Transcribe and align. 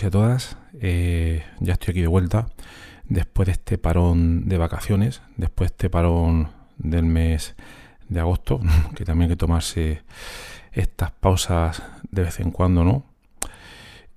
Todos 0.00 0.06
a 0.06 0.10
todas, 0.10 0.56
eh, 0.80 1.44
ya 1.58 1.74
estoy 1.74 1.92
aquí 1.92 2.00
de 2.00 2.06
vuelta 2.06 2.46
después 3.08 3.46
de 3.46 3.52
este 3.52 3.76
parón 3.76 4.48
de 4.48 4.56
vacaciones, 4.56 5.20
después 5.36 5.68
de 5.68 5.74
este 5.74 5.90
parón 5.90 6.48
del 6.78 7.04
mes 7.04 7.54
de 8.08 8.20
agosto, 8.20 8.60
que 8.94 9.04
también 9.04 9.30
hay 9.30 9.36
que 9.36 9.38
tomarse 9.38 10.02
estas 10.72 11.10
pausas 11.10 11.82
de 12.10 12.22
vez 12.22 12.40
en 12.40 12.50
cuando, 12.50 12.84
¿no? 12.84 13.04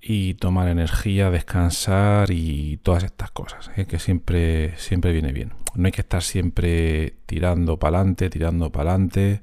Y 0.00 0.34
tomar 0.34 0.68
energía, 0.68 1.30
descansar 1.30 2.30
y 2.30 2.78
todas 2.78 3.04
estas 3.04 3.30
cosas, 3.30 3.70
¿eh? 3.76 3.86
que 3.86 3.98
siempre, 3.98 4.76
siempre 4.78 5.12
viene 5.12 5.32
bien. 5.32 5.52
No 5.74 5.86
hay 5.86 5.92
que 5.92 6.02
estar 6.02 6.22
siempre 6.22 7.14
tirando 7.26 7.78
para 7.78 7.98
adelante, 7.98 8.30
tirando 8.30 8.70
para 8.70 8.90
adelante, 8.90 9.42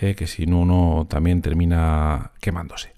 ¿eh? 0.00 0.14
que 0.14 0.26
si 0.26 0.46
no 0.46 0.60
uno 0.60 1.06
también 1.08 1.40
termina 1.40 2.32
quemándose. 2.40 2.92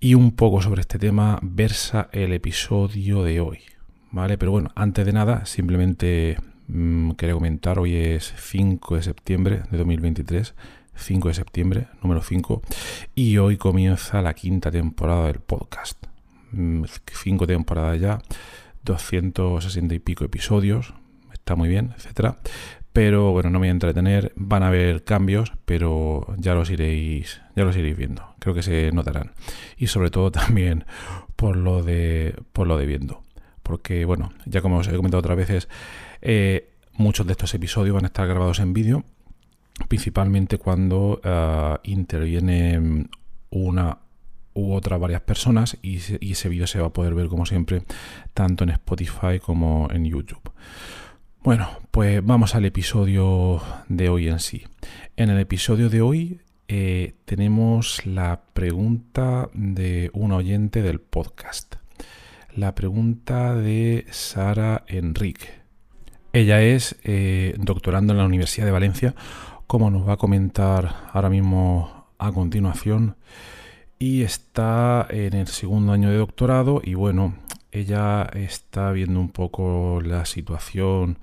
Y 0.00 0.14
un 0.14 0.30
poco 0.30 0.62
sobre 0.62 0.82
este 0.82 0.96
tema 0.96 1.40
versa 1.42 2.08
el 2.12 2.32
episodio 2.32 3.24
de 3.24 3.40
hoy. 3.40 3.58
¿Vale? 4.12 4.38
Pero 4.38 4.52
bueno, 4.52 4.70
antes 4.76 5.04
de 5.04 5.12
nada, 5.12 5.44
simplemente 5.44 6.38
mm, 6.68 7.12
quería 7.12 7.34
comentar, 7.34 7.80
hoy 7.80 7.96
es 7.96 8.32
5 8.36 8.94
de 8.94 9.02
septiembre 9.02 9.62
de 9.68 9.76
2023, 9.76 10.54
5 10.94 11.28
de 11.28 11.34
septiembre, 11.34 11.88
número 12.00 12.22
5, 12.22 12.62
y 13.16 13.38
hoy 13.38 13.56
comienza 13.56 14.22
la 14.22 14.34
quinta 14.34 14.70
temporada 14.70 15.26
del 15.26 15.40
podcast. 15.40 15.98
5 16.52 16.54
mm, 16.54 17.46
temporadas 17.48 18.00
ya, 18.00 18.22
260 18.84 19.96
y 19.96 19.98
pico 19.98 20.24
episodios, 20.24 20.94
está 21.32 21.56
muy 21.56 21.68
bien, 21.68 21.92
etcétera. 21.96 22.38
Pero 22.92 23.32
bueno, 23.32 23.50
no 23.50 23.58
me 23.58 23.66
voy 23.66 23.68
a 23.68 23.72
entretener, 23.72 24.32
van 24.34 24.62
a 24.62 24.68
haber 24.68 25.04
cambios, 25.04 25.52
pero 25.64 26.34
ya 26.36 26.54
los 26.54 26.70
iréis, 26.70 27.40
ya 27.54 27.64
los 27.64 27.76
iréis 27.76 27.96
viendo. 27.96 28.34
Creo 28.38 28.54
que 28.54 28.62
se 28.62 28.90
notarán. 28.92 29.32
Y 29.76 29.88
sobre 29.88 30.10
todo 30.10 30.30
también 30.32 30.84
por 31.36 31.56
lo 31.56 31.82
de, 31.82 32.34
por 32.52 32.66
lo 32.66 32.76
de 32.76 32.86
viendo. 32.86 33.22
Porque, 33.62 34.04
bueno, 34.04 34.32
ya 34.46 34.62
como 34.62 34.78
os 34.78 34.88
he 34.88 34.96
comentado 34.96 35.20
otras 35.20 35.36
veces, 35.36 35.68
eh, 36.22 36.70
muchos 36.94 37.26
de 37.26 37.32
estos 37.32 37.54
episodios 37.54 37.94
van 37.94 38.04
a 38.04 38.08
estar 38.08 38.26
grabados 38.26 38.58
en 38.60 38.72
vídeo, 38.72 39.04
principalmente 39.88 40.58
cuando 40.58 41.20
uh, 41.24 41.78
intervienen 41.84 43.10
una 43.50 43.98
u 44.54 44.72
otra 44.72 44.96
varias 44.96 45.20
personas 45.20 45.78
y, 45.82 46.00
y 46.20 46.32
ese 46.32 46.48
vídeo 46.48 46.66
se 46.66 46.80
va 46.80 46.88
a 46.88 46.92
poder 46.92 47.14
ver 47.14 47.28
como 47.28 47.46
siempre 47.46 47.84
tanto 48.34 48.64
en 48.64 48.70
Spotify 48.70 49.38
como 49.40 49.88
en 49.92 50.04
YouTube. 50.04 50.50
Bueno, 51.48 51.70
pues 51.92 52.22
vamos 52.22 52.54
al 52.54 52.66
episodio 52.66 53.62
de 53.88 54.10
hoy 54.10 54.28
en 54.28 54.38
sí. 54.38 54.66
En 55.16 55.30
el 55.30 55.38
episodio 55.38 55.88
de 55.88 56.02
hoy 56.02 56.42
eh, 56.68 57.14
tenemos 57.24 58.04
la 58.04 58.42
pregunta 58.52 59.48
de 59.54 60.10
un 60.12 60.32
oyente 60.32 60.82
del 60.82 61.00
podcast. 61.00 61.76
La 62.54 62.74
pregunta 62.74 63.54
de 63.54 64.04
Sara 64.10 64.84
Enrique. 64.88 65.48
Ella 66.34 66.60
es 66.60 66.96
eh, 67.02 67.54
doctorando 67.56 68.12
en 68.12 68.18
la 68.18 68.26
Universidad 68.26 68.66
de 68.66 68.72
Valencia, 68.72 69.14
como 69.66 69.90
nos 69.90 70.06
va 70.06 70.12
a 70.12 70.18
comentar 70.18 70.96
ahora 71.14 71.30
mismo 71.30 72.08
a 72.18 72.30
continuación. 72.30 73.16
Y 73.98 74.20
está 74.20 75.06
en 75.08 75.32
el 75.32 75.46
segundo 75.46 75.92
año 75.92 76.10
de 76.10 76.18
doctorado 76.18 76.82
y 76.84 76.92
bueno, 76.92 77.36
ella 77.72 78.28
está 78.34 78.92
viendo 78.92 79.20
un 79.20 79.30
poco 79.30 80.00
la 80.02 80.24
situación 80.24 81.18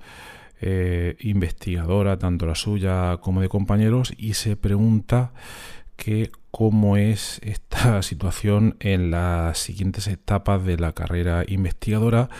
eh, 0.60 1.16
investigadora, 1.20 2.18
tanto 2.18 2.46
la 2.46 2.54
suya 2.54 3.18
como 3.18 3.40
de 3.40 3.48
compañeros, 3.48 4.14
y 4.16 4.34
se 4.34 4.56
pregunta 4.56 5.32
que 5.96 6.30
cómo 6.50 6.96
es 6.96 7.40
esta 7.42 8.02
situación 8.02 8.76
en 8.80 9.10
las 9.10 9.58
siguientes 9.58 10.06
etapas 10.06 10.64
de 10.64 10.78
la 10.78 10.92
carrera 10.92 11.44
investigadora, 11.46 12.30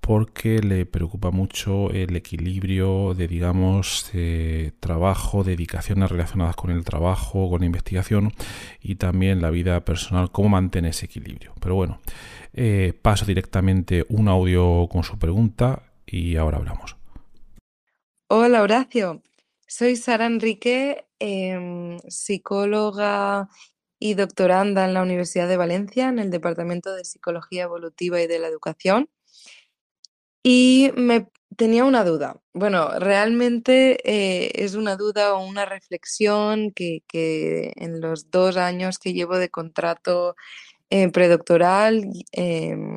porque 0.00 0.58
le 0.58 0.84
preocupa 0.84 1.30
mucho 1.30 1.90
el 1.90 2.14
equilibrio 2.14 3.14
de, 3.14 3.26
digamos, 3.26 4.12
trabajo, 4.78 5.44
dedicaciones 5.44 6.10
relacionadas 6.10 6.56
con 6.56 6.70
el 6.70 6.84
trabajo, 6.84 7.48
con 7.48 7.60
la 7.60 7.66
investigación 7.66 8.34
y 8.82 8.96
también 8.96 9.40
la 9.40 9.48
vida 9.48 9.82
personal, 9.86 10.30
cómo 10.30 10.50
mantener 10.50 10.90
ese 10.90 11.06
equilibrio. 11.06 11.54
Pero 11.58 11.74
bueno, 11.74 12.00
eh, 12.54 12.98
paso 13.02 13.24
directamente 13.24 14.06
un 14.08 14.28
audio 14.28 14.88
con 14.88 15.02
su 15.02 15.18
pregunta 15.18 15.82
y 16.06 16.36
ahora 16.36 16.58
hablamos. 16.58 16.96
Hola 18.28 18.62
Horacio, 18.62 19.22
soy 19.66 19.96
Sara 19.96 20.26
Enrique, 20.26 21.06
em, 21.18 21.98
psicóloga 22.08 23.48
y 23.98 24.14
doctoranda 24.14 24.84
en 24.84 24.94
la 24.94 25.02
Universidad 25.02 25.48
de 25.48 25.56
Valencia 25.56 26.08
en 26.08 26.18
el 26.18 26.30
Departamento 26.30 26.94
de 26.94 27.04
Psicología 27.04 27.64
Evolutiva 27.64 28.20
y 28.20 28.26
de 28.26 28.38
la 28.38 28.48
Educación. 28.48 29.08
Y 30.42 30.92
me 30.96 31.28
tenía 31.56 31.84
una 31.84 32.04
duda. 32.04 32.40
Bueno, 32.52 32.98
realmente 32.98 33.98
eh, 34.04 34.52
es 34.54 34.74
una 34.74 34.96
duda 34.96 35.34
o 35.34 35.46
una 35.46 35.64
reflexión 35.64 36.70
que, 36.72 37.02
que 37.08 37.72
en 37.76 38.00
los 38.00 38.30
dos 38.30 38.56
años 38.56 38.98
que 38.98 39.12
llevo 39.12 39.38
de 39.38 39.48
contrato 39.48 40.36
eh, 40.94 41.10
predoctoral 41.10 42.04
em, 42.30 42.96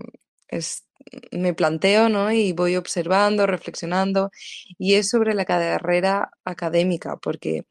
me 1.31 1.53
planteo, 1.55 2.09
¿no? 2.09 2.31
Y 2.31 2.53
voy 2.53 2.75
observando, 2.75 3.47
reflexionando, 3.47 4.29
y 4.77 4.95
es 4.95 5.09
sobre 5.09 5.33
la 5.33 5.45
carrera 5.45 6.29
académica, 6.45 7.17
porque 7.17 7.65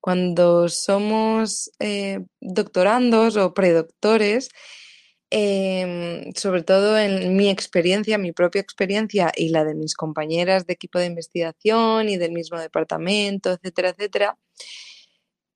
cuando 0.00 0.68
somos 0.68 1.70
eh, 1.78 2.20
doctorandos 2.40 3.36
o 3.36 3.54
predoctores, 3.54 4.48
em, 5.30 6.32
sobre 6.34 6.62
todo 6.64 6.98
en 6.98 7.36
mi 7.36 7.48
experiencia, 7.48 8.18
mi 8.18 8.32
propia 8.32 8.60
experiencia 8.62 9.32
y 9.36 9.50
la 9.50 9.64
de 9.64 9.74
mis 9.76 9.94
compañeras 9.94 10.66
de 10.66 10.72
equipo 10.74 10.98
de 10.98 11.06
investigación 11.06 12.08
y 12.08 12.16
del 12.16 12.32
mismo 12.32 12.58
departamento, 12.58 13.52
etcétera, 13.52 13.90
etcétera, 13.90 14.38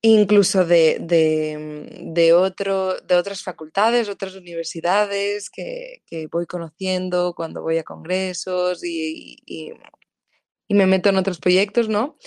incluso 0.06 0.66
de, 0.66 0.98
de, 1.00 2.32
otro, 2.34 3.00
de 3.00 3.15
otras 3.16 3.42
facultades, 3.42 4.10
otras 4.10 4.34
universidades 4.34 5.48
que, 5.48 6.03
voy 6.31 6.44
conociendo 6.44 7.32
cuando 7.34 7.62
voy 7.62 7.78
a 7.78 7.84
congresos 7.84 8.84
y, 8.84 9.39
y, 9.47 9.72
me 10.68 10.86
meto 10.86 11.09
en 11.09 11.16
otros 11.16 11.39
proyectos, 11.39 11.89
¿no? 11.89 12.18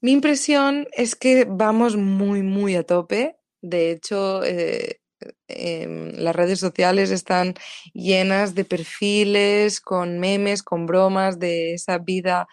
Mi 0.00 0.10
impresión 0.10 0.88
es 0.92 1.14
que 1.14 1.46
vamos 1.48 1.96
muy, 1.96 2.42
muy 2.42 2.74
a 2.74 2.82
tope. 2.82 3.36
De 3.60 3.92
hecho, 3.92 4.42
eh, 4.42 5.00
em, 5.46 6.10
las 6.16 6.34
redes 6.34 6.58
sociales 6.58 7.12
están 7.12 7.54
llenas 7.94 8.56
de 8.56 8.64
perfiles, 8.64 9.80
con 9.80 10.18
memes, 10.18 10.64
con 10.64 10.86
bromas 10.86 11.38
de 11.38 11.74
esa 11.74 11.98
vida 11.98 12.48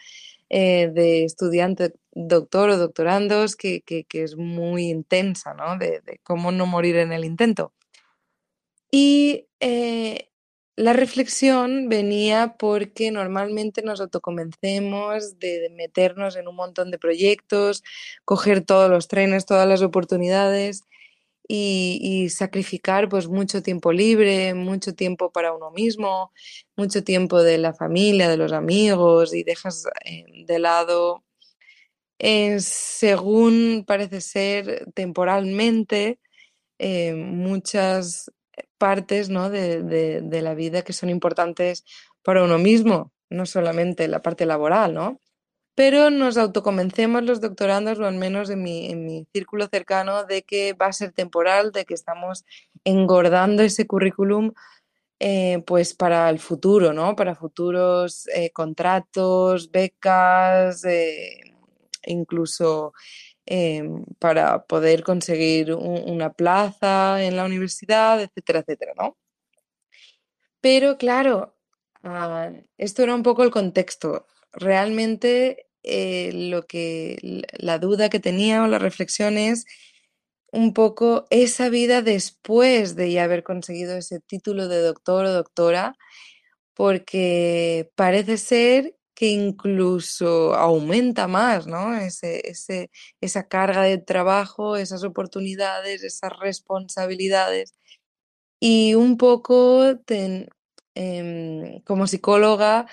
eh, 0.49 0.91
de 0.93 1.23
estudiante 1.25 1.93
doctor 2.27 2.69
o 2.69 2.77
doctorandos 2.77 3.55
que, 3.55 3.83
es 4.11 4.35
muy 4.35 4.89
intensa, 4.89 5.53
¿no? 5.53 5.77
De, 5.77 6.01
cómo 6.23 6.51
no 6.51 6.65
morir 6.65 6.97
en 6.97 7.13
el 7.13 7.23
intento. 7.25 7.73
Y 8.91 9.47
eh, 9.59 10.29
la 10.75 10.93
reflexión 10.93 11.89
venía 11.89 12.55
porque 12.57 13.11
normalmente 13.11 13.81
nos 13.83 14.01
autoconvencemos 14.01 15.39
de, 15.39 15.69
meternos 15.75 16.35
en 16.35 16.47
un 16.47 16.55
montón 16.55 16.91
de 16.91 16.97
proyectos, 16.97 17.83
coger 18.25 18.65
todos 18.65 18.89
los 18.89 19.07
trenes, 19.07 19.45
todas 19.45 19.67
las 19.67 19.81
oportunidades 19.81 20.83
y, 21.47 22.29
sacrificar 22.29 23.09
pues 23.09 23.27
mucho 23.27 23.63
tiempo 23.63 23.91
libre, 23.91 24.53
mucho 24.53 24.93
tiempo 24.93 25.31
para 25.31 25.53
uno 25.53 25.71
mismo, 25.71 26.31
mucho 26.77 27.03
tiempo 27.03 27.41
de 27.41 27.57
la 27.57 27.73
familia, 27.73 28.29
de 28.29 28.37
los 28.37 28.51
amigos 28.53 29.33
y 29.33 29.43
dejas 29.43 29.85
eh, 30.05 30.25
de 30.45 30.59
lado, 30.59 31.23
eh, 32.19 32.59
según 32.59 33.85
parece 33.87 34.21
ser 34.21 34.85
temporalmente, 34.93 36.19
eh, 36.79 37.13
muchas 37.15 38.31
partes 38.77 39.29
¿no? 39.29 39.49
de, 39.49 39.83
de, 39.83 40.41
la 40.41 40.53
vida 40.53 40.83
que 40.83 40.93
son 40.93 41.09
importantes 41.09 41.85
para 42.23 42.43
uno 42.43 42.57
mismo, 42.57 43.11
no 43.29 43.45
solamente 43.45 44.07
la 44.07 44.21
parte 44.21 44.45
laboral, 44.45 44.93
¿no? 44.93 45.21
pero 45.79 46.09
nos 46.09 46.37
autoconvencemos 46.37 47.23
los 47.23 47.39
doctorandos, 47.39 47.99
o 47.99 48.05
al 48.05 48.15
menos 48.15 48.49
en 48.49 48.61
mi, 48.61 48.91
en 48.91 49.05
mi 49.05 49.25
círculo 49.31 49.67
cercano, 49.71 50.25
de 50.25 50.43
que 50.43 50.73
va 50.73 50.87
a 50.87 50.93
ser 50.93 51.13
temporal, 51.13 51.71
de 51.71 51.85
que 51.85 51.93
estamos 51.93 52.43
engordando 52.83 53.63
ese 53.63 53.87
currículum 53.87 54.51
eh, 55.21 55.63
pues 55.65 55.93
para 55.93 56.29
el 56.29 56.39
futuro, 56.39 56.91
¿no? 56.91 57.15
Para 57.15 57.33
futuros 57.33 58.27
eh, 58.35 58.51
contratos, 58.51 59.71
becas, 59.71 60.83
eh, 60.83 61.48
incluso 62.05 62.93
para 64.19 64.65
poder 64.67 65.03
conseguir 65.03 65.73
una 65.73 66.33
plaza 66.33 67.23
en 67.23 67.35
la 67.35 67.45
universidad, 67.45 68.21
etcétera, 68.21 68.59
etcétera, 68.59 68.93
¿no? 68.95 69.17
Pero 70.61 70.97
claro, 70.97 71.57
ah, 72.03 72.51
esto 72.77 73.03
era 73.03 73.15
un 73.15 73.23
poco 73.23 73.43
el 73.43 73.51
contexto. 73.51 74.27
Realmente 74.51 75.67
eh, 75.83 76.31
lo 76.33 76.67
que 76.67 77.43
la 77.57 77.79
duda 77.79 78.09
que 78.09 78.19
tenía 78.19 78.63
o 78.63 78.67
la 78.67 78.79
reflexión 78.79 79.37
es 79.37 79.65
un 80.51 80.73
poco 80.73 81.27
esa 81.29 81.69
vida 81.69 82.01
después 82.01 82.95
de 82.95 83.11
ya 83.11 83.23
haber 83.23 83.43
conseguido 83.43 83.95
ese 83.97 84.19
título 84.19 84.67
de 84.67 84.81
doctor 84.81 85.25
o 85.25 85.31
doctora, 85.33 85.95
porque 86.73 87.91
parece 87.95 88.37
ser 88.37 88.95
que 89.19 89.27
incluso 89.27 90.55
aumenta 90.55 91.27
más, 91.27 91.67
¿no? 91.67 91.93
Ese, 91.93 92.41
ese, 92.49 92.89
esa 93.19 93.49
carga 93.49 93.81
de 93.83 93.97
trabajo, 93.97 94.77
esas 94.77 95.03
oportunidades, 95.03 96.03
esas 96.03 96.31
responsabilidades. 96.39 97.73
Y 98.61 98.95
un 98.95 99.17
poco 99.17 99.83
em, 100.95 101.81
como 101.83 102.07
psicóloga 102.07 102.87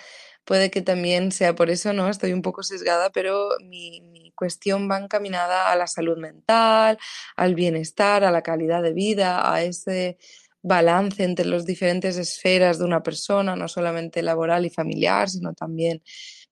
puede 0.44 0.70
que 0.70 0.82
también 0.82 1.32
sea 1.32 1.54
por 1.54 1.70
eso, 1.70 1.92
¿no? 1.92 2.08
Estoy 2.08 2.32
un 2.32 2.42
poco 2.42 2.64
sesgada, 2.64 3.10
pero 3.10 3.48
mi, 3.62 4.32
cuestión 4.36 4.90
va 4.90 4.98
encaminada 4.98 5.70
a 5.72 5.76
la 5.76 5.86
salud 5.86 6.18
mental, 6.18 6.98
al 7.36 7.54
bienestar, 7.54 8.24
a 8.24 8.32
la 8.32 8.42
calidad 8.42 8.82
de 8.82 8.92
vida, 8.92 9.52
a 9.52 9.62
ese 9.62 10.18
balance 10.66 11.22
entre 11.22 11.46
las 11.46 11.64
diferentes 11.64 12.16
esferas 12.18 12.78
de 12.78 12.84
una 12.84 13.02
persona, 13.02 13.56
no 13.56 13.68
solamente 13.68 14.22
laboral 14.22 14.66
y 14.66 14.70
familiar, 14.70 15.28
sino 15.30 15.54
también 15.54 16.02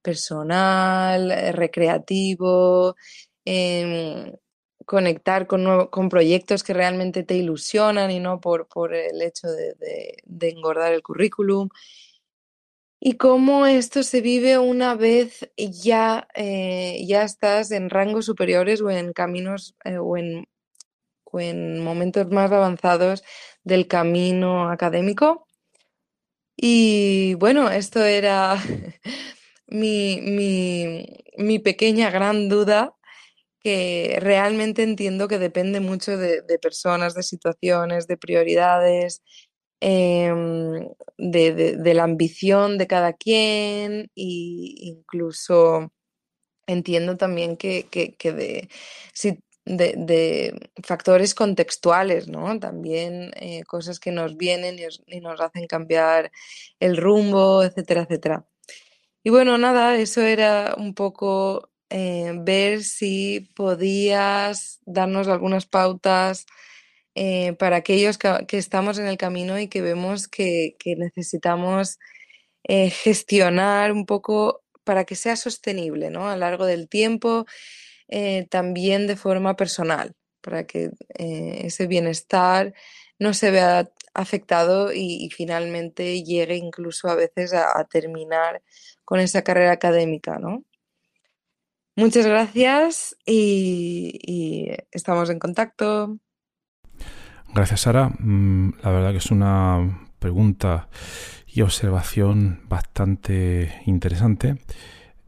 personal, 0.03 1.31
eh, 1.31 1.53
recreativo, 1.53 2.97
em, 3.45 4.33
conectar 4.87 5.47
con, 5.47 5.89
con, 5.89 6.09
proyectos 6.09 6.63
que 6.63 6.75
realmente 6.75 7.25
te 7.25 7.37
ilusionan 7.37 8.11
y 8.11 8.21
no 8.21 8.41
por, 8.41 8.69
por 8.69 8.95
el 8.95 9.23
hecho 9.23 9.49
de, 9.49 10.23
engordar 10.51 10.93
el 10.93 11.03
currículum. 11.03 11.69
Y 13.01 13.15
cómo 13.17 13.67
esto 13.67 14.03
se 14.03 14.21
vive 14.21 14.59
una 14.59 14.95
vez 14.95 15.51
ya, 15.57 16.27
eh, 16.35 17.05
ya 17.07 17.23
estás 17.25 17.71
en 17.71 17.91
rangos 17.91 18.27
superiores 18.27 18.81
o 18.81 18.91
en 18.91 19.13
caminos 19.13 19.75
eh, 19.85 19.99
o, 19.99 20.17
en, 20.17 20.47
en 21.41 21.83
momentos 21.83 22.31
más 22.31 22.53
avanzados 22.53 23.23
del 23.65 23.89
camino 23.89 24.71
académico. 24.71 25.47
Y 26.57 27.35
bueno, 27.35 27.71
esto 27.71 28.05
era 28.05 28.57
mi, 29.67 30.21
mi, 30.23 31.07
mi, 31.37 31.59
pequeña 31.59 32.11
gran 32.11 32.49
duda 32.49 32.95
que 33.61 34.19
realmente 34.21 34.83
entiendo 34.83 35.29
que 35.29 35.39
depende 35.39 35.81
mucho 35.81 36.17
de, 36.19 36.43
de 36.43 36.59
personas, 36.59 37.15
de 37.15 37.23
situaciones, 37.23 38.07
de 38.07 38.17
prioridades 38.19 39.23
Em, 39.87 40.89
de, 41.19 41.95
la 41.95 42.05
ambición 42.05 42.79
de 42.79 42.87
cada 42.87 43.13
quien 43.13 44.11
e 44.17 44.75
incluso 44.95 45.93
entiendo 46.67 47.17
también 47.19 47.57
que, 47.59 47.87
de, 48.23 48.71
de, 49.65 50.71
factores 50.83 51.35
contextuales, 51.35 52.29
¿no? 52.29 52.59
También 52.61 53.33
eh, 53.37 53.65
cosas 53.65 54.01
que 54.01 54.13
nos 54.13 54.37
vienen 54.37 54.79
y, 55.07 55.21
nos 55.21 55.41
hacen 55.41 55.67
cambiar 55.67 56.31
el 56.81 56.97
rumbo, 56.97 57.63
etcétera, 57.63 58.03
etcétera. 58.03 58.47
Y 59.23 59.31
bueno, 59.31 59.57
nada, 59.59 59.97
eso 59.97 60.23
era 60.23 60.75
un 60.77 60.95
poco 60.95 61.71
eh, 61.91 62.33
ver 62.37 62.83
si 62.85 63.49
podías 63.55 64.81
darnos 64.85 65.29
algunas 65.29 65.67
pautas 65.67 66.47
eh, 67.15 67.53
para 67.55 67.77
aquellos 67.77 68.19
que, 68.19 68.59
estamos 68.59 68.99
en 68.99 69.07
el 69.07 69.17
camino 69.17 69.59
y 69.61 69.69
que 69.69 69.83
vemos 69.83 70.27
que, 70.27 70.77
necesitamos 70.97 71.99
eh, 72.65 72.91
gestionar 72.91 73.93
un 73.93 74.07
poco 74.07 74.65
para 74.85 75.05
que 75.05 75.15
sea 75.15 75.37
sostenible 75.37 76.11
¿no? 76.11 76.29
a 76.29 76.35
lo 76.35 76.41
largo 76.41 76.67
del 76.67 76.89
tiempo, 76.89 77.47
eh, 78.17 78.47
también 78.49 79.09
de 79.09 79.17
forma 79.17 79.57
personal, 79.57 80.15
para 80.41 80.65
que 80.67 80.91
ese 81.17 81.89
bienestar 81.89 82.73
no 83.19 83.35
se 83.35 83.51
vea 83.51 83.91
afectado 84.15 84.93
y, 84.93 85.31
finalmente 85.31 86.23
llegue 86.23 86.57
incluso 86.57 87.09
a 87.09 87.17
veces 87.17 87.53
a, 87.53 87.85
terminar 87.91 88.63
con 89.05 89.19
esa 89.19 89.43
carrera 89.43 89.73
académica. 89.73 90.39
¿no? 90.39 90.63
Muchas 91.97 92.25
gracias 92.27 93.17
y 93.27 94.71
estamos 94.93 95.31
en 95.31 95.41
contacto. 95.41 96.19
Gracias, 97.53 97.81
Sara. 97.81 98.11
Mm, 98.19 98.75
la 98.83 98.91
verdad 98.91 99.11
que 99.13 99.19
es 99.19 99.31
una 99.33 100.09
pregunta 100.21 100.89
y 101.47 101.63
observación 101.63 102.63
bastante 102.69 103.83
interesante. 103.87 104.57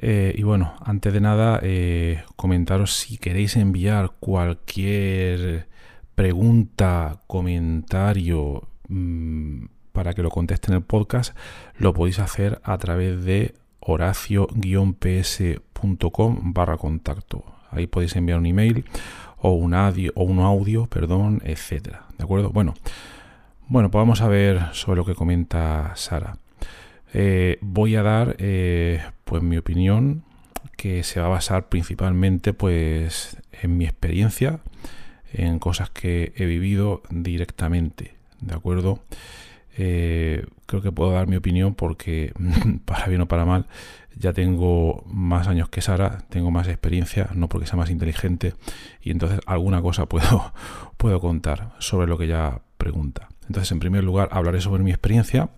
Eh, 0.09 0.37
y 0.39 0.45
bueno, 0.45 0.73
antes 0.85 1.13
de 1.13 1.21
nada, 1.21 1.59
eh, 1.65 2.23
comentaros 2.37 2.95
si 2.95 3.19
queréis 3.19 3.57
enviar 3.57 4.13
cualquier 4.21 5.67
pregunta, 6.15 7.23
comentario 7.27 8.69
mm, 8.87 9.65
para 9.91 10.15
que 10.15 10.23
lo 10.23 10.31
conteste 10.31 10.71
en 10.71 10.77
el 10.77 10.85
podcast, 10.85 11.37
lo 11.77 11.93
podéis 11.93 12.21
hacer 12.21 12.61
a 12.63 12.79
través 12.79 13.25
de 13.25 13.57
horacio-ps.com 13.81 16.53
barra 16.53 16.77
contacto. 16.77 17.45
Ahí 17.73 17.89
podéis 17.89 18.15
enviar 18.15 18.39
un 18.39 18.47
email 18.47 18.85
o 19.39 19.55
un 19.55 19.75
audio, 19.75 20.13
o 20.15 20.23
un 20.23 20.39
audio 20.39 20.87
perdón, 20.87 21.43
etcétera. 21.45 22.05
¿De 22.17 22.23
acuerdo? 22.23 22.51
Bueno, 22.51 22.75
bueno, 23.67 23.91
pues 23.91 24.03
vamos 24.03 24.21
a 24.21 24.29
ver 24.29 24.67
sobre 24.71 24.99
lo 24.99 25.05
que 25.05 25.17
comenta 25.17 25.97
Sara. 25.97 26.39
Eh, 27.19 27.57
voy 27.63 27.97
a 27.97 28.03
dar 28.03 28.37
eh, 28.41 29.03
pues 29.25 29.43
mi 29.43 29.57
opinión 29.57 30.23
que 30.77 31.03
se 31.03 31.19
va 31.19 31.27
a 31.27 31.31
basar 31.31 31.71
principalmente 31.71 32.53
pues 32.53 33.39
en 33.53 33.79
mi 33.79 33.87
experiencia, 33.87 34.61
en 35.33 35.59
cosas 35.59 35.89
que 35.89 36.35
he 36.37 36.45
vivido 36.45 37.01
directamente, 37.09 38.17
¿de 38.43 38.55
acuerdo? 38.55 39.03
Eh, 39.79 40.45
creo 40.67 40.83
que 40.83 40.93
puedo 40.93 41.13
dar 41.13 41.27
mi 41.27 41.37
opinión 41.37 41.75
porque, 41.75 42.35
para 42.85 43.07
bien 43.07 43.23
o 43.23 43.29
para 43.29 43.47
mal, 43.47 43.67
ya 44.15 44.35
tengo 44.35 45.03
más 45.07 45.49
años 45.49 45.71
que 45.71 45.81
Sara, 45.81 46.19
tengo 46.29 46.51
más 46.51 46.69
experiencia, 46.69 47.31
no 47.35 47.49
porque 47.49 47.67
sea 47.67 47.79
más 47.79 47.89
inteligente, 47.89 48.53
y 49.01 49.11
entonces 49.11 49.41
alguna 49.47 49.81
cosa 49.81 50.05
puedo, 50.11 50.53
puedo 50.99 51.19
contar 51.21 51.73
sobre 51.79 52.09
lo 52.09 52.19
que 52.19 52.25
ella 52.27 52.61
pregunta. 52.77 53.29
Entonces, 53.49 53.73
en 53.73 53.79
primer 53.79 54.05
lugar, 54.05 54.29
hablaré 54.33 54.61
sobre 54.61 54.83
mi 54.83 54.91
experiencia 54.91 55.49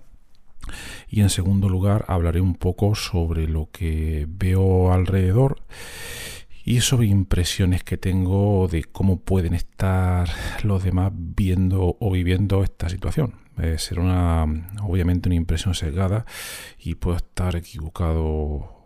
y 1.09 1.21
en 1.21 1.31
segundo 1.31 1.69
lugar, 1.69 2.05
hablaré 2.09 2.41
un 2.41 2.55
poco 2.55 2.95
sobre 2.95 3.49
lo 3.49 3.69
que 3.73 4.27
veo 4.29 4.93
alrededor 4.93 5.63
y 6.65 6.81
sobre 6.83 7.07
impresiones 7.07 7.83
que 7.83 7.97
tengo 7.97 8.69
de 8.69 8.85
cómo 8.85 9.21
pueden 9.21 9.55
estar 9.55 10.29
los 10.63 10.85
demás 10.85 11.13
viendo 11.15 11.97
o 11.99 12.11
viviendo 12.11 12.63
esta 12.63 12.89
situación. 12.89 13.35
Eh, 13.61 13.77
será 13.79 14.03
una, 14.03 14.45
obviamente 14.83 15.29
una 15.29 15.37
impresión 15.37 15.75
sesgada 15.75 16.27
y 16.79 16.95
puedo 16.95 17.17
estar 17.17 17.57
equivocado 17.57 18.25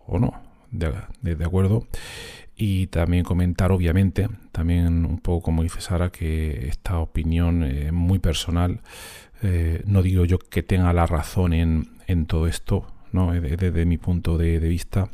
o 0.06 0.18
no, 0.20 0.40
de, 0.70 1.44
acuerdo. 1.44 1.86
Y 2.54 2.86
también 2.88 3.24
comentar, 3.24 3.72
obviamente, 3.72 4.28
también 4.52 5.04
un 5.04 5.18
poco 5.18 5.42
como 5.42 5.62
dice 5.62 5.80
Sara, 5.80 6.10
que 6.10 6.68
esta 6.68 6.98
opinión 6.98 7.64
es 7.64 7.92
muy 7.92 8.18
personal. 8.18 8.80
Eh, 9.42 9.82
no 9.86 10.02
digo 10.02 10.24
yo 10.24 10.38
que 10.38 10.62
tenga 10.62 10.92
la 10.92 11.06
razón 11.06 11.52
en, 11.52 11.88
en 12.06 12.26
todo 12.26 12.46
esto, 12.46 12.86
¿no? 13.12 13.32
desde 13.32 13.84
mi 13.84 13.98
punto 13.98 14.38
de, 14.38 14.60
de 14.60 14.68
vista 14.68 15.10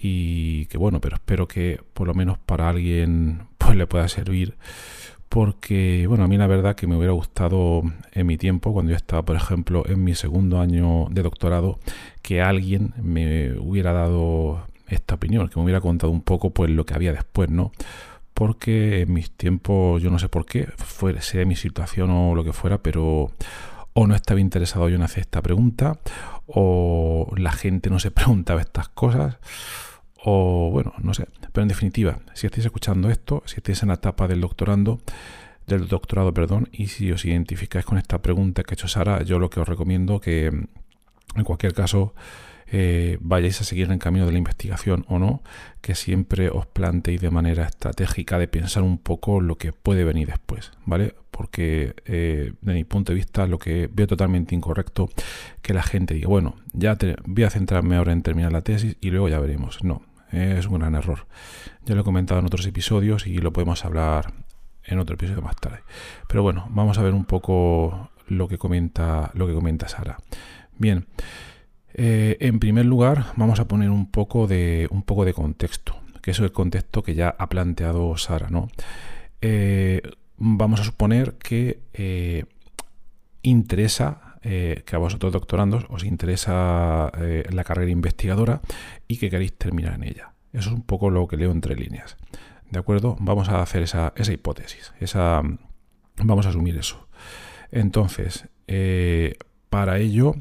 y 0.00 0.66
que 0.66 0.78
bueno, 0.78 1.00
pero 1.00 1.16
espero 1.16 1.46
que 1.46 1.80
por 1.92 2.06
lo 2.06 2.14
menos 2.14 2.38
para 2.38 2.68
alguien 2.68 3.48
pues 3.58 3.76
le 3.76 3.86
pueda 3.86 4.08
servir 4.08 4.56
porque, 5.30 6.06
bueno, 6.08 6.24
a 6.24 6.26
mí 6.26 6.36
la 6.36 6.48
verdad 6.48 6.74
que 6.74 6.88
me 6.88 6.96
hubiera 6.96 7.12
gustado 7.12 7.82
en 8.10 8.26
mi 8.26 8.36
tiempo, 8.36 8.72
cuando 8.72 8.90
yo 8.90 8.96
estaba, 8.96 9.24
por 9.24 9.36
ejemplo, 9.36 9.84
en 9.86 10.02
mi 10.02 10.16
segundo 10.16 10.58
año 10.58 11.06
de 11.08 11.22
doctorado, 11.22 11.78
que 12.20 12.42
alguien 12.42 12.94
me 13.00 13.56
hubiera 13.56 13.92
dado 13.92 14.66
esta 14.88 15.14
opinión, 15.14 15.48
que 15.48 15.54
me 15.60 15.62
hubiera 15.62 15.80
contado 15.80 16.12
un 16.12 16.22
poco 16.22 16.50
pues 16.50 16.68
lo 16.70 16.84
que 16.84 16.94
había 16.94 17.12
después, 17.12 17.48
¿no? 17.48 17.70
Porque 18.40 19.02
en 19.02 19.12
mis 19.12 19.30
tiempos, 19.32 20.00
yo 20.00 20.10
no 20.10 20.18
sé 20.18 20.30
por 20.30 20.46
qué, 20.46 20.66
sea 21.20 21.44
mi 21.44 21.56
situación 21.56 22.08
o 22.08 22.34
lo 22.34 22.42
que 22.42 22.54
fuera, 22.54 22.82
pero 22.82 23.32
o 23.92 24.06
no 24.06 24.14
estaba 24.14 24.40
interesado 24.40 24.88
yo 24.88 24.96
en 24.96 25.02
hacer 25.02 25.20
esta 25.20 25.42
pregunta, 25.42 25.98
o 26.46 27.34
la 27.36 27.52
gente 27.52 27.90
no 27.90 27.98
se 27.98 28.10
preguntaba 28.10 28.62
estas 28.62 28.88
cosas, 28.88 29.36
o 30.24 30.70
bueno, 30.72 30.94
no 31.02 31.12
sé. 31.12 31.28
Pero 31.52 31.64
en 31.64 31.68
definitiva, 31.68 32.20
si 32.32 32.46
estáis 32.46 32.64
escuchando 32.64 33.10
esto, 33.10 33.42
si 33.44 33.56
estáis 33.56 33.82
en 33.82 33.88
la 33.88 33.96
etapa 33.96 34.26
del 34.26 34.40
doctorando, 34.40 35.02
del 35.66 35.86
doctorado, 35.86 36.32
perdón, 36.32 36.70
y 36.72 36.86
si 36.86 37.12
os 37.12 37.26
identificáis 37.26 37.84
con 37.84 37.98
esta 37.98 38.22
pregunta 38.22 38.62
que 38.62 38.72
ha 38.72 38.76
hecho 38.76 38.88
Sara, 38.88 39.22
yo 39.22 39.38
lo 39.38 39.50
que 39.50 39.60
os 39.60 39.68
recomiendo 39.68 40.18
que 40.18 40.46
en 40.46 41.44
cualquier 41.44 41.74
caso 41.74 42.14
eh, 42.72 43.18
vayáis 43.20 43.60
a 43.60 43.64
seguir 43.64 43.86
en 43.86 43.92
el 43.92 43.98
camino 43.98 44.26
de 44.26 44.32
la 44.32 44.38
investigación 44.38 45.04
o 45.08 45.18
no, 45.18 45.42
que 45.80 45.94
siempre 45.94 46.50
os 46.50 46.66
planteéis 46.66 47.20
de 47.20 47.30
manera 47.30 47.64
estratégica 47.64 48.38
de 48.38 48.48
pensar 48.48 48.82
un 48.82 48.98
poco 48.98 49.40
lo 49.40 49.56
que 49.56 49.72
puede 49.72 50.04
venir 50.04 50.28
después, 50.28 50.72
¿vale? 50.84 51.14
Porque 51.30 51.94
eh, 52.04 52.52
de 52.60 52.74
mi 52.74 52.84
punto 52.84 53.12
de 53.12 53.16
vista 53.16 53.46
lo 53.46 53.58
que 53.58 53.88
veo 53.92 54.06
totalmente 54.06 54.54
incorrecto 54.54 55.08
que 55.62 55.74
la 55.74 55.82
gente 55.82 56.14
diga, 56.14 56.28
bueno, 56.28 56.56
ya 56.72 56.96
voy 57.24 57.44
a 57.44 57.50
centrarme 57.50 57.96
ahora 57.96 58.12
en 58.12 58.22
terminar 58.22 58.52
la 58.52 58.62
tesis 58.62 58.96
y 59.00 59.10
luego 59.10 59.28
ya 59.28 59.40
veremos. 59.40 59.82
No, 59.82 60.02
es 60.30 60.66
un 60.66 60.78
gran 60.78 60.94
error. 60.94 61.26
Ya 61.86 61.94
lo 61.94 62.02
he 62.02 62.04
comentado 62.04 62.40
en 62.40 62.46
otros 62.46 62.66
episodios 62.66 63.26
y 63.26 63.38
lo 63.38 63.52
podemos 63.52 63.84
hablar 63.84 64.32
en 64.84 64.98
otro 64.98 65.14
episodio 65.14 65.42
más 65.42 65.56
tarde. 65.56 65.80
Pero 66.28 66.42
bueno, 66.42 66.66
vamos 66.70 66.98
a 66.98 67.02
ver 67.02 67.14
un 67.14 67.24
poco 67.24 68.10
lo 68.28 68.48
que 68.48 68.58
comenta, 68.58 69.30
lo 69.34 69.46
que 69.46 69.54
comenta 69.54 69.88
Sara. 69.88 70.18
Bien, 70.78 71.06
eh, 71.94 72.36
en 72.40 72.60
primer 72.60 72.86
lugar 72.86 73.26
vamos 73.36 73.60
a 73.60 73.66
poner 73.66 73.90
un 73.90 74.10
poco 74.10 74.46
de, 74.46 74.88
un 74.90 75.02
poco 75.02 75.24
de 75.24 75.34
contexto, 75.34 75.96
que 76.22 76.30
es 76.30 76.38
el 76.38 76.52
contexto 76.52 77.02
que 77.02 77.14
ya 77.14 77.34
ha 77.36 77.48
planteado 77.48 78.16
Sara. 78.16 78.48
¿no? 78.50 78.68
Eh, 79.40 80.02
vamos 80.36 80.80
a 80.80 80.84
suponer 80.84 81.34
que 81.34 81.80
eh, 81.92 82.44
interesa 83.42 84.26
que 84.42 84.96
a 84.96 84.98
vosotros 84.98 85.34
doctorandos 85.34 85.84
os 85.90 86.02
interesa 86.02 87.12
la 87.50 87.62
carrera 87.62 87.90
investigadora 87.90 88.62
y 89.06 89.18
que 89.18 89.28
queréis 89.28 89.52
terminar 89.52 89.96
en 89.96 90.04
ella. 90.04 90.32
Eso 90.54 90.70
es 90.70 90.76
un 90.76 90.82
poco 90.82 91.10
lo 91.10 91.28
que 91.28 91.36
leo 91.36 91.50
entre 91.50 91.76
líneas. 91.76 92.16
¿De 92.70 92.78
acuerdo? 92.78 93.18
Vamos 93.20 93.50
a 93.50 93.60
hacer 93.60 93.82
esa, 93.82 94.14
hipótesis. 94.32 94.94
Esa, 94.98 95.42
vamos 96.16 96.46
a 96.46 96.48
asumir 96.48 96.78
eso. 96.78 97.06
Entonces, 97.70 98.48
para 99.68 99.98
ello, 99.98 100.36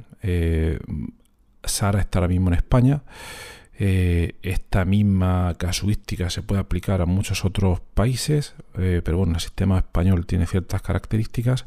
Sara 1.64 2.00
está 2.00 2.20
ahora 2.20 2.30
mismo 2.30 2.50
en 2.50 2.56
España. 2.56 3.04
Eh, 3.82 4.36
esta 4.42 4.84
misma 4.84 5.56
casuística 5.58 6.30
se 6.30 6.42
puede 6.42 6.60
aplicar 6.60 7.02
a 7.02 7.06
muchos 7.06 7.46
otros 7.46 7.80
países, 7.94 8.56
pero 8.74 9.18
bueno, 9.18 9.36
el 9.36 9.40
sistema 9.40 9.78
español 9.78 10.26
tiene 10.26 10.46
ciertas 10.48 10.82
características, 10.82 11.66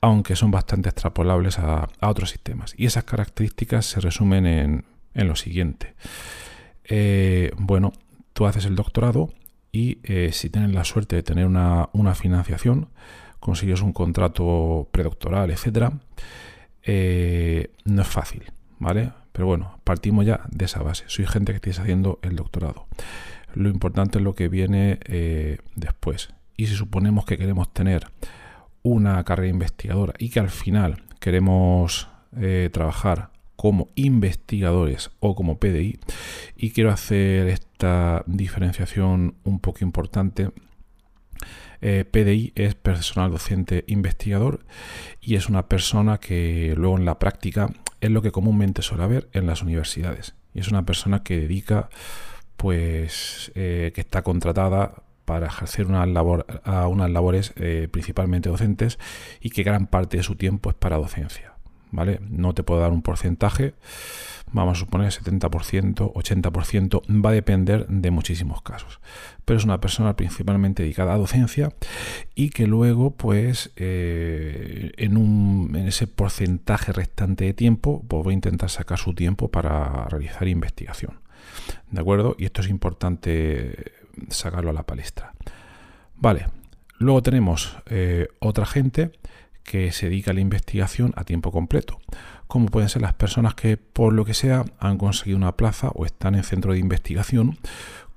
aunque 0.00 0.36
son 0.36 0.50
bastante 0.50 0.88
extrapolables 0.88 1.58
a, 1.58 1.88
otros 2.00 2.30
sistemas. 2.30 2.74
Y 2.76 2.86
esas 2.86 3.04
características 3.04 3.86
se 3.86 4.00
resumen 4.00 4.46
en, 4.46 4.84
lo 5.14 5.36
siguiente. 5.36 5.94
Eh, 6.84 7.52
bueno, 7.58 7.92
tú 8.32 8.46
haces 8.46 8.64
el 8.64 8.74
doctorado 8.74 9.30
y 9.72 9.98
eh, 10.02 10.30
si 10.32 10.50
tienes 10.50 10.72
la 10.72 10.84
suerte 10.84 11.16
de 11.16 11.22
tener 11.22 11.46
una, 11.46 12.14
financiación, 12.14 12.88
consigues 13.38 13.82
un 13.82 13.92
contrato 13.92 14.88
predoctoral, 14.90 15.50
etcétera, 15.50 15.92
eh, 16.82 17.70
no 17.84 18.02
es 18.02 18.08
fácil, 18.08 18.50
¿vale? 18.78 19.12
Pero 19.40 19.46
bueno, 19.46 19.80
partimos 19.84 20.26
ya 20.26 20.42
de 20.50 20.66
esa 20.66 20.82
base. 20.82 21.04
Soy 21.06 21.24
gente 21.24 21.52
que 21.52 21.56
estáis 21.56 21.78
haciendo 21.78 22.18
el 22.20 22.36
doctorado. 22.36 22.86
Lo 23.54 23.70
importante 23.70 24.18
es 24.18 24.22
lo 24.22 24.34
que 24.34 24.50
viene 24.50 24.98
después. 25.76 26.28
Y 26.58 26.66
si 26.66 26.74
suponemos 26.74 27.24
que 27.24 27.38
queremos 27.38 27.72
tener 27.72 28.06
una 28.82 29.24
carrera 29.24 29.48
investigadora 29.48 30.12
y 30.18 30.28
que 30.28 30.40
al 30.40 30.50
final 30.50 31.04
queremos 31.20 32.06
trabajar 32.70 33.30
como 33.56 33.88
investigadores 33.94 35.10
o 35.20 35.34
como 35.34 35.58
PDI 35.58 35.98
y 36.58 36.72
quiero 36.72 36.90
hacer 36.90 37.48
esta 37.48 38.22
diferenciación 38.26 39.36
un 39.44 39.58
poco 39.58 39.78
importante. 39.80 40.50
Eh, 41.80 42.04
PDI 42.04 42.52
es 42.56 42.74
personal 42.74 43.30
docente 43.30 43.84
investigador 43.86 44.66
y 45.18 45.36
es 45.36 45.48
una 45.48 45.66
persona 45.66 46.18
que 46.18 46.74
luego 46.76 46.98
en 46.98 47.06
la 47.06 47.18
práctica 47.18 47.70
es 48.00 48.10
lo 48.10 48.22
que 48.22 48.32
comúnmente 48.32 48.82
suele 48.82 49.04
haber 49.04 49.28
en 49.32 49.46
las 49.46 49.62
universidades 49.62 50.34
y 50.54 50.60
es 50.60 50.68
una 50.68 50.84
persona 50.84 51.22
que 51.22 51.38
dedica 51.38 51.88
pues 52.56 53.52
eh, 53.54 53.92
que 53.94 54.00
está 54.00 54.22
contratada 54.22 55.02
para 55.24 55.46
ejercer 55.46 55.86
unas, 55.86 56.08
a 56.64 56.88
unas 56.88 57.10
labores 57.10 57.52
eh, 57.56 57.88
principalmente 57.90 58.48
docentes 58.48 58.98
y 59.40 59.50
que 59.50 59.62
gran 59.62 59.86
parte 59.86 60.16
de 60.16 60.22
su 60.22 60.34
tiempo 60.34 60.70
es 60.70 60.76
para 60.76 60.96
docencia. 60.96 61.54
¿Vale? 61.90 62.20
No 62.28 62.54
te 62.54 62.62
puedo 62.62 62.80
dar 62.80 62.92
un 62.92 63.02
porcentaje, 63.02 63.74
vamos 64.52 64.78
a 64.78 64.80
suponer 64.80 65.10
70%, 65.10 66.12
80%, 66.12 67.24
va 67.24 67.30
a 67.30 67.32
depender 67.32 67.86
de 67.88 68.10
muchísimos 68.10 68.62
casos. 68.62 69.00
Pero 69.44 69.58
es 69.58 69.64
una 69.64 69.80
persona 69.80 70.16
principalmente 70.16 70.82
dedicada 70.82 71.14
a 71.14 71.18
docencia 71.18 71.72
y 72.34 72.50
que 72.50 72.66
luego, 72.66 73.12
pues, 73.12 73.72
eh, 73.76 74.92
en, 74.96 75.16
un, 75.16 75.74
en 75.74 75.86
ese 75.88 76.06
porcentaje 76.06 76.92
restante 76.92 77.44
de 77.44 77.54
tiempo, 77.54 78.04
pues 78.06 78.24
voy 78.24 78.32
a 78.32 78.34
intentar 78.34 78.70
sacar 78.70 78.98
su 78.98 79.14
tiempo 79.14 79.50
para 79.50 80.06
realizar 80.08 80.48
investigación. 80.48 81.20
¿De 81.90 82.00
acuerdo? 82.00 82.36
Y 82.38 82.44
esto 82.44 82.60
es 82.60 82.68
importante 82.68 83.92
sacarlo 84.28 84.70
a 84.70 84.72
la 84.74 84.84
palestra. 84.84 85.32
Vale, 86.16 86.46
luego 86.98 87.22
tenemos 87.22 87.78
eh, 87.86 88.28
otra 88.40 88.66
gente 88.66 89.12
que 89.70 89.92
se 89.92 90.08
dedica 90.08 90.32
a 90.32 90.34
la 90.34 90.40
investigación 90.40 91.12
a 91.14 91.22
tiempo 91.22 91.52
completo, 91.52 92.00
como 92.48 92.66
pueden 92.66 92.88
ser 92.88 93.02
las 93.02 93.14
personas 93.14 93.54
que 93.54 93.76
por 93.76 94.12
lo 94.12 94.24
que 94.24 94.34
sea 94.34 94.64
han 94.80 94.98
conseguido 94.98 95.36
una 95.38 95.56
plaza 95.56 95.90
o 95.94 96.04
están 96.04 96.34
en 96.34 96.42
centro 96.42 96.72
de 96.72 96.80
investigación, 96.80 97.56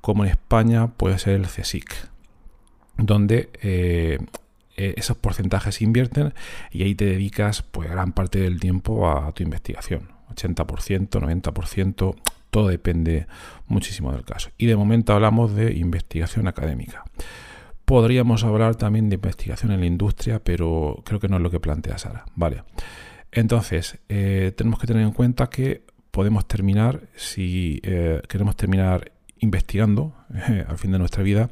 como 0.01 0.25
en 0.25 0.31
España 0.31 0.87
puede 0.87 1.19
ser 1.19 1.35
el 1.35 1.45
CSIC, 1.45 2.09
donde 2.97 3.51
eh, 3.61 4.17
eh, 4.77 4.95
esos 4.97 5.15
porcentajes 5.15 5.75
se 5.75 5.83
invierten 5.83 6.33
y 6.71 6.81
ahí 6.81 6.95
te 6.95 7.05
dedicas 7.05 7.61
pues 7.61 7.87
gran 7.87 8.13
parte 8.13 8.39
del 8.39 8.59
tiempo 8.59 9.07
a 9.07 9.31
tu 9.33 9.43
investigación, 9.43 10.09
80%, 10.33 11.07
90%, 11.07 12.15
todo 12.49 12.67
depende 12.67 13.27
muchísimo 13.67 14.11
del 14.11 14.25
caso. 14.25 14.49
Y 14.57 14.65
de 14.65 14.75
momento 14.75 15.13
hablamos 15.13 15.53
de 15.53 15.73
investigación 15.73 16.47
académica. 16.47 17.03
Podríamos 17.85 18.43
hablar 18.43 18.75
también 18.75 19.09
de 19.09 19.15
investigación 19.15 19.71
en 19.71 19.81
la 19.81 19.85
industria, 19.85 20.41
pero 20.43 21.01
creo 21.05 21.19
que 21.19 21.27
no 21.27 21.37
es 21.37 21.41
lo 21.41 21.51
que 21.51 21.59
plantea 21.59 21.97
Sara. 21.97 22.25
Vale. 22.35 22.63
Entonces, 23.31 23.99
eh, 24.09 24.53
tenemos 24.55 24.79
que 24.79 24.87
tener 24.87 25.03
en 25.03 25.11
cuenta 25.11 25.49
que 25.49 25.83
podemos 26.11 26.47
terminar, 26.47 27.01
si 27.15 27.81
eh, 27.83 28.21
queremos 28.29 28.55
terminar 28.55 29.11
investigando 29.39 30.13
al 30.67 30.77
fin 30.77 30.91
de 30.91 30.99
nuestra 30.99 31.23
vida, 31.23 31.49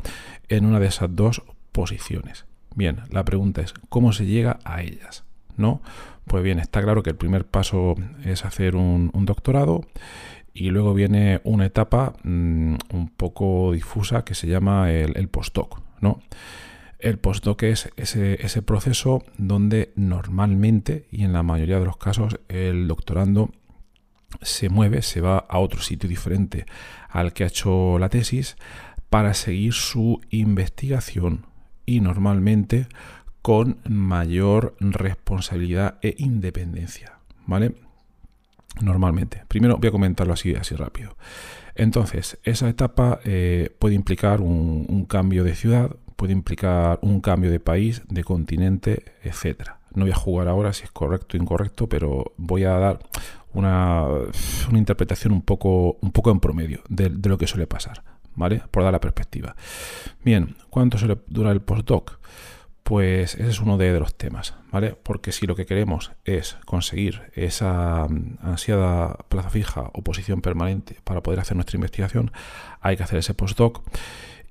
en 0.47 0.65
una 0.65 0.79
de 0.79 0.88
esas 0.88 1.13
dos 1.15 1.41
posiciones. 1.71 2.45
Bien, 2.75 3.01
la 3.09 3.25
pregunta 3.25 3.61
es, 3.61 3.73
¿cómo 3.89 4.13
se 4.13 4.25
llega 4.25 4.59
a 4.63 4.81
ellas? 4.81 5.25
¿No? 5.57 5.81
Pues 6.25 6.43
bien, 6.43 6.59
está 6.59 6.81
claro 6.81 7.03
que 7.03 7.09
el 7.09 7.17
primer 7.17 7.45
paso 7.45 7.95
es 8.23 8.45
hacer 8.45 8.75
un, 8.75 9.11
doctorado 9.25 9.81
y 10.53 10.69
luego 10.69 10.93
viene 10.93 11.41
una 11.43 11.65
etapa 11.65 12.13
mm, 12.23 12.75
un 12.93 13.09
poco 13.09 13.73
difusa 13.73 14.23
que 14.23 14.35
se 14.35 14.47
llama 14.47 14.91
el, 14.91 15.17
el 15.17 15.27
postdoc. 15.27 15.81
¿No? 16.01 16.22
El 17.00 17.17
postdoc 17.17 17.63
es 17.63 17.89
ese, 17.98 18.62
proceso 18.62 19.24
donde 19.38 19.91
normalmente 19.96 21.08
y 21.12 21.24
en 21.24 21.34
la 21.34 21.41
mayoría 21.41 21.79
de 21.79 21.86
los 21.86 21.98
casos 21.98 22.39
el 22.48 22.88
doctorando 22.88 23.51
se 24.41 24.70
mueve, 24.70 25.01
se 25.01 25.20
va 25.20 25.38
a 25.38 25.58
otro 25.58 25.81
sitio 25.81 26.08
diferente 26.08 26.65
al 27.10 27.34
que 27.34 27.43
ha 27.43 27.48
hecho 27.48 27.98
la 27.98 28.10
tesis 28.10 28.55
para 29.10 29.34
seguir 29.34 29.74
su 29.74 30.22
investigación 30.29 31.48
y 31.88 32.01
normalmente 32.01 32.88
con 33.41 33.79
mayor 33.89 34.75
responsabilidad 34.79 35.98
e 36.03 36.15
independencia, 36.20 37.17
¿vale? 37.48 37.75
Normalmente. 38.79 39.43
Primero 39.48 39.77
voy 39.77 39.89
a 39.89 39.91
comentarlo 39.91 40.34
así, 40.34 40.53
así 40.53 40.75
rápido. 40.75 41.17
Entonces, 41.81 42.38
esa 42.43 42.69
etapa 42.69 43.21
eh, 43.25 43.75
puede 43.79 43.95
implicar 43.95 44.39
un, 44.39 45.05
cambio 45.09 45.43
de 45.43 45.55
ciudad, 45.55 45.89
puede 46.15 46.31
implicar 46.31 47.00
un 47.01 47.21
cambio 47.21 47.50
de 47.50 47.59
país, 47.59 48.03
de 48.07 48.23
continente, 48.23 49.03
etcétera. 49.23 49.79
No 49.95 50.03
voy 50.03 50.11
a 50.11 50.15
jugar 50.15 50.47
ahora 50.47 50.73
si 50.73 50.83
es 50.83 50.91
correcto 50.91 51.35
o 51.35 51.41
incorrecto, 51.41 51.89
pero 51.89 52.33
voy 52.38 52.65
a 52.65 52.73
dar 52.73 53.00
una, 53.53 54.05
interpretación 54.73 55.33
un 55.33 55.41
poco, 55.41 55.97
un 56.01 56.11
poco 56.11 56.29
en 56.29 56.39
promedio 56.39 56.83
de, 56.88 57.09
lo 57.09 57.39
que 57.39 57.47
suele 57.47 57.65
pasar, 57.65 58.03
¿vale? 58.35 58.61
Por 58.69 58.83
dar 58.83 58.91
la 58.91 59.01
perspectiva. 59.01 59.55
Bien, 60.23 60.55
¿cuánto 60.69 61.00
suele 61.00 61.17
durar 61.29 61.53
el 61.53 61.61
postdoc? 61.61 62.19
Pues 62.83 63.35
ese 63.35 63.50
es 63.50 63.59
uno 63.61 63.77
de, 63.77 63.97
los 64.00 64.15
temas, 64.15 64.55
¿vale? 64.71 64.95
Porque 65.01 65.31
si 65.31 65.45
lo 65.45 65.55
que 65.55 65.65
queremos 65.65 66.11
es 66.25 66.57
conseguir 66.65 67.21
esa 67.35 68.07
mm, 68.09 68.39
ansiada 68.41 69.17
plaza 69.29 69.50
fija 69.50 69.91
o 69.93 70.03
posición 70.03 70.41
permanente 70.41 70.97
para 71.03 71.21
poder 71.21 71.39
hacer 71.39 71.55
nuestra 71.55 71.77
investigación, 71.77 72.31
hay 72.81 72.97
que 72.97 73.03
hacer 73.03 73.19
ese 73.19 73.33
postdoc. 73.33 73.81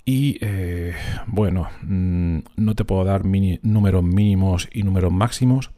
Y 0.04 0.38
eh, 0.40 0.94
bueno, 1.26 1.68
mm, 1.82 2.38
no 2.56 2.74
te 2.74 2.84
puedo 2.84 3.04
dar 3.04 3.24
números 3.24 4.02
mínimos 4.02 4.68
y 4.72 4.82
números 4.84 5.12
máximos. 5.12 5.70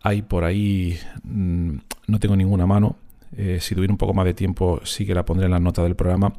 Hay 0.00 0.22
por 0.22 0.44
ahí, 0.44 0.98
mm, 1.22 1.76
no 2.08 2.18
tengo 2.18 2.36
ninguna 2.36 2.66
mano, 2.66 2.96
eh, 3.36 3.58
si 3.60 3.74
tuviera 3.74 3.92
un 3.92 3.98
poco 3.98 4.14
más 4.14 4.24
de 4.24 4.34
tiempo 4.34 4.80
sí 4.84 5.06
que 5.06 5.14
la 5.14 5.24
pondré 5.24 5.46
en 5.46 5.52
la 5.52 5.60
nota 5.60 5.82
del 5.82 5.96
programa, 5.96 6.34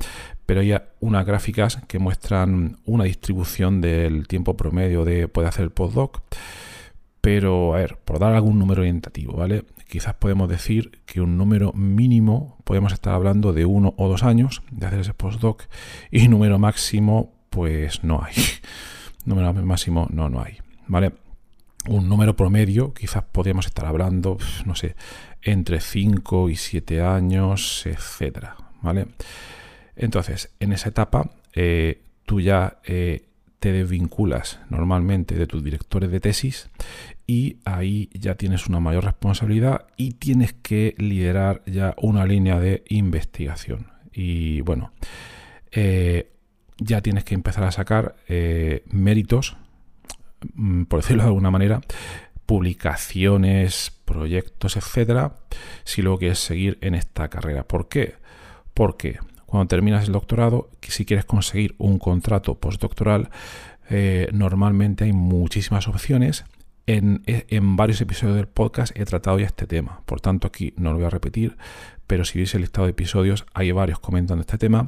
pero 0.45 0.62
hay 0.62 0.73
unas 1.00 1.25
gráficas 1.25 1.77
que 1.88 2.00
muestran 2.00 2.77
una 2.85 3.05
distribución 3.05 3.81
del 3.81 4.27
tiempo 4.27 4.55
promedio 4.55 5.05
de 5.05 5.27
puede 5.27 5.47
hacer 5.47 5.63
el 5.63 5.71
postdoc. 5.71 6.21
Pero, 7.21 7.73
a 7.73 7.77
ver, 7.77 8.00
por 8.03 8.19
dar 8.19 8.33
algún 8.33 8.59
número 8.59 8.81
orientativo, 8.81 9.38
¿vale? 9.38 9.63
Quizás 9.88 10.13
podemos 10.15 10.50
decir 10.50 11.00
que 11.05 11.21
un 11.21 11.38
número 11.38 11.71
mínimo, 11.71 12.57
podemos 12.65 12.91
estar 12.91 13.13
hablando 13.13 13.53
de 13.53 13.63
uno 13.63 13.93
o 13.95 14.09
dos 14.09 14.23
años 14.23 14.62
de 14.71 14.88
hacer 14.88 15.00
ese 15.00 15.13
postdoc, 15.13 15.63
y 16.12 16.27
número 16.27 16.59
máximo, 16.59 17.31
pues 17.50 18.03
no 18.03 18.21
hay. 18.21 18.33
número 19.25 19.53
máximo, 19.53 20.07
no, 20.12 20.27
no 20.27 20.43
hay, 20.43 20.57
¿vale? 20.88 21.13
Un 21.88 22.09
número 22.09 22.35
promedio, 22.35 22.93
quizás 22.93 23.23
podríamos 23.23 23.67
estar 23.67 23.85
hablando, 23.85 24.38
no 24.65 24.75
sé, 24.75 24.95
entre 25.43 25.81
5 25.81 26.50
y 26.50 26.55
7 26.55 27.01
años, 27.01 27.85
etcétera, 27.85 28.55
¿vale? 28.81 29.07
Entonces, 29.95 30.51
en 30.59 30.73
esa 30.73 30.89
etapa, 30.89 31.31
eh, 31.53 32.01
tú 32.25 32.41
ya 32.41 32.79
eh, 32.85 33.25
te 33.59 33.71
desvinculas 33.71 34.59
normalmente 34.69 35.35
de 35.35 35.47
tus 35.47 35.63
directores 35.63 36.12
de 36.12 36.19
tesis 36.19 36.69
y 37.27 37.57
ahí 37.63 38.09
ya 38.13 38.35
tienes 38.35 38.67
una 38.67 38.79
mayor 38.79 39.05
responsabilidad 39.05 39.85
y 39.95 40.13
tienes 40.13 40.53
que 40.53 40.95
liderar 40.97 41.62
ya 41.65 41.93
una 41.97 42.25
línea 42.25 42.59
de 42.59 42.83
investigación. 42.89 43.88
Y 44.12 44.62
bueno, 44.62 44.91
eh, 45.71 46.31
ya 46.77 47.01
tienes 47.01 47.23
que 47.23 47.35
empezar 47.35 47.63
a 47.63 47.71
sacar 47.71 48.15
méritos, 48.89 49.55
mm, 50.55 50.83
por 50.83 51.01
decirlo 51.01 51.23
de 51.23 51.29
alguna 51.29 51.51
manera, 51.51 51.81
publicaciones, 52.45 53.91
proyectos, 54.05 54.77
etcétera, 54.77 55.35
si 55.83 56.01
luego 56.01 56.19
quieres 56.19 56.39
seguir 56.39 56.77
en 56.81 56.95
esta 56.95 57.29
carrera. 57.29 57.63
¿Por 57.63 57.88
qué? 57.88 58.15
Porque 58.73 59.19
cuando 59.45 59.67
terminas 59.67 60.07
el 60.07 60.13
doctorado, 60.13 60.69
si 60.81 61.05
quieres 61.05 61.25
conseguir 61.25 61.75
un 61.77 62.00
contrato 62.00 62.55
postdoctoral, 62.55 63.29
eh, 63.89 64.27
normalmente 64.33 65.03
hay 65.03 65.13
muchísimas 65.13 65.88
opciones. 65.88 66.45
En, 66.85 67.21
en, 67.27 67.77
varios 67.77 68.01
episodios 68.01 68.35
del 68.35 68.47
podcast 68.47 68.97
he 69.00 69.05
tratado 69.05 69.39
ya 69.39 69.45
este 69.45 69.67
tema, 69.67 70.01
por 70.05 70.19
tanto 70.19 70.47
aquí 70.47 70.73
no 70.75 70.91
lo 70.91 70.97
voy 70.97 71.05
a 71.05 71.09
repetir, 71.09 71.55
pero 72.07 72.25
si 72.25 72.39
veis 72.39 72.53
el 72.55 72.62
listado 72.62 72.88
de 72.88 72.91
episodios 72.91 73.45
hay 73.53 73.71
varios 73.71 74.00
comentando 74.00 74.41
este 74.41 74.57
tema, 74.57 74.88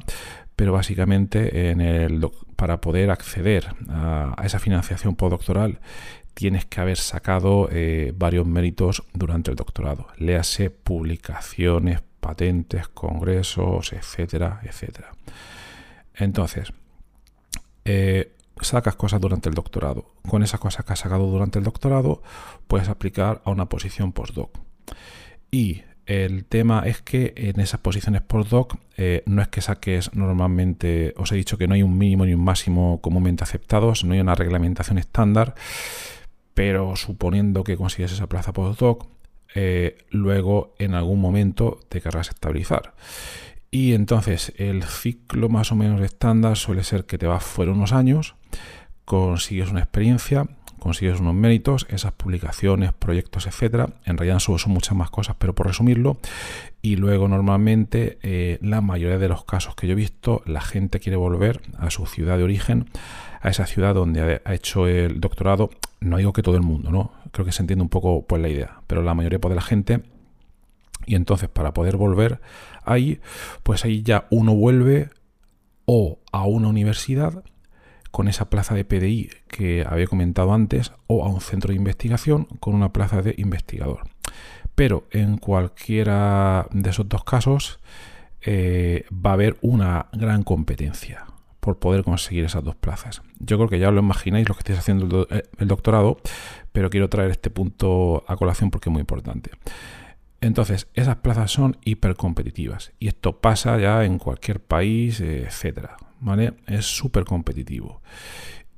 pero 0.56 0.72
básicamente 0.72 1.70
en 1.70 1.80
el, 1.80 2.28
para 2.56 2.82
poder 2.82 3.10
acceder 3.10 3.68
a, 3.88 4.34
a 4.36 4.44
esa 4.44 4.58
financiación 4.58 5.16
postdoctoral 5.16 5.80
tienes 6.36 6.66
que 6.66 6.82
haber 6.82 6.98
sacado 6.98 7.70
eh, 7.72 8.12
varios 8.14 8.46
méritos 8.46 9.02
durante 9.14 9.50
el 9.50 9.56
doctorado. 9.56 10.08
Léase 10.18 10.68
publicaciones, 10.68 12.02
patentes, 12.20 12.88
congresos, 12.88 13.94
etcétera, 13.94 14.60
etcétera. 14.62 15.12
Entonces, 16.14 16.74
eh, 17.86 18.34
sacas 18.60 18.96
cosas 18.96 19.18
durante 19.18 19.48
el 19.48 19.54
doctorado. 19.54 20.12
Con 20.28 20.42
esas 20.42 20.60
cosas 20.60 20.84
que 20.84 20.92
has 20.92 20.98
sacado 20.98 21.26
durante 21.26 21.58
el 21.58 21.64
doctorado, 21.64 22.22
puedes 22.66 22.90
aplicar 22.90 23.40
a 23.46 23.50
una 23.50 23.70
posición 23.70 24.12
postdoc. 24.12 24.58
Y 25.50 25.84
el 26.04 26.44
tema 26.44 26.82
es 26.84 27.00
que 27.00 27.32
en 27.34 27.60
esas 27.60 27.80
posiciones 27.80 28.20
postdoc 28.20 28.76
eh, 28.98 29.22
no 29.24 29.40
es 29.40 29.48
que 29.48 29.62
saques 29.62 30.14
normalmente, 30.14 31.14
os 31.16 31.32
he 31.32 31.36
dicho 31.36 31.56
que 31.56 31.66
no 31.66 31.72
hay 31.72 31.82
un 31.82 31.96
mínimo 31.96 32.26
ni 32.26 32.34
un 32.34 32.44
máximo 32.44 33.00
comúnmente 33.00 33.42
aceptados, 33.42 34.04
no 34.04 34.12
hay 34.12 34.20
una 34.20 34.34
reglamentación 34.34 34.98
estándar 34.98 35.54
pero 36.56 36.96
suponiendo 36.96 37.64
que 37.64 37.76
consigues 37.76 38.12
esa 38.12 38.30
plaza 38.30 38.54
postdoc, 38.54 39.08
eh, 39.54 39.98
luego 40.08 40.74
en 40.78 40.94
algún 40.94 41.20
momento 41.20 41.78
te 41.90 42.00
querrás 42.00 42.30
estabilizar. 42.30 42.94
Y 43.70 43.92
entonces 43.92 44.54
el 44.56 44.82
ciclo 44.82 45.50
más 45.50 45.70
o 45.70 45.74
menos 45.74 46.00
estándar 46.00 46.56
suele 46.56 46.82
ser 46.82 47.04
que 47.04 47.18
te 47.18 47.26
vas 47.26 47.44
fuera 47.44 47.72
unos 47.72 47.92
años, 47.92 48.36
consigues 49.04 49.70
una 49.70 49.80
experiencia, 49.80 50.46
consigues 50.78 51.20
unos 51.20 51.34
méritos, 51.34 51.86
esas 51.90 52.12
publicaciones, 52.12 52.94
proyectos, 52.94 53.46
etcétera. 53.46 53.90
En 54.06 54.16
realidad 54.16 54.38
son, 54.38 54.56
muchas 54.68 54.96
más 54.96 55.10
cosas, 55.10 55.36
pero 55.38 55.54
por 55.54 55.66
resumirlo. 55.66 56.16
Y 56.80 56.96
luego 56.96 57.28
normalmente, 57.28 58.18
eh, 58.22 58.58
la 58.62 58.80
mayoría 58.80 59.18
de 59.18 59.28
los 59.28 59.44
casos 59.44 59.74
que 59.74 59.86
yo 59.86 59.92
he 59.92 59.96
visto, 59.96 60.40
la 60.46 60.62
gente 60.62 61.00
quiere 61.00 61.16
volver 61.16 61.60
a 61.76 61.90
su 61.90 62.06
ciudad 62.06 62.38
de 62.38 62.44
origen, 62.44 62.86
a 63.46 63.50
esa 63.50 63.64
ciudad 63.64 63.94
donde 63.94 64.40
ha 64.44 64.54
hecho 64.54 64.88
el 64.88 65.20
doctorado 65.20 65.70
no 66.00 66.16
digo 66.16 66.32
que 66.32 66.42
todo 66.42 66.56
el 66.56 66.62
mundo, 66.62 66.90
¿no? 66.90 67.12
Creo 67.30 67.46
que 67.46 67.52
se 67.52 67.62
entiende 67.62 67.82
un 67.82 67.88
poco 67.88 68.26
pues 68.26 68.42
la 68.42 68.48
idea, 68.48 68.80
pero 68.88 69.02
la 69.02 69.14
mayoría 69.14 69.38
pues, 69.38 69.50
de 69.50 69.54
la 69.54 69.62
gente 69.62 70.02
y 71.06 71.14
entonces 71.14 71.48
para 71.48 71.72
poder 71.72 71.96
volver 71.96 72.40
ahí, 72.84 73.20
pues 73.62 73.84
ahí 73.84 74.02
ya 74.02 74.26
uno 74.30 74.52
vuelve 74.52 75.10
o 75.84 76.18
a 76.32 76.44
una 76.44 76.66
universidad 76.66 77.44
con 78.10 78.26
esa 78.26 78.50
plaza 78.50 78.74
de 78.74 78.84
PDI 78.84 79.30
que 79.46 79.86
había 79.88 80.08
comentado 80.08 80.52
antes 80.52 80.92
o 81.06 81.24
a 81.24 81.28
un 81.28 81.40
centro 81.40 81.68
de 81.68 81.76
investigación 81.76 82.46
con 82.58 82.74
una 82.74 82.92
plaza 82.92 83.22
de 83.22 83.36
investigador. 83.38 84.08
Pero 84.74 85.06
en 85.12 85.38
cualquiera 85.38 86.66
de 86.72 86.90
esos 86.90 87.08
dos 87.08 87.22
casos 87.22 87.78
eh, 88.40 89.04
va 89.12 89.30
a 89.30 89.34
haber 89.34 89.56
una 89.60 90.06
gran 90.12 90.42
competencia 90.42 91.26
por 91.66 91.80
poder 91.80 92.04
conseguir 92.04 92.44
esas 92.44 92.62
dos 92.62 92.76
plazas. 92.76 93.22
Yo 93.40 93.56
creo 93.56 93.68
que 93.68 93.80
ya 93.80 93.90
lo 93.90 93.98
imagináis 93.98 94.48
los 94.48 94.56
que 94.56 94.60
estáis 94.60 94.78
haciendo 94.78 95.26
el 95.28 95.38
eh, 95.38 95.42
doctorado, 95.64 96.16
pero 96.70 96.90
quiero 96.90 97.08
traer 97.08 97.32
este 97.32 97.50
punto 97.50 98.22
a 98.28 98.36
colación 98.36 98.70
porque 98.70 98.88
es 98.88 98.92
muy 98.92 99.00
importante. 99.00 99.50
Entonces, 100.40 100.86
esas 100.94 101.16
plazas 101.16 101.50
son 101.50 101.76
hipercompetitivas 101.84 102.92
y 103.00 103.08
esto 103.08 103.40
pasa 103.40 103.76
ya 103.80 104.04
en 104.04 104.18
cualquier 104.18 104.60
país, 104.60 105.20
etcétera. 105.20 105.96
¿vale? 106.20 106.54
Es 106.68 106.86
súper 106.86 107.24
competitivo. 107.24 108.00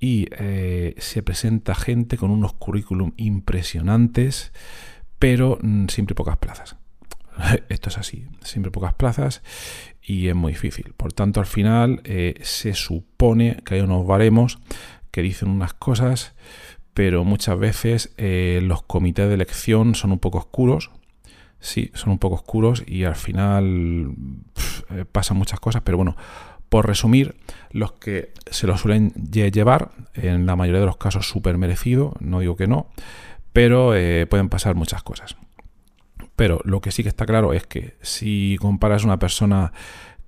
Y 0.01 0.29
eh, 0.31 0.95
se 0.97 1.23
presenta 1.23 1.75
gente 1.75 2.17
con 2.17 2.31
unos 2.31 2.55
currículum 2.55 3.13
impresionantes, 3.19 4.51
pero 5.19 5.59
mm, 5.61 5.89
siempre 5.89 6.15
pocas 6.15 6.39
plazas. 6.39 6.77
Esto 7.69 7.89
es 7.89 7.99
así, 7.99 8.27
siempre 8.43 8.71
pocas 8.71 8.95
plazas 8.95 9.43
y 10.03 10.29
es 10.29 10.35
muy 10.35 10.53
difícil. 10.53 10.95
Por 10.97 11.13
tanto, 11.13 11.41
al 11.41 11.47
final 11.47 12.01
eh, 12.05 12.35
se 12.43 12.75
supone 12.75 13.59
que 13.65 13.77
hay 13.77 13.81
unos 13.81 14.07
baremos 14.07 14.59
que 15.11 15.23
dicen 15.23 15.49
unas 15.49 15.75
cosas, 15.75 16.35
pero 16.95 17.25
muchas 17.25 17.59
veces 17.59 18.15
eh, 18.17 18.61
los 18.63 18.83
comités 18.83 19.29
de 19.29 19.35
elección 19.35 19.95
son 19.95 20.13
un 20.13 20.19
poco 20.19 20.39
oscuros. 20.39 20.91
Sí, 21.61 21.91
son 21.95 22.11
un 22.11 22.19
poco 22.19 22.37
oscuros 22.37 22.85
y 22.87 23.05
al 23.05 23.17
final 23.17 24.13
eh, 24.91 25.05
pasan 25.11 25.37
muchas 25.37 25.59
cosas, 25.59 25.83
pero 25.85 25.97
bueno, 25.97 26.17
por 26.69 26.87
resumir, 26.87 27.35
los 27.71 27.93
que 27.93 28.33
se 28.51 28.67
lo 28.67 28.77
suelen 28.79 29.11
llevar, 29.31 29.91
en 30.15 30.47
la 30.47 30.55
mayoría 30.55 30.81
de 30.81 30.87
los 30.87 30.99
casos 30.99 31.29
súper 31.29 31.59
merecido, 31.59 32.15
no 32.21 32.41
digo 32.41 32.57
que 32.57 32.69
no, 32.69 32.91
pero 33.53 33.95
pueden 34.29 34.51
pasar 34.51 34.77
muchas 34.77 35.03
cosas. 35.03 35.37
Pero 36.39 36.61
lo 36.63 36.81
que 36.81 36.93
sí 36.93 37.03
que 37.03 37.09
está 37.09 37.27
claro 37.27 37.53
es 37.53 37.67
que 37.67 37.97
si 38.01 38.59
comparas 38.61 39.03
una 39.03 39.19
persona 39.19 39.73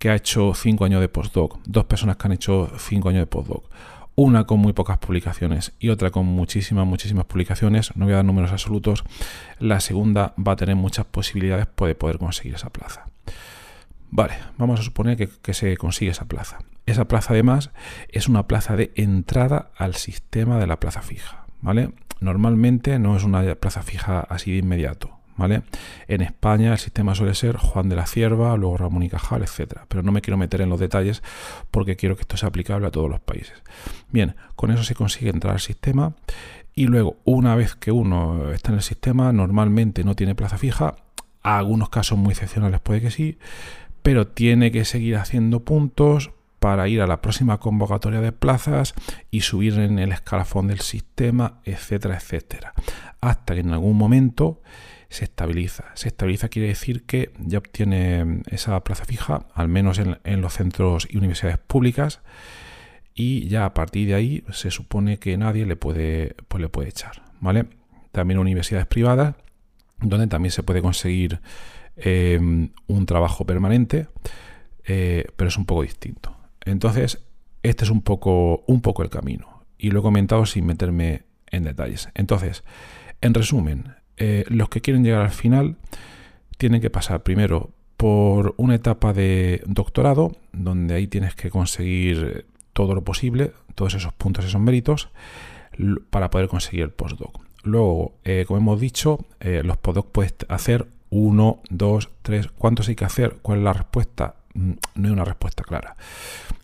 que 0.01 0.11
ha 0.11 0.17
hecho 0.17 0.55
5 0.55 0.85
años 0.85 1.01
de 1.01 1.09
postdoc, 1.09 1.61
dos 1.67 1.85
personas 1.85 2.17
que 2.17 2.27
han 2.27 2.33
hecho 2.33 2.69
5 2.77 3.11
años 3.11 3.21
de 3.21 3.27
postdoc, 3.27 3.71
una 4.17 4.45
con 4.45 4.59
muy 4.59 4.73
pocas 4.73 4.99
publicaciones 4.99 5.73
y 5.79 5.89
otra 5.89 6.11
con 6.11 6.27
muchísimas, 6.27 6.85
muchísimas 6.85 7.27
publicaciones, 7.27 7.97
no 7.97 8.07
voy 8.07 8.15
a 8.15 8.17
dar 8.17 8.25
números 8.25 8.51
absolutos, 8.51 9.05
la 9.61 9.79
segunda 9.79 10.35
va 10.37 10.55
a 10.55 10.57
tener 10.57 10.75
muchas 10.75 11.07
posibilidades 11.07 11.69
de 11.77 11.95
poder 11.95 12.19
conseguir 12.19 12.57
esa 12.57 12.71
plaza. 12.71 13.07
Vale, 14.11 14.35
vamos 14.59 14.81
a 14.81 14.83
suponer 14.83 15.17
que, 15.17 15.29
que, 15.29 15.55
se 15.55 15.77
consigue 15.77 16.11
esa 16.11 16.25
plaza. 16.25 16.59
Esa 16.87 17.07
plaza 17.07 17.35
además 17.35 17.71
es 18.09 18.27
una 18.27 18.49
plaza 18.49 18.75
de 18.75 18.91
entrada 18.97 19.71
al 19.77 19.95
sistema 19.95 20.59
de 20.59 20.67
la 20.67 20.81
plaza 20.81 21.03
fija, 21.03 21.47
¿vale? 21.61 21.93
Normalmente 22.19 22.99
no 22.99 23.17
es 23.17 23.23
una 23.23 23.55
plaza 23.55 23.83
fija 23.85 24.19
así 24.19 24.51
de 24.51 24.59
inmediato. 24.59 25.20
En 26.09 26.21
España 26.21 26.73
el 26.73 26.79
sistema 26.79 27.15
suele 27.15 27.35
ser 27.35 27.57
Juan 27.57 27.89
de 27.89 27.97
la 27.97 28.07
Cierva, 28.07 28.57
luego 28.57 28.77
Ramón 28.77 29.03
y 29.03 29.09
Cajal, 29.09 29.43
etcétera. 29.43 29.87
Pero 29.89 30.03
no 30.03 30.13
me 30.13 30.21
quiero 30.21 30.37
meter 30.37 30.61
en 30.61 30.69
los 30.69 30.81
detalles 30.81 31.23
porque 31.71 31.97
quiero 31.97 32.17
que 32.17 32.23
esto 32.23 32.37
sea 32.37 32.49
aplicable 32.49 32.87
a 32.87 32.91
todos 32.91 33.09
los 33.11 33.21
países. 33.21 33.63
Bien, 34.11 34.35
con 34.57 34.71
eso 34.71 34.85
se 34.85 34.95
consigue 34.95 35.31
entrar 35.31 35.55
al 35.55 35.61
sistema 35.61 36.15
y 36.75 36.87
luego, 36.87 37.17
una 37.25 37.57
vez 37.57 37.75
que 37.75 37.93
uno 37.93 38.53
está 38.53 38.71
en 38.71 38.77
el 38.77 38.83
sistema, 38.83 39.33
normalmente 39.33 40.05
no 40.05 40.15
tiene 40.15 40.35
plaza 40.35 40.59
fija. 40.59 40.97
A 41.43 41.59
algunos 41.59 41.89
casos 41.89 42.19
muy 42.19 42.33
excepcionales 42.33 42.81
puede 42.81 43.01
que 43.01 43.11
sí, 43.11 43.39
pero 44.03 44.27
tiene 44.27 44.71
que 44.71 44.85
seguir 44.85 45.17
haciendo 45.17 45.65
puntos 45.65 46.31
para 46.59 46.89
ir 46.89 47.01
a 47.01 47.07
la 47.07 47.23
próxima 47.23 47.59
convocatoria 47.59 48.21
de 48.21 48.33
plazas 48.33 48.95
y 49.31 49.41
subir 49.41 49.79
en 49.79 49.99
el 49.99 50.13
escalafón 50.13 50.69
del 50.69 50.81
sistema, 50.81 51.61
etcétera, 51.65 52.17
etcétera. 52.17 52.75
Hasta 53.21 53.55
que 53.55 53.61
en 53.61 53.73
algún 53.73 53.97
momento 53.97 54.61
se 55.11 55.25
estabiliza. 55.25 55.87
Se 55.95 56.09
estabiliza 56.09 56.49
quiere 56.49 56.69
decir 56.69 57.05
que 57.05 57.33
ya 57.41 57.59
obtiene 57.59 58.43
esa 58.49 58.83
plaza 58.83 59.05
fija, 59.05 59.47
al 59.55 59.69
menos 59.69 59.99
en, 59.99 60.41
los 60.41 60.55
centros 60.55 61.09
y 61.11 61.19
universidades 61.19 61.59
públicas, 61.59 62.21
y 63.13 63.49
ya 63.49 63.67
a 63.67 63.75
partir 63.75 64.09
de 64.09 64.15
ahí 64.15 64.45
se 64.53 64.71
supone 64.71 65.19
que 65.19 65.37
nadie 65.37 65.67
le 65.67 65.75
puede, 65.77 66.37
pues 66.47 66.63
le 66.63 66.69
puede 66.69 66.89
echar. 66.89 67.23
¿vale? 67.41 67.67
También 68.13 68.39
universidades 68.39 68.87
privadas, 68.87 69.35
donde 70.01 70.29
también 70.29 70.53
se 70.53 70.63
puede 70.63 70.81
conseguir 70.81 71.41
em, 71.97 72.71
un 72.87 73.05
trabajo 73.05 73.45
permanente, 73.45 74.07
eh, 74.87 75.27
pero 75.37 75.49
es 75.49 75.59
un 75.59 75.67
poco 75.67 75.83
distinto. 75.83 76.37
Entonces, 76.65 77.21
este 77.65 77.85
es 77.85 77.91
un 77.91 78.03
poco, 78.03 78.63
un 78.69 78.81
poco 78.81 79.03
el 79.03 79.11
camino. 79.11 79.65
Y 79.77 79.91
lo 79.91 80.01
he 80.01 80.03
comentado 80.03 80.47
sin 80.47 80.67
meterme 80.67 81.25
en 81.51 81.65
detalles. 81.65 82.09
Entonces, 82.15 82.63
en 83.21 83.35
resumen, 83.35 83.97
eh, 84.21 84.45
los 84.49 84.69
que 84.69 84.83
quieren 84.83 85.03
llegar 85.03 85.23
al 85.23 85.31
final 85.31 85.77
tienen 86.59 86.83
que 86.83 86.91
pasar 86.91 87.23
primero 87.23 87.71
por 87.97 88.55
una 88.59 88.75
etapa 88.75 89.15
de 89.15 89.63
doctorado, 89.67 90.37
donde 90.53 90.95
ahí 90.95 91.07
tienes 91.07 91.35
que 91.35 91.49
conseguir 91.49 92.47
todo 92.75 92.95
lo 92.95 93.03
posible, 93.03 93.53
todos 93.75 93.95
esos 93.95 94.13
puntos, 94.13 94.45
esos 94.45 94.61
méritos, 94.61 95.09
para 96.11 96.29
poder 96.29 96.49
conseguir 96.49 96.83
el 96.83 96.91
postdoc. 96.91 97.41
Luego, 97.63 98.13
eh, 98.25 98.45
como 98.47 98.59
hemos 98.59 98.81
dicho, 98.81 99.19
eh, 99.41 99.63
los 99.65 99.79
postdoc 99.79 100.11
puedes 100.13 100.35
hacer 100.49 100.87
uno, 101.09 101.61
dos, 101.71 102.11
tres. 102.21 102.49
¿Cuántos 102.49 102.89
hay 102.89 102.97
que 102.97 103.07
hacer? 103.07 103.39
¿Cuál 103.41 103.59
es 103.59 103.65
la 103.65 103.73
respuesta? 103.73 104.35
Mm, 104.55 104.73
no 104.95 105.09
hay 105.09 105.13
una 105.13 105.25
respuesta 105.25 105.63
clara 105.63 105.95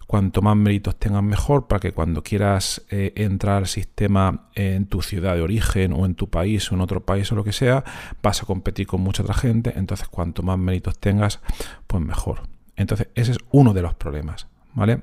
cuanto 0.07 0.41
más 0.41 0.57
méritos 0.57 0.97
tengas 0.97 1.23
mejor 1.23 1.67
para 1.67 1.81
que 1.81 1.93
cuando 1.93 2.23
quieras 2.23 2.83
eh, 2.91 3.13
entrar 3.17 3.57
al 3.57 3.67
sistema 3.67 4.49
en 4.55 4.87
tu 4.87 5.03
ciudad 5.03 5.35
de 5.35 5.43
origen 5.43 5.93
o 5.93 6.07
en 6.07 6.15
tu 6.15 6.31
país 6.31 6.71
o 6.71 6.75
en 6.75 6.81
otro 6.81 7.05
país 7.05 7.31
o 7.33 7.35
lo 7.35 7.45
que 7.45 7.53
sea, 7.53 7.85
vas 8.23 8.43
a 8.43 8.47
competir 8.47 8.87
con 8.87 9.01
mucha 9.01 9.23
otra 9.23 9.35
gente, 9.35 9.73
entonces 9.77 10.09
cuanto 10.09 10.43
más 10.43 10.59
méritos 10.59 10.99
tengas, 10.99 11.41
pues 11.87 12.03
mejor. 12.03 12.43
Entonces 12.77 13.09
ese 13.15 13.33
es 13.33 13.39
uno 13.51 13.75
de 13.75 13.83
los 13.83 13.95
problemas, 13.95 14.47
¿vale? 14.75 15.03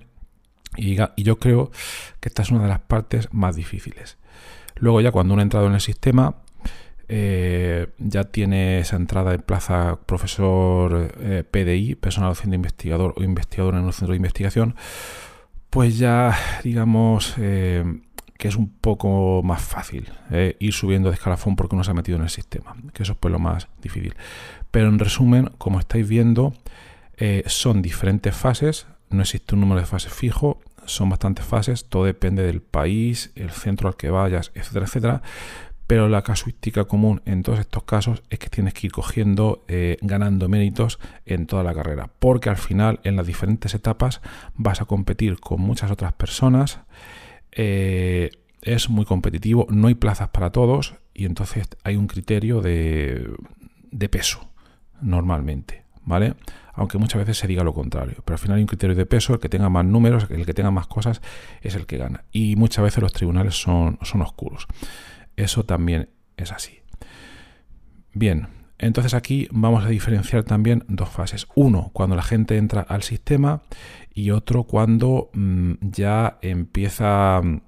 Y, 0.78 0.98
y 1.15 1.24
yo 1.24 1.38
creo 1.38 1.72
que 2.19 2.30
esta 2.30 2.41
es 2.41 2.52
una 2.52 2.63
de 2.63 2.69
las 2.69 2.80
partes 2.80 3.28
más 3.32 3.56
difíciles. 3.56 4.17
Luego 4.76 5.02
ya 5.02 5.12
cuando 5.12 5.34
uno 5.34 5.41
ha 5.41 5.43
entrado 5.43 5.67
en 5.67 5.74
el 5.74 5.82
sistema, 5.82 6.36
eh, 7.15 7.89
ya 7.99 8.23
tiene 8.23 8.80
esa 8.80 8.95
entrada 8.95 9.30
de 9.30 9.38
plaza 9.38 9.99
profesor 10.08 11.13
eh, 11.19 11.43
PDI, 11.43 11.93
personal 11.93 12.32
docente 12.32 12.56
investigador 12.56 13.13
o 13.15 13.23
investigador 13.23 13.76
en 13.76 13.82
un 13.82 13.93
centro 13.93 14.13
de 14.13 14.17
investigación, 14.17 14.76
pues 15.69 15.99
ya 15.99 16.36
digamos 16.63 17.36
eh, 17.38 17.84
que 18.39 18.47
es 18.47 18.56
un 18.56 18.67
poco 18.80 19.43
más 19.43 19.62
fácil 19.62 20.12
ir 20.58 20.73
subiendo 20.73 21.10
de 21.10 21.13
escalafón 21.13 21.56
porque 21.56 21.76
uno 21.76 21.84
se 21.84 21.91
ha 21.91 21.93
metido 21.93 22.17
en 22.17 22.23
el 22.23 22.32
sistema, 22.32 22.76
que 22.93 23.04
eso 23.04 23.12
es 23.12 23.17
pues 23.19 23.32
lo 23.32 23.38
más 23.38 23.67
difícil. 23.80 24.15
Pero 24.71 24.88
en 24.88 24.97
resumen, 24.97 25.52
como 25.60 25.78
estáis 25.80 26.10
viendo, 26.10 26.56
son 27.45 27.84
diferentes 27.84 28.36
fases, 28.36 28.88
no 29.12 29.21
existe 29.21 29.54
un 29.54 29.62
número 29.62 29.82
de 29.82 29.86
fases 29.86 30.12
fijo, 30.12 30.62
son 30.86 31.10
bastantes 31.10 31.45
fases, 31.45 31.88
todo 31.88 32.06
depende 32.06 32.41
del 32.41 32.62
país, 32.62 33.32
el 33.36 33.52
centro 33.52 33.88
al 33.88 33.95
que 33.95 34.10
vayas, 34.10 34.52
etcétera, 34.56 34.86
etcétera 34.86 35.21
pero 35.93 36.10
la 36.10 36.23
casuística 36.23 36.86
común 36.86 37.21
en 37.25 37.43
todos 37.43 37.60
estos 37.60 37.84
casos 37.84 38.23
es 38.32 38.39
que 38.39 38.49
tienes 38.49 38.73
que 38.73 38.88
ir 38.88 38.91
cogiendo, 38.91 39.63
eh, 39.67 39.97
ganando 40.01 40.49
méritos 40.49 40.97
en 41.27 41.45
toda 41.45 41.62
la 41.62 41.75
carrera, 41.75 42.10
porque 42.17 42.49
al 42.49 42.58
final 42.58 42.99
en 43.03 43.15
las 43.15 43.27
diferentes 43.27 43.75
etapas 43.75 44.19
vas 44.56 44.82
a 44.82 44.86
competir 44.86 45.39
con 45.39 45.62
muchas 45.62 45.91
otras 45.91 46.13
personas, 46.13 46.79
eh, 47.51 48.32
es 48.63 48.89
muy 48.89 49.06
competitivo, 49.06 49.67
no 49.69 49.88
hay 49.88 49.93
plazas 49.93 50.29
para 50.29 50.49
todos 50.49 50.95
y 51.13 51.25
entonces 51.25 51.69
hay 51.84 51.95
un 51.95 52.08
criterio 52.08 52.60
de, 52.62 53.29
peso 54.10 54.49
normalmente, 54.99 55.84
¿vale? 56.06 56.34
Aunque 56.73 56.97
muchas 56.97 57.19
veces 57.19 57.38
se 57.38 57.45
diga 57.45 57.63
lo 57.63 57.75
contrario, 57.75 58.15
pero 58.25 58.34
al 58.34 58.39
final 58.39 58.58
hay 58.58 58.63
un 58.63 58.67
criterio 58.67 58.95
de 58.95 59.06
peso, 59.06 59.36
el 59.36 59.39
que 59.39 59.47
tenga 59.47 59.69
más 59.69 59.86
números, 59.86 60.25
el 60.32 60.43
que 60.47 60.56
tenga 60.56 60.71
más 60.71 60.88
cosas 60.88 61.21
es 61.62 61.75
el 61.75 61.86
que 61.86 61.99
gana. 61.99 62.23
Y 62.32 62.56
muchas 62.56 62.84
veces 62.84 63.03
los 63.03 63.13
tribunales 63.13 63.62
son 63.62 63.99
oscuros. 64.21 64.67
Eso 65.36 65.63
también 65.63 66.10
es 66.38 66.52
así. 66.52 66.80
Bien, 68.13 68.48
entonces 68.78 69.13
aquí 69.13 69.48
vamos 69.52 69.86
a 69.86 69.89
diferenciar 69.89 70.43
también 70.43 70.84
dos 70.88 71.10
fases. 71.10 71.48
Uno, 71.56 71.89
cuando 71.93 72.15
la 72.15 72.22
gente 72.22 72.58
entra 72.58 72.82
al 72.82 73.04
sistema 73.04 73.62
y 74.13 74.32
otro 74.32 74.63
cuando 74.63 75.30
mm, 75.34 75.74
ya 75.82 76.38
empieza 76.41 77.41
mm, 77.41 77.62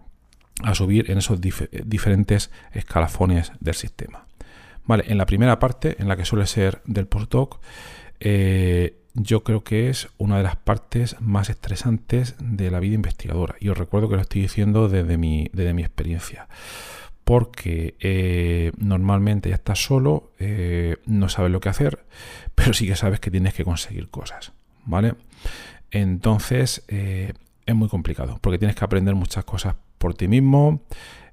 a 0.64 0.76
subir 0.76 1.10
en 1.10 1.18
esos 1.18 1.40
diferentes 1.42 2.52
escalafones 2.74 3.52
del 3.60 3.76
sistema. 3.76 4.28
Vale, 4.86 5.06
en 5.08 5.18
la 5.18 5.26
primera 5.26 5.58
parte, 5.58 5.96
en 6.00 6.08
la 6.08 6.16
que 6.16 6.26
suele 6.26 6.46
ser 6.48 6.82
del 6.86 7.08
postdoc, 7.08 7.60
eh, 8.20 9.02
yo 9.14 9.44
creo 9.44 9.64
que 9.64 9.90
es 9.90 10.10
una 10.18 10.38
de 10.38 10.44
las 10.44 10.58
partes 10.58 11.16
más 11.22 11.50
estresantes 11.50 12.36
de 12.40 12.70
la 12.70 12.80
vida 12.80 12.96
investigadora. 12.96 13.56
Y 13.60 13.70
os 13.70 13.78
recuerdo 13.78 14.10
que 14.10 14.16
lo 14.16 14.22
estoy 14.22 14.42
diciendo 14.42 14.90
desde 14.90 15.18
mi, 15.18 15.50
desde 15.54 15.74
mi 15.74 15.82
experiencia 15.82 16.48
porque 17.26 17.96
eh, 18.00 18.72
normalmente 18.78 19.50
ya 19.50 19.56
estás 19.56 19.84
solo, 19.84 20.32
eh, 20.40 20.98
no 21.08 21.28
sabes 21.28 21.52
lo 21.52 21.60
que 21.60 21.70
hacer, 21.70 22.06
pero 22.56 22.72
sí 22.74 22.88
que 22.88 22.96
sabes 22.96 23.20
que 23.20 23.32
tienes 23.32 23.56
que 23.56 23.66
conseguir 23.66 24.10
cosas, 24.10 24.54
¿vale? 24.86 25.16
Entonces 25.90 26.86
eh, 26.88 27.34
es 27.66 27.76
muy 27.76 27.90
complicado, 27.90 28.38
porque 28.42 28.60
tienes 28.60 28.76
que 28.76 28.86
aprender 28.86 29.16
muchas 29.16 29.44
cosas 29.44 29.76
por 29.98 30.14
ti 30.14 30.28
mismo, 30.28 30.84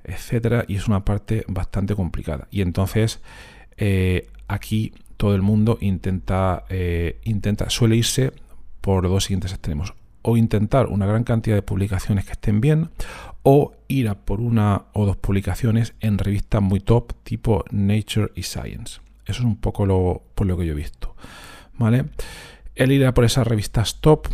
etcétera, 0.02 0.64
y 0.66 0.76
es 0.76 0.88
una 0.88 1.05
parte 1.05 1.44
bastante 1.46 1.94
complicada. 1.94 2.48
Y 2.50 2.62
entonces 2.62 3.20
aquí 4.46 4.94
todo 5.16 5.35
el 5.35 5.42
mundo 5.42 5.76
intenta, 5.81 6.64
intenta, 7.24 7.68
suele 7.68 7.96
irse 7.96 8.33
por 8.81 9.09
dos 9.09 9.24
siguientes 9.24 9.52
extremos 9.52 9.92
o 10.22 10.37
intentar 10.37 10.87
una 10.87 11.05
gran 11.05 11.24
cantidad 11.24 11.57
de 11.57 11.62
publicaciones 11.62 12.24
que 12.24 12.33
estén 12.33 12.61
bien 12.61 12.90
o 13.42 13.72
ir 13.88 14.09
a 14.09 14.14
por 14.14 14.40
una 14.40 14.87
o 14.92 15.07
dos 15.07 15.16
publicaciones 15.16 15.94
en 16.00 16.18
revistas 16.18 16.62
muy 16.62 16.81
top 16.81 17.12
tipo 17.22 17.64
Nature 17.70 18.33
y 18.35 18.42
Science. 18.42 19.00
Eso 19.26 19.40
es 19.40 19.44
un 19.44 19.57
poco 19.57 19.87
lo, 19.87 20.22
por 20.35 20.46
lo 20.46 20.57
que 20.57 20.66
yo 20.66 20.72
he 20.72 20.76
visto. 20.76 21.14
¿Vale? 21.78 22.07
El 22.74 22.92
ir 22.92 23.05
a 23.07 23.14
por 23.14 23.24
esas 23.24 23.46
revistas 23.46 24.00
top 24.00 24.28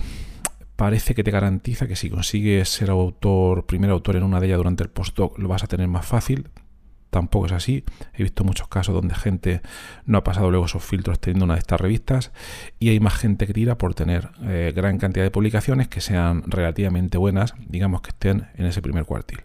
parece 0.76 1.14
que 1.14 1.24
te 1.24 1.30
garantiza 1.30 1.88
que 1.88 1.96
si 1.96 2.08
consigues 2.08 2.68
ser 2.68 2.90
autor, 2.90 3.66
primer 3.66 3.90
autor 3.90 4.16
en 4.16 4.22
una 4.22 4.40
de 4.40 4.46
ellas 4.46 4.58
durante 4.58 4.84
el 4.84 4.90
postdoc, 4.90 5.38
lo 5.38 5.48
vas 5.48 5.64
a 5.64 5.66
tener 5.66 5.88
más 5.88 6.06
fácil 6.06 6.48
tampoco 7.10 7.46
es 7.46 7.52
así. 7.52 7.84
He 8.14 8.22
visto 8.22 8.44
muchos 8.44 8.68
casos 8.68 8.94
donde 8.94 9.14
gente 9.14 9.60
no 10.04 10.18
ha 10.18 10.24
pasado 10.24 10.50
luego 10.50 10.66
esos 10.66 10.84
filtros 10.84 11.20
teniendo 11.20 11.44
una 11.44 11.54
de 11.54 11.60
estas 11.60 11.80
revistas 11.80 12.32
y 12.78 12.90
hay 12.90 13.00
más 13.00 13.14
gente 13.14 13.46
que 13.46 13.52
tira 13.52 13.78
por 13.78 13.94
tener 13.94 14.30
eh, 14.42 14.72
gran 14.74 14.98
cantidad 14.98 15.24
de 15.24 15.30
publicaciones 15.30 15.88
que 15.88 16.00
sean 16.00 16.42
relativamente 16.46 17.18
buenas, 17.18 17.54
digamos 17.66 18.02
que 18.02 18.10
estén 18.10 18.48
en 18.54 18.66
ese 18.66 18.82
primer 18.82 19.04
cuartil. 19.04 19.42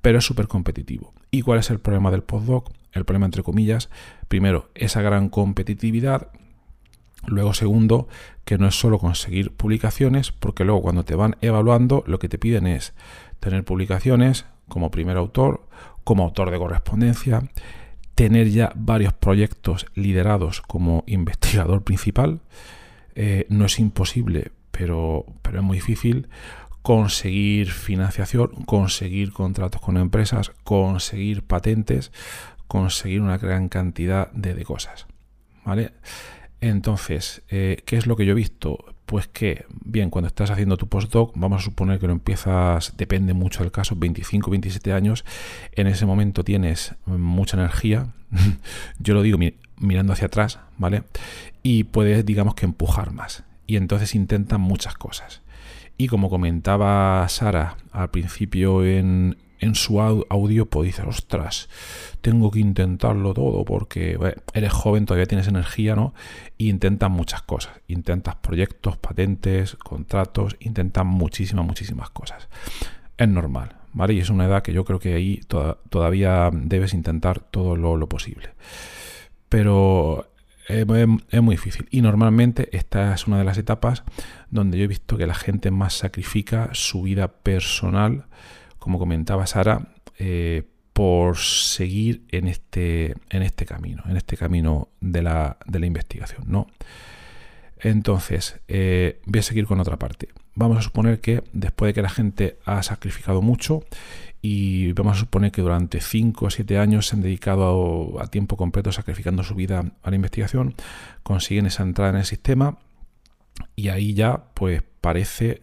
Pero 0.00 0.18
es 0.18 0.24
súper 0.24 0.46
competitivo. 0.46 1.12
¿Y 1.30 1.42
cuál 1.42 1.58
es 1.58 1.70
el 1.70 1.80
problema 1.80 2.10
del 2.10 2.22
postdoc? 2.22 2.70
El 2.92 3.04
problema 3.04 3.26
entre 3.26 3.42
comillas, 3.42 3.90
primero, 4.28 4.70
esa 4.74 5.02
gran 5.02 5.28
competitividad. 5.28 6.28
Luego, 7.26 7.52
segundo, 7.52 8.08
que 8.44 8.58
no 8.58 8.68
es 8.68 8.78
solo 8.78 8.98
conseguir 8.98 9.52
publicaciones, 9.52 10.32
porque 10.32 10.64
luego 10.64 10.82
cuando 10.82 11.04
te 11.04 11.14
van 11.14 11.36
evaluando, 11.40 12.04
lo 12.06 12.18
que 12.18 12.28
te 12.28 12.38
piden 12.38 12.66
es 12.66 12.94
tener 13.40 13.64
publicaciones 13.64 14.46
como 14.68 14.90
primer 14.90 15.16
autor 15.16 15.66
como 16.08 16.24
autor 16.24 16.50
de 16.50 16.56
correspondencia, 16.56 17.42
tener 18.14 18.48
ya 18.48 18.72
varios 18.74 19.12
proyectos 19.12 19.84
liderados 19.94 20.62
como 20.62 21.04
investigador 21.06 21.84
principal. 21.84 22.40
Eh, 23.14 23.44
no 23.50 23.66
es 23.66 23.78
imposible, 23.78 24.52
pero, 24.70 25.26
pero 25.42 25.58
es 25.58 25.64
muy 25.64 25.76
difícil 25.76 26.30
conseguir 26.80 27.72
financiación, 27.72 28.48
conseguir 28.64 29.34
contratos 29.34 29.82
con 29.82 29.98
empresas, 29.98 30.50
conseguir 30.64 31.42
patentes, 31.42 32.10
conseguir 32.68 33.20
una 33.20 33.36
gran 33.36 33.68
cantidad 33.68 34.32
de, 34.32 34.64
cosas. 34.64 35.06
¿Vale? 35.66 35.92
Entonces, 36.62 37.42
eh, 37.50 37.82
¿qué 37.84 37.98
es 37.98 38.06
lo 38.06 38.16
que 38.16 38.24
yo 38.24 38.32
he 38.32 38.34
visto? 38.34 38.94
Pues 39.08 39.26
que, 39.26 39.64
bien, 39.86 40.10
cuando 40.10 40.26
estás 40.26 40.50
haciendo 40.50 40.76
tu 40.76 40.86
postdoc, 40.86 41.32
vamos 41.34 41.62
a 41.62 41.64
suponer 41.64 41.98
que 41.98 42.06
lo 42.06 42.12
empiezas, 42.12 42.94
depende 42.98 43.32
mucho 43.32 43.62
del 43.62 43.72
caso, 43.72 43.96
25, 43.96 44.50
27 44.50 44.92
años, 44.92 45.24
en 45.72 45.86
ese 45.86 46.04
momento 46.04 46.44
tienes 46.44 46.94
mucha 47.06 47.56
energía, 47.56 48.12
yo 48.98 49.14
lo 49.14 49.22
digo 49.22 49.38
mirando 49.78 50.12
hacia 50.12 50.26
atrás, 50.26 50.60
¿vale? 50.76 51.04
Y 51.62 51.84
puedes, 51.84 52.26
digamos 52.26 52.54
que, 52.54 52.66
empujar 52.66 53.12
más. 53.12 53.44
Y 53.66 53.76
entonces 53.76 54.14
intentan 54.14 54.60
muchas 54.60 54.92
cosas. 54.92 55.40
Y 55.96 56.08
como 56.08 56.28
comentaba 56.28 57.26
Sara 57.30 57.78
al 57.92 58.10
principio 58.10 58.84
en, 58.84 59.38
en 59.60 59.74
su 59.74 60.00
audio 60.00 60.66
pues 60.66 60.86
dice, 60.86 61.02
ostras, 61.02 61.68
tengo 62.20 62.50
que 62.50 62.60
intentarlo 62.60 63.34
todo 63.34 63.64
porque 63.64 64.18
eres 64.54 64.72
joven, 64.72 65.06
todavía 65.06 65.26
tienes 65.26 65.48
energía, 65.48 65.96
¿no? 65.96 66.14
Y 66.56 66.68
intentas 66.68 67.10
muchas 67.10 67.42
cosas. 67.42 67.72
Intentas 67.88 68.36
proyectos, 68.36 68.96
patentes, 68.96 69.76
contratos, 69.76 70.56
intentas 70.60 71.04
muchísimas, 71.04 71.66
muchísimas 71.66 72.10
cosas. 72.10 72.48
Es 73.16 73.28
normal, 73.28 73.76
¿vale? 73.92 74.14
Y 74.14 74.20
es 74.20 74.30
una 74.30 74.46
edad 74.46 74.62
que 74.62 74.72
yo 74.72 74.84
creo 74.84 74.98
que 74.98 75.14
ahí 75.14 75.40
todavía 75.90 76.50
debes 76.52 76.94
intentar 76.94 77.40
todo 77.40 77.76
lo, 77.76 78.08
posible. 78.08 78.50
Pero 79.48 80.30
es, 80.68 80.86
muy 80.86 81.56
difícil. 81.56 81.88
Y 81.90 82.02
normalmente 82.02 82.68
esta 82.76 83.14
es 83.14 83.26
una 83.26 83.38
de 83.38 83.44
las 83.44 83.58
etapas 83.58 84.04
donde 84.50 84.78
yo 84.78 84.84
he 84.84 84.88
visto 84.88 85.16
que 85.16 85.26
la 85.26 85.34
gente 85.34 85.70
más 85.70 85.94
sacrifica 85.94 86.70
su 86.72 87.02
vida 87.02 87.28
personal 87.28 88.26
como 88.88 88.98
comentaba 88.98 89.46
Sara, 89.46 89.86
eh, 90.18 90.62
por 90.94 91.36
seguir 91.36 92.24
en 92.30 92.48
este, 92.48 93.14
en 93.28 93.42
este 93.42 93.66
camino, 93.66 94.02
en 94.08 94.16
este 94.16 94.38
camino 94.38 94.88
de 95.02 95.20
la, 95.20 95.58
investigación. 95.70 96.44
¿no? 96.46 96.68
Entonces, 97.80 98.58
eh, 98.66 99.20
voy 99.26 99.40
a 99.40 99.42
seguir 99.42 99.66
con 99.66 99.78
otra 99.78 99.98
parte. 99.98 100.30
Vamos 100.54 100.78
a 100.78 100.80
suponer 100.80 101.20
que 101.20 101.44
después 101.52 101.90
de 101.90 101.92
que 101.92 102.00
la 102.00 102.08
gente 102.08 102.56
ha 102.64 102.82
sacrificado 102.82 103.42
mucho 103.42 103.84
y 104.40 104.94
vamos 104.94 105.18
a 105.18 105.20
suponer 105.20 105.52
que 105.52 105.60
durante 105.60 106.00
5 106.00 106.46
o 106.46 106.50
7 106.50 106.78
años 106.78 107.08
se 107.08 107.16
han 107.16 107.20
dedicado 107.20 108.18
a, 108.18 108.24
a, 108.24 108.26
tiempo 108.28 108.56
completo 108.56 108.90
sacrificando 108.90 109.44
su 109.44 109.54
vida 109.54 109.84
a 110.02 110.08
la 110.08 110.16
investigación, 110.16 110.74
consiguen 111.22 111.66
esa 111.66 111.82
entrada 111.82 112.12
en 112.12 112.16
el 112.16 112.24
sistema 112.24 112.78
y 113.76 113.90
ahí 113.90 114.14
ya 114.14 114.44
pues 114.54 114.82
parece 115.02 115.60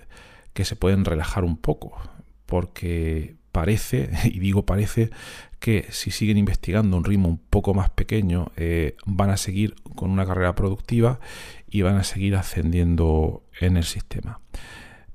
que 0.53 0.63
se 0.63 0.75
pueden 0.75 1.05
relajar 1.05 1.43
un 1.43 1.57
poco 1.57 1.97
porque 2.45 3.35
parece, 3.51 4.09
y 4.25 4.39
digo 4.39 4.65
parece, 4.65 5.09
que 5.59 5.87
si 5.89 6.11
siguen 6.11 6.37
investigando 6.37 6.97
un 6.97 7.03
ritmo 7.03 7.29
un 7.29 7.37
poco 7.37 7.73
más 7.73 7.89
pequeño, 7.89 8.51
eh, 8.55 8.95
van 9.05 9.29
a 9.29 9.37
seguir 9.37 9.75
con 9.95 10.11
una 10.11 10.25
carrera 10.25 10.53
productiva 10.55 11.19
y 11.69 11.81
van 11.81 11.95
a 11.95 12.03
seguir 12.03 12.35
ascendiendo 12.35 13.43
en 13.59 13.77
el 13.77 13.83
sistema. 13.83 14.41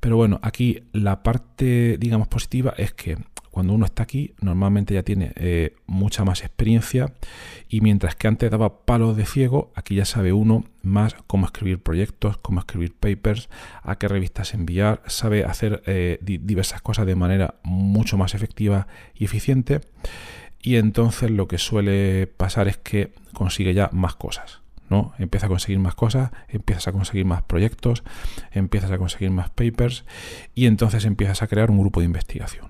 Pero 0.00 0.16
bueno, 0.16 0.40
aquí 0.42 0.82
la 0.92 1.22
parte, 1.22 1.98
digamos, 1.98 2.26
positiva 2.26 2.72
es 2.78 2.92
que 2.92 3.18
cuando 3.50 3.74
uno 3.74 3.84
está 3.84 4.04
aquí, 4.04 4.34
normalmente 4.40 4.94
ya 4.94 5.02
tiene 5.02 5.32
eh, 5.36 5.74
mucha 5.86 6.24
más 6.24 6.42
experiencia 6.42 7.14
y 7.68 7.80
mientras 7.80 8.14
que 8.14 8.28
antes 8.28 8.50
daba 8.50 8.84
palos 8.84 9.16
de 9.16 9.26
ciego, 9.26 9.72
aquí 9.74 9.96
ya 9.96 10.04
sabe 10.04 10.32
uno 10.32 10.64
más 10.82 11.16
cómo 11.26 11.46
escribir 11.46 11.82
proyectos, 11.82 12.36
cómo 12.38 12.60
escribir 12.60 12.94
papers, 12.94 13.48
a 13.82 13.96
qué 13.96 14.08
revistas 14.08 14.54
enviar, 14.54 15.02
sabe 15.06 15.44
hacer 15.44 15.82
eh, 15.86 16.18
diversas 16.22 16.80
cosas 16.80 17.06
de 17.06 17.16
manera 17.16 17.56
mucho 17.62 18.16
más 18.16 18.34
efectiva 18.34 18.86
y 19.14 19.24
eficiente. 19.24 19.80
Y 20.62 20.76
entonces 20.76 21.30
lo 21.30 21.48
que 21.48 21.58
suele 21.58 22.26
pasar 22.26 22.68
es 22.68 22.76
que 22.76 23.12
consigue 23.32 23.74
ya 23.74 23.88
más 23.92 24.14
cosas. 24.14 24.60
¿no? 24.90 25.12
Empieza 25.18 25.46
a 25.46 25.48
conseguir 25.48 25.78
más 25.78 25.94
cosas, 25.94 26.30
empiezas 26.48 26.88
a 26.88 26.92
conseguir 26.92 27.24
más 27.24 27.42
proyectos, 27.42 28.02
empiezas 28.50 28.90
a 28.90 28.98
conseguir 28.98 29.30
más 29.30 29.48
papers 29.50 30.04
y 30.54 30.66
entonces 30.66 31.04
empiezas 31.04 31.42
a 31.42 31.46
crear 31.46 31.70
un 31.70 31.78
grupo 31.78 32.00
de 32.00 32.06
investigación. 32.06 32.69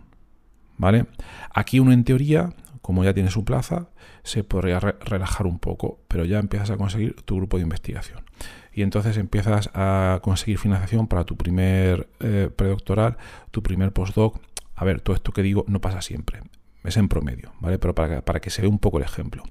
¿Vale? 0.80 1.06
Aquí 1.54 1.78
uno 1.78 1.92
en 1.92 2.04
teoría, 2.04 2.50
como 2.80 3.04
ya 3.04 3.12
tiene 3.12 3.30
su 3.30 3.44
plaza, 3.44 3.90
se 4.22 4.42
podría 4.44 4.80
relajar 4.80 5.46
un 5.46 5.58
poco, 5.58 6.00
pero 6.08 6.24
ya 6.24 6.38
empiezas 6.38 6.70
a 6.70 6.78
conseguir 6.78 7.14
tu 7.22 7.36
grupo 7.36 7.58
de 7.58 7.64
investigación. 7.64 8.24
Y 8.72 8.82
entonces 8.82 9.18
empiezas 9.18 9.70
a 9.74 10.20
conseguir 10.22 10.58
financiación 10.58 11.06
para 11.06 11.24
tu 11.24 11.36
primer 11.36 12.08
eh, 12.20 12.48
predoctoral, 12.54 13.18
tu 13.50 13.62
primer 13.62 13.92
postdoc. 13.92 14.40
A 14.74 14.84
ver, 14.84 15.02
todo 15.02 15.14
esto 15.14 15.32
que 15.32 15.42
digo 15.42 15.66
no 15.68 15.82
pasa 15.82 16.00
siempre, 16.00 16.40
es 16.82 16.96
en 16.96 17.08
promedio, 17.08 17.52
¿vale? 17.60 17.78
Pero 17.78 17.94
para 17.94 18.16
que, 18.16 18.22
para 18.22 18.40
que 18.40 18.48
se 18.48 18.62
vea 18.62 18.70
un 18.70 18.78
poco 18.78 18.96
el 18.98 19.04
ejemplo. 19.04 19.42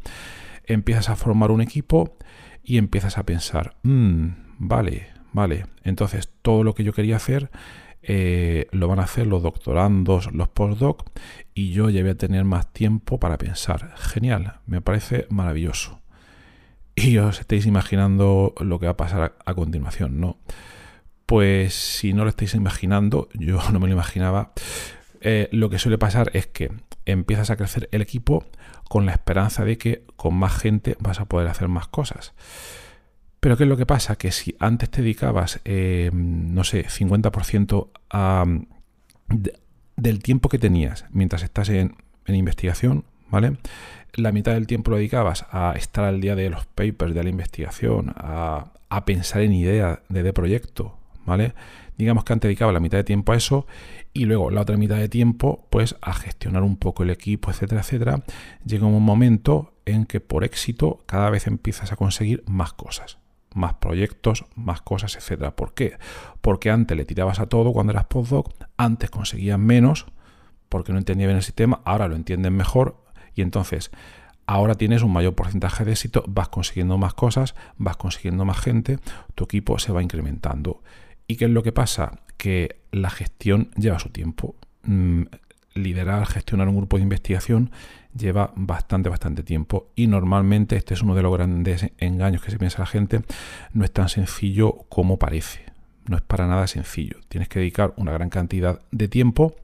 Empiezas 0.65 1.09
a 1.09 1.15
formar 1.15 1.51
un 1.51 1.61
equipo 1.61 2.17
y 2.63 2.77
empiezas 2.77 3.19
a 3.19 3.23
pensar, 3.23 3.75
mm, 3.83 4.27
vale, 4.57 5.09
vale, 5.31 5.67
entonces 5.83 6.31
todo 6.41 6.63
lo 6.63 6.73
que 6.73 6.83
yo 6.83 6.93
quería 6.93 7.17
hacer 7.17 7.51
eh, 8.01 8.67
lo 8.71 8.87
van 8.87 8.99
a 8.99 9.03
hacer 9.03 9.27
los 9.27 9.43
doctorandos, 9.43 10.31
los 10.33 10.47
postdoc, 10.47 11.09
y 11.53 11.71
yo 11.71 11.89
ya 11.89 12.01
voy 12.01 12.11
a 12.11 12.17
tener 12.17 12.45
más 12.45 12.71
tiempo 12.71 13.19
para 13.19 13.37
pensar. 13.37 13.93
Genial, 13.97 14.59
me 14.65 14.81
parece 14.81 15.27
maravilloso. 15.29 15.99
Y 16.95 17.17
os 17.17 17.39
estáis 17.39 17.65
imaginando 17.65 18.53
lo 18.59 18.79
que 18.79 18.85
va 18.85 18.93
a 18.93 18.97
pasar 18.97 19.35
a, 19.45 19.53
continuación, 19.53 20.19
¿no? 20.19 20.37
Pues 21.25 21.73
si 21.73 22.13
no 22.13 22.23
lo 22.23 22.29
estáis 22.29 22.55
imaginando, 22.55 23.29
yo 23.33 23.59
no 23.71 23.79
me 23.79 23.87
lo 23.87 23.93
imaginaba, 23.93 24.53
eh, 25.21 25.49
lo 25.51 25.69
que 25.69 25.79
suele 25.79 25.97
pasar 25.97 26.31
es 26.33 26.47
que 26.47 26.71
empiezas 27.05 27.49
a 27.49 27.57
crecer 27.57 27.89
el 27.91 28.01
equipo 28.01 28.45
con 28.89 29.05
la 29.05 29.11
esperanza 29.11 29.65
de 29.65 29.77
que 29.77 30.03
con 30.15 30.35
más 30.35 30.53
gente 30.57 30.97
vas 30.99 31.19
a 31.19 31.25
poder 31.25 31.47
hacer 31.47 31.67
más 31.67 31.87
cosas. 31.87 32.33
Pero 33.39 33.55
¿qué 33.55 33.63
es 33.63 33.69
lo 33.69 33.77
que 33.77 33.85
pasa? 33.85 34.17
Que 34.17 34.31
si 34.31 34.55
antes 34.59 34.89
te 34.89 35.01
dedicabas, 35.01 35.61
eh, 35.63 36.11
no 36.13 36.63
sé, 36.63 36.85
50% 36.85 37.89
a, 38.09 38.45
del 39.95 40.23
tiempo 40.23 40.49
que 40.49 40.59
tenías 40.59 41.05
mientras 41.11 41.43
estás 41.43 41.69
en, 41.69 41.95
investigación, 42.27 43.05
¿vale? 43.29 43.57
La 44.13 44.31
mitad 44.31 44.53
del 44.53 44.67
tiempo 44.67 44.91
lo 44.91 44.97
dedicabas 44.97 45.47
a 45.51 45.73
estar 45.75 46.05
al 46.05 46.21
día 46.21 46.35
de 46.35 46.51
los 46.51 46.65
papers, 46.67 47.15
de 47.15 47.23
la 47.23 47.29
investigación, 47.29 48.13
a, 48.15 48.71
pensar 49.05 49.41
en 49.41 49.53
ideas 49.53 49.99
de, 50.09 50.21
de, 50.21 50.33
proyecto, 50.33 50.99
¿vale? 51.25 51.53
Digamos 51.97 52.23
que 52.23 52.33
antes 52.33 52.47
dedicaba 52.47 52.71
la 52.71 52.79
mitad 52.79 52.99
de 52.99 53.03
tiempo 53.03 53.31
a 53.31 53.35
eso 53.35 53.65
y 54.13 54.25
luego 54.25 54.51
la 54.51 54.61
otra 54.61 54.77
mitad 54.77 54.97
de 54.97 55.09
tiempo, 55.09 55.67
pues 55.71 55.95
a 56.01 56.13
gestionar 56.13 56.61
un 56.61 56.77
poco 56.77 57.01
el 57.01 57.09
equipo, 57.09 57.49
etcétera, 57.49 57.81
etcétera. 57.81 58.21
Llega 58.65 58.85
un 58.85 59.03
momento 59.03 59.73
en 59.85 60.05
que 60.05 60.19
por 60.19 60.43
éxito 60.43 61.03
cada 61.07 61.31
vez 61.31 61.47
empiezas 61.47 61.91
a 61.91 61.95
conseguir 61.95 62.43
más 62.45 62.73
cosas 62.73 63.18
más 63.53 63.75
proyectos, 63.75 64.45
más 64.55 64.81
cosas, 64.81 65.15
etcétera. 65.15 65.55
¿Por 65.55 65.73
qué? 65.73 65.97
Porque 66.41 66.69
antes 66.69 66.95
le 66.95 67.05
tirabas 67.05 67.39
a 67.39 67.47
todo 67.47 67.73
cuando 67.73 67.91
eras 67.91 68.05
postdoc, 68.05 68.53
antes 68.77 69.09
conseguías 69.09 69.59
menos 69.59 70.05
porque 70.69 70.91
no 70.91 70.99
entendía 70.99 71.27
bien 71.27 71.37
el 71.37 71.43
sistema, 71.43 71.81
ahora 71.83 72.07
lo 72.07 72.15
entienden 72.15 72.55
mejor 72.55 73.03
y 73.33 73.41
entonces 73.41 73.91
ahora 74.45 74.75
tienes 74.75 75.03
un 75.03 75.11
mayor 75.11 75.35
porcentaje 75.35 75.83
de 75.83 75.91
éxito, 75.91 76.23
vas 76.27 76.49
consiguiendo 76.49 76.97
más 76.97 77.13
cosas, 77.13 77.55
vas 77.77 77.97
consiguiendo 77.97 78.45
más 78.45 78.59
gente, 78.59 78.99
tu 79.35 79.43
equipo 79.43 79.77
se 79.79 79.91
va 79.91 80.01
incrementando. 80.01 80.81
¿Y 81.27 81.35
qué 81.35 81.45
es 81.45 81.51
lo 81.51 81.61
que 81.61 81.71
pasa? 81.71 82.21
Que 82.37 82.81
la 82.91 83.09
gestión 83.09 83.69
lleva 83.75 83.99
su 83.99 84.09
tiempo. 84.09 84.55
Liderar, 85.79 86.25
gestionar 86.25 86.67
un 86.67 86.77
grupo 86.77 86.97
de 86.97 87.03
investigación 87.03 87.71
lleva 88.17 88.51
bastante, 88.55 89.09
bastante 89.09 89.43
tiempo 89.43 89.91
y 89.95 90.07
normalmente 90.07 90.75
este 90.75 90.93
es 90.93 91.01
uno 91.01 91.15
de 91.15 91.21
los 91.21 91.33
grandes 91.33 91.91
engaños 91.97 92.41
que 92.41 92.51
se 92.51 92.57
piensa 92.57 92.79
la 92.79 92.85
gente, 92.85 93.21
no 93.73 93.83
es 93.83 93.91
tan 93.91 94.09
sencillo 94.09 94.85
como 94.89 95.17
parece, 95.17 95.65
no 96.05 96.15
es 96.17 96.23
para 96.23 96.47
nada 96.47 96.67
sencillo, 96.67 97.17
tienes 97.27 97.49
que 97.49 97.59
dedicar 97.59 97.93
una 97.97 98.11
gran 98.11 98.29
cantidad 98.29 98.81
de 98.91 99.07
tiempo 99.07 99.55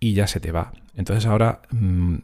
y 0.00 0.14
ya 0.14 0.26
se 0.26 0.40
te 0.40 0.52
va. 0.52 0.72
Entonces 0.94 1.26
ahora 1.26 1.62
mm, 1.70 2.16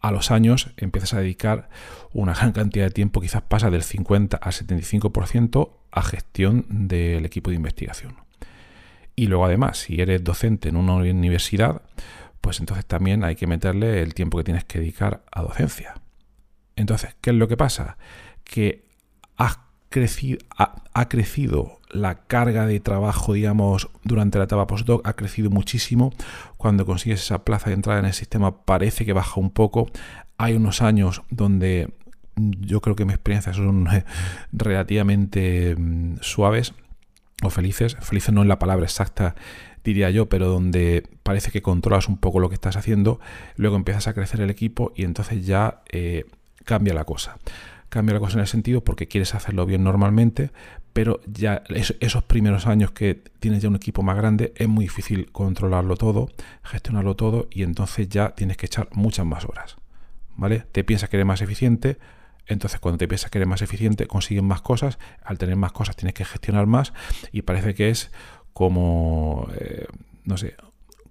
a 0.00 0.12
los 0.12 0.30
años 0.30 0.70
empiezas 0.76 1.14
a 1.14 1.20
dedicar 1.20 1.68
una 2.12 2.32
gran 2.34 2.52
cantidad 2.52 2.86
de 2.86 2.90
tiempo, 2.90 3.20
quizás 3.20 3.42
pasa 3.42 3.70
del 3.70 3.82
50 3.82 4.36
al 4.36 4.52
75% 4.52 5.70
a 5.90 6.02
gestión 6.02 6.64
del 6.68 7.24
equipo 7.24 7.50
de 7.50 7.56
investigación. 7.56 8.16
Y 9.16 9.28
luego 9.28 9.46
además, 9.46 9.78
si 9.78 10.00
eres 10.00 10.22
docente 10.22 10.68
en 10.68 10.76
una 10.76 10.94
universidad, 10.94 11.80
pues 12.46 12.60
entonces 12.60 12.86
también 12.86 13.24
hay 13.24 13.34
que 13.34 13.48
meterle 13.48 14.02
el 14.02 14.14
tiempo 14.14 14.38
que 14.38 14.44
tienes 14.44 14.64
que 14.64 14.78
dedicar 14.78 15.24
a 15.32 15.42
docencia. 15.42 15.94
Entonces, 16.76 17.16
¿qué 17.20 17.30
es 17.30 17.36
lo 17.36 17.48
que 17.48 17.56
pasa? 17.56 17.98
Que 18.44 18.86
ha 19.36 19.66
crecido, 19.88 20.38
ha, 20.56 21.08
crecido 21.08 21.80
la 21.90 22.22
carga 22.28 22.64
de 22.68 22.78
trabajo, 22.78 23.32
digamos, 23.32 23.88
durante 24.04 24.38
la 24.38 24.44
etapa 24.44 24.68
postdoc, 24.68 25.04
ha 25.08 25.14
crecido 25.14 25.50
muchísimo. 25.50 26.12
Cuando 26.56 26.86
consigues 26.86 27.20
esa 27.20 27.44
plaza 27.44 27.70
de 27.70 27.74
entrada 27.74 27.98
en 27.98 28.06
el 28.06 28.14
sistema 28.14 28.64
parece 28.64 29.04
que 29.04 29.12
baja 29.12 29.40
un 29.40 29.50
poco. 29.50 29.90
Hay 30.38 30.54
unos 30.54 30.82
años 30.82 31.22
donde 31.30 31.94
yo 32.36 32.80
creo 32.80 32.94
que 32.94 33.04
mis 33.04 33.14
experiencias 33.14 33.56
son 33.56 33.88
relativamente 34.52 35.74
mm, 35.76 36.18
suaves 36.20 36.74
o 37.42 37.50
felices. 37.50 37.96
Felices 38.02 38.32
no 38.32 38.42
es 38.42 38.46
la 38.46 38.60
palabra 38.60 38.84
exacta 38.84 39.34
diría 39.90 40.10
yo, 40.10 40.28
pero 40.28 40.48
donde 40.48 41.04
parece 41.22 41.50
que 41.50 41.62
controlas 41.62 42.08
un 42.08 42.18
poco 42.18 42.40
lo 42.40 42.48
que 42.48 42.54
estás 42.54 42.76
haciendo, 42.76 43.20
luego 43.56 43.76
empiezas 43.76 44.08
a 44.08 44.14
crecer 44.14 44.40
el 44.40 44.50
equipo 44.50 44.92
y 44.94 45.04
entonces 45.04 45.46
ya 45.46 45.82
eh, 45.90 46.24
cambia 46.64 46.94
la 46.94 47.04
cosa. 47.04 47.38
Cambia 47.88 48.14
la 48.14 48.20
cosa 48.20 48.34
en 48.34 48.40
el 48.40 48.46
sentido 48.46 48.82
porque 48.82 49.06
quieres 49.06 49.34
hacerlo 49.34 49.64
bien 49.64 49.84
normalmente, 49.84 50.50
pero 50.92 51.20
ya 51.26 51.62
esos 52.00 52.24
primeros 52.24 52.66
años 52.66 52.90
que 52.90 53.22
tienes 53.38 53.62
ya 53.62 53.68
un 53.68 53.76
equipo 53.76 54.02
más 54.02 54.16
grande 54.16 54.52
es 54.56 54.68
muy 54.68 54.86
difícil 54.86 55.30
controlarlo 55.30 55.96
todo, 55.96 56.28
gestionarlo 56.62 57.14
todo 57.14 57.48
y 57.50 57.62
entonces 57.62 58.08
ya 58.08 58.30
tienes 58.30 58.56
que 58.56 58.66
echar 58.66 58.88
muchas 58.92 59.24
más 59.24 59.44
horas. 59.44 59.76
¿Vale? 60.36 60.64
Te 60.72 60.84
piensas 60.84 61.08
que 61.08 61.16
eres 61.16 61.26
más 61.26 61.40
eficiente, 61.40 61.98
entonces, 62.46 62.78
cuando 62.78 62.98
te 62.98 63.08
piensas 63.08 63.30
que 63.30 63.38
eres 63.38 63.48
más 63.48 63.62
eficiente, 63.62 64.06
consigues 64.06 64.44
más 64.44 64.62
cosas. 64.62 64.98
Al 65.24 65.36
tener 65.36 65.56
más 65.56 65.72
cosas, 65.72 65.96
tienes 65.96 66.14
que 66.14 66.24
gestionar 66.24 66.66
más. 66.66 66.92
Y 67.32 67.42
parece 67.42 67.74
que 67.74 67.90
es 67.90 68.10
como, 68.56 69.48
eh, 69.60 69.84
no 70.24 70.38
sé, 70.38 70.54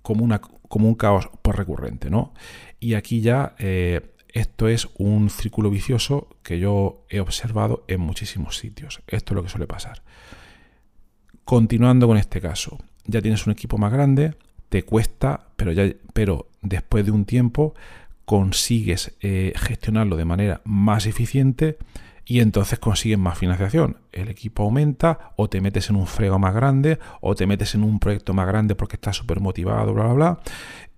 como 0.02 0.24
una, 0.24 0.42
como 0.42 0.88
un 0.88 0.96
caos 0.96 1.30
por 1.44 1.56
recurrente, 1.56 2.10
¿no? 2.10 2.34
Y 2.80 2.96
aquí 2.96 3.22
ya 3.22 3.54
eh, 3.60 4.16
esto 4.30 4.68
es 4.68 4.90
un 4.98 5.30
círculo 5.30 5.70
vicioso 5.70 6.28
que 6.42 6.58
yo 6.58 7.06
he 7.08 7.20
observado 7.20 7.86
en 7.88 8.02
muchísimos 8.02 8.58
sitios. 8.58 9.04
Esto 9.06 9.34
es 9.34 9.36
lo 9.36 9.44
que 9.44 9.50
suele 9.50 9.68
pasar. 9.68 10.02
Continuando 11.44 12.08
con 12.08 12.18
este 12.18 12.42
caso, 12.42 12.80
ya 13.06 13.22
tienes 13.22 13.46
un 13.46 13.54
equipo 13.54 13.78
más 13.78 13.94
grande, 13.94 14.34
te 14.70 14.82
cuesta, 14.82 15.50
pero, 15.56 15.72
ya, 15.72 15.94
pero 16.14 16.50
después 16.64 17.06
de 17.06 17.12
un 17.12 17.26
tiempo 17.26 17.76
consigues 18.26 19.16
eh, 19.22 19.54
gestionarlo 19.56 20.16
de 20.16 20.26
manera 20.26 20.62
más 20.66 21.06
eficiente 21.06 21.78
y 22.26 22.40
entonces 22.40 22.80
consigues 22.80 23.20
más 23.20 23.38
financiación. 23.38 23.98
El 24.12 24.30
equipo 24.30 24.64
aumenta 24.64 25.34
o 25.36 25.48
te 25.48 25.62
metes 25.62 25.90
en 25.90 25.96
un 25.96 26.08
frego 26.08 26.40
más 26.40 26.56
grande 26.56 27.00
o 27.22 27.36
te 27.36 27.46
metes 27.46 27.76
en 27.76 27.84
un 27.84 28.00
proyecto 28.00 28.34
más 28.34 28.48
grande 28.48 28.76
porque 28.76 28.96
estás 28.96 29.16
súper 29.16 29.40
motivado, 29.40 29.94
bla, 29.94 30.06
bla, 30.06 30.14
bla. 30.14 30.40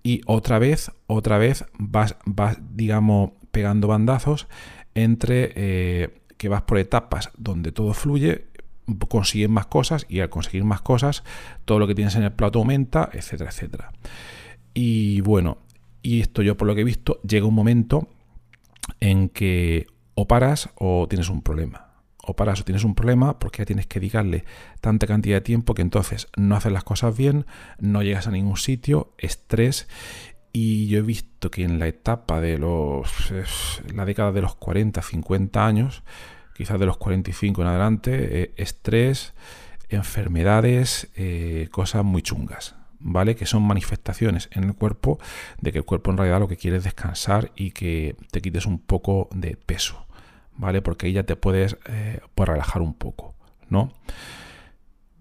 Y 0.02 0.22
otra 0.26 0.58
vez, 0.58 0.90
otra 1.06 1.36
vez 1.36 1.66
vas, 1.78 2.16
vas 2.24 2.58
digamos, 2.74 3.32
pegando 3.50 3.88
bandazos 3.88 4.48
entre 4.94 5.52
eh, 5.54 6.22
que 6.38 6.48
vas 6.48 6.62
por 6.62 6.78
etapas 6.78 7.30
donde 7.36 7.72
todo 7.72 7.92
fluye, 7.92 8.46
consigues 9.08 9.50
más 9.50 9.66
cosas 9.66 10.06
y 10.08 10.20
al 10.20 10.30
conseguir 10.30 10.64
más 10.64 10.80
cosas, 10.80 11.24
todo 11.66 11.78
lo 11.78 11.86
que 11.86 11.94
tienes 11.94 12.14
en 12.16 12.22
el 12.22 12.32
plato 12.32 12.58
aumenta, 12.58 13.10
etcétera, 13.12 13.50
etcétera. 13.50 13.92
Y 14.72 15.20
bueno, 15.20 15.58
y 16.02 16.20
esto 16.20 16.40
yo 16.40 16.56
por 16.56 16.66
lo 16.66 16.74
que 16.74 16.80
he 16.80 16.84
visto, 16.84 17.20
llega 17.22 17.46
un 17.46 17.54
momento 17.54 18.08
en 19.00 19.28
que 19.28 19.86
o 20.20 20.26
paras 20.26 20.70
o 20.74 21.06
tienes 21.08 21.28
un 21.28 21.42
problema. 21.42 21.92
O 22.24 22.34
paras 22.34 22.60
o 22.60 22.64
tienes 22.64 22.82
un 22.82 22.96
problema 22.96 23.38
porque 23.38 23.58
ya 23.58 23.66
tienes 23.66 23.86
que 23.86 24.00
dedicarle 24.00 24.44
tanta 24.80 25.06
cantidad 25.06 25.36
de 25.36 25.42
tiempo 25.42 25.74
que 25.74 25.82
entonces 25.82 26.26
no 26.36 26.56
haces 26.56 26.72
las 26.72 26.82
cosas 26.82 27.16
bien, 27.16 27.46
no 27.78 28.02
llegas 28.02 28.26
a 28.26 28.32
ningún 28.32 28.56
sitio, 28.56 29.14
estrés. 29.16 29.86
Y 30.52 30.88
yo 30.88 30.98
he 30.98 31.02
visto 31.02 31.52
que 31.52 31.62
en 31.62 31.78
la 31.78 31.86
etapa 31.86 32.40
de 32.40 32.58
los. 32.58 33.32
la 33.94 34.04
década 34.04 34.32
de 34.32 34.42
los 34.42 34.56
40, 34.56 35.00
50 35.02 35.64
años, 35.64 36.02
quizás 36.52 36.80
de 36.80 36.86
los 36.86 36.96
45 36.96 37.62
en 37.62 37.68
adelante, 37.68 38.42
eh, 38.42 38.54
estrés, 38.56 39.34
enfermedades, 39.88 41.12
eh, 41.14 41.68
cosas 41.70 42.02
muy 42.02 42.22
chungas. 42.22 42.74
¿Vale? 42.98 43.36
Que 43.36 43.46
son 43.46 43.62
manifestaciones 43.62 44.48
en 44.50 44.64
el 44.64 44.74
cuerpo 44.74 45.20
de 45.60 45.70
que 45.70 45.78
el 45.78 45.84
cuerpo 45.84 46.10
en 46.10 46.16
realidad 46.16 46.40
lo 46.40 46.48
que 46.48 46.56
quiere 46.56 46.78
es 46.78 46.82
descansar 46.82 47.52
y 47.54 47.70
que 47.70 48.16
te 48.32 48.40
quites 48.40 48.66
un 48.66 48.80
poco 48.80 49.28
de 49.32 49.56
peso. 49.56 50.07
¿Vale? 50.58 50.82
Porque 50.82 51.06
ahí 51.06 51.12
ya 51.14 51.22
te 51.22 51.36
puedes 51.36 51.78
eh, 51.86 52.20
pues 52.34 52.48
relajar 52.48 52.82
un 52.82 52.94
poco, 52.94 53.34
¿no? 53.70 53.92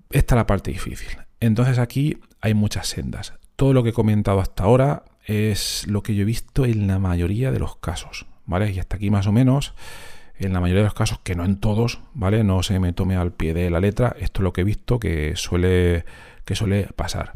Esta 0.10 0.36
es 0.36 0.38
la 0.38 0.48
parte 0.48 0.72
difícil. 0.72 1.18
Entonces 1.40 1.80
aquí 1.80 2.18
hay 2.42 2.54
muchas 2.54 2.88
sendas. 2.88 3.34
Todo 3.56 3.74
lo 3.74 3.84
que 3.84 3.90
he 3.90 3.94
comentado 3.94 4.40
hasta 4.40 4.64
ahora 4.64 5.04
es 5.26 5.86
lo 5.88 6.04
que 6.04 6.16
yo 6.16 6.24
he 6.24 6.26
visto 6.26 6.66
en 6.66 6.88
la 6.88 7.00
mayoría 7.00 7.52
de 7.52 7.60
los 7.60 7.78
casos, 7.78 8.26
¿vale? 8.46 8.72
Y 8.72 8.80
hasta 8.80 8.98
aquí 8.98 9.10
más 9.10 9.28
o 9.28 9.32
menos, 9.32 9.74
en 10.38 10.54
la 10.54 10.60
mayoría 10.60 10.84
de 10.84 10.88
los 10.88 10.94
casos, 10.94 11.20
que 11.24 11.36
no 11.36 11.46
en 11.46 11.60
todos, 11.60 12.00
¿vale? 12.14 12.44
No 12.44 12.64
se 12.64 12.80
me 12.80 12.94
tome 12.94 13.16
al 13.16 13.34
pie 13.34 13.54
de 13.54 13.70
la 13.70 13.80
letra, 13.80 14.16
esto 14.20 14.42
es 14.42 14.44
lo 14.44 14.54
que 14.54 14.62
he 14.62 14.64
visto 14.64 15.00
que 15.00 15.36
suele, 15.36 16.06
que 16.46 16.56
suele 16.56 16.90
pasar. 16.96 17.34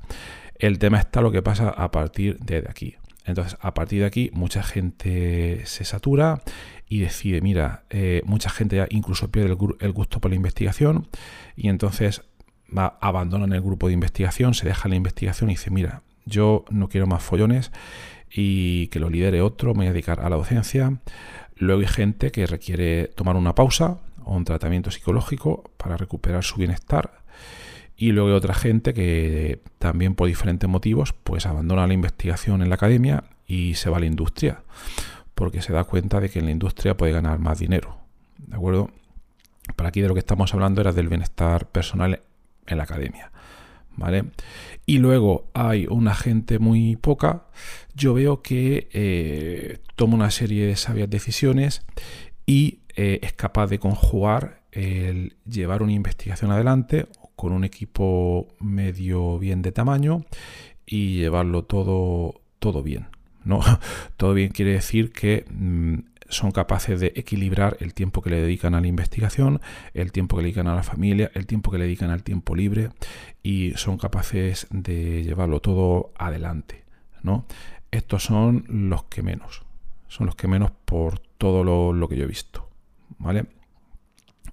El 0.56 0.80
tema 0.80 1.00
está 1.00 1.22
lo 1.22 1.32
que 1.32 1.42
pasa 1.42 1.70
a 1.70 1.92
partir 1.92 2.38
de 2.40 2.66
aquí. 2.70 2.96
Entonces, 3.26 3.58
a 3.62 3.74
partir 3.74 4.02
de 4.02 4.06
aquí, 4.06 4.32
mucha 4.34 4.64
gente 4.64 5.66
se 5.66 5.84
satura 5.86 6.42
y 6.92 7.00
decide, 7.00 7.40
mira, 7.40 7.86
eh, 7.90 8.22
mucha 8.26 8.50
gente 8.50 8.76
ya 8.76 8.86
incluso 8.90 9.32
pierde 9.32 9.56
el, 9.80 9.92
gusto 9.94 10.20
por 10.20 10.30
la 10.30 10.36
investigación 10.36 11.08
y 11.56 11.70
entonces 11.70 12.24
va, 12.78 12.98
abandonan 13.00 13.54
el 13.54 13.62
grupo 13.62 13.88
de 13.88 13.94
investigación, 13.94 14.54
se 14.54 14.68
deja 14.68 14.90
la 14.90 14.96
investigación 14.96 15.50
y 15.50 15.54
dice, 15.54 15.72
mira, 15.72 16.02
yo 16.26 16.66
no 16.70 16.90
quiero 16.90 17.08
más 17.08 17.24
follones 17.24 17.72
y 18.30 18.88
que 18.88 19.00
lo 19.00 19.10
lidere 19.10 19.42
otro, 19.42 19.74
me 19.74 19.78
voy 19.78 19.88
a 19.88 19.94
dedicar 19.94 20.20
a 20.20 20.30
la 20.30 20.36
docencia. 20.36 21.00
Luego 21.56 21.80
hay 21.80 21.88
gente 21.88 22.30
que 22.30 22.46
requiere 22.46 23.08
tomar 23.08 23.38
una 23.38 23.56
pausa 23.56 24.00
o 24.26 24.36
un 24.36 24.44
tratamiento 24.44 24.92
psicológico 24.92 25.72
para 25.78 25.96
recuperar 25.96 26.44
su 26.44 26.58
bienestar. 26.58 27.22
Y 27.96 28.12
luego 28.12 28.28
hay 28.28 28.36
otra 28.36 28.54
gente 28.54 28.94
que 28.94 29.62
también 29.80 30.14
por 30.14 30.28
diferentes 30.28 30.70
motivos 30.70 31.14
pues 31.14 31.46
abandona 31.46 31.88
la 31.88 31.94
investigación 31.94 32.62
en 32.62 32.68
la 32.68 32.76
academia 32.76 33.24
y 33.48 33.76
se 33.76 33.90
va 33.90 33.96
a 33.96 34.02
la 34.02 34.08
industria 34.08 34.60
porque 35.42 35.64
se 35.64 35.74
da 35.74 35.86
cuenta 35.86 36.20
de 36.20 36.30
que 36.30 36.38
en 36.38 36.46
la 36.46 36.52
industria 36.52 36.96
puede 36.96 37.14
ganar 37.14 37.40
más 37.40 37.58
dinero. 37.58 37.98
¿De 38.38 38.56
acuerdo? 38.56 38.92
Para 39.76 39.90
aquí 39.90 40.00
de 40.00 40.08
lo 40.08 40.14
que 40.14 40.20
estamos 40.20 40.54
hablando 40.54 40.82
era 40.82 40.94
del 40.94 41.10
bienestar 41.10 41.68
personal 41.72 42.22
en 42.68 42.78
la 42.78 42.84
academia. 42.84 43.32
¿Vale? 43.98 44.26
Y 44.86 45.00
luego 45.00 45.50
hay 45.56 45.88
una 45.90 46.14
gente 46.14 46.60
muy 46.60 46.96
poca. 46.96 47.48
Yo 47.96 48.14
veo 48.14 48.44
que 48.44 48.88
eh, 48.94 49.80
toma 49.96 50.14
una 50.14 50.30
serie 50.30 50.68
de 50.68 50.76
sabias 50.76 51.10
decisiones 51.10 51.88
y 52.46 52.82
eh, 52.96 53.18
es 53.24 53.34
capaz 53.34 53.66
de 53.66 53.80
conjugar 53.80 54.62
el 54.72 55.38
llevar 55.50 55.82
una 55.82 55.94
investigación 55.94 56.52
adelante 56.52 57.08
con 57.36 57.52
un 57.52 57.64
equipo 57.64 58.48
medio 58.60 59.40
bien 59.40 59.64
de 59.64 59.72
tamaño 59.72 60.24
y 60.86 61.16
llevarlo 61.16 61.64
todo, 61.64 62.42
todo 62.60 62.84
bien. 62.84 63.08
¿No? 63.44 63.62
Todo 64.18 64.34
bien 64.34 64.50
quiere 64.50 64.74
decir 64.74 65.12
que 65.12 65.46
mm, 65.50 66.00
son 66.32 66.52
capaces 66.52 67.00
de 67.00 67.14
equilibrar 67.16 67.78
el 67.80 67.94
tiempo 67.94 68.22
que 68.22 68.30
le 68.30 68.42
dedican 68.42 68.74
a 68.74 68.82
la 68.82 68.88
investigación, 68.88 69.62
el 69.94 70.12
tiempo 70.12 70.38
que 70.38 70.44
le 70.44 70.48
dedican 70.48 70.68
a 70.68 70.76
la 70.76 70.84
familia, 70.84 71.30
el 71.34 71.46
tiempo 71.46 71.72
que 71.72 71.78
le 71.78 71.84
dedican 71.84 72.10
al 72.10 72.24
tiempo 72.24 72.56
libre 72.56 72.90
y 73.44 73.74
son 73.76 73.98
capaces 73.98 74.68
de 74.72 75.24
llevarlo 75.24 75.60
todo 75.60 76.14
adelante, 76.18 76.86
¿no? 77.22 77.46
Estos 77.92 78.24
son 78.24 78.64
los 78.70 79.04
que 79.06 79.22
menos, 79.22 79.64
son 80.08 80.26
los 80.26 80.36
que 80.36 80.48
menos 80.48 80.72
por 80.86 81.20
todo 81.20 81.64
lo, 81.94 82.08
que 82.08 82.16
yo 82.16 82.24
he 82.24 82.28
visto, 82.28 82.70
¿vale? 83.18 83.46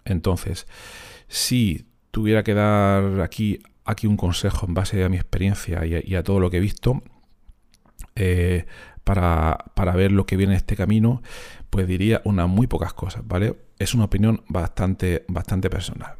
Entonces, 0.05 0.67
si 1.29 1.87
tuviera 2.11 2.43
que 2.43 2.55
dar 2.55 3.21
aquí, 3.21 3.61
aquí 3.85 4.09
un 4.09 4.17
consejo 4.17 4.67
en 4.67 4.75
base 4.75 5.05
a 5.05 5.09
mi 5.09 5.17
experiencia 5.17 5.87
y 5.87 6.15
a 6.17 6.23
todo 6.25 6.41
lo 6.41 6.51
que 6.51 6.57
he 6.57 6.61
visto, 6.61 7.03
eh, 8.19 8.67
para, 9.05 9.93
ver 9.95 10.13
lo 10.13 10.27
que 10.27 10.37
viene 10.37 10.53
en 10.53 10.59
este 10.59 10.77
camino, 10.77 11.23
pues 11.71 11.87
diría 11.87 12.21
unas 12.25 12.49
muy 12.49 12.67
pocas 12.67 12.93
cosas, 12.93 13.27
¿vale? 13.27 13.57
Es 13.79 13.95
una 13.95 14.05
opinión 14.05 14.43
bastante, 14.49 15.25
bastante 15.29 15.71
personal. 15.71 16.17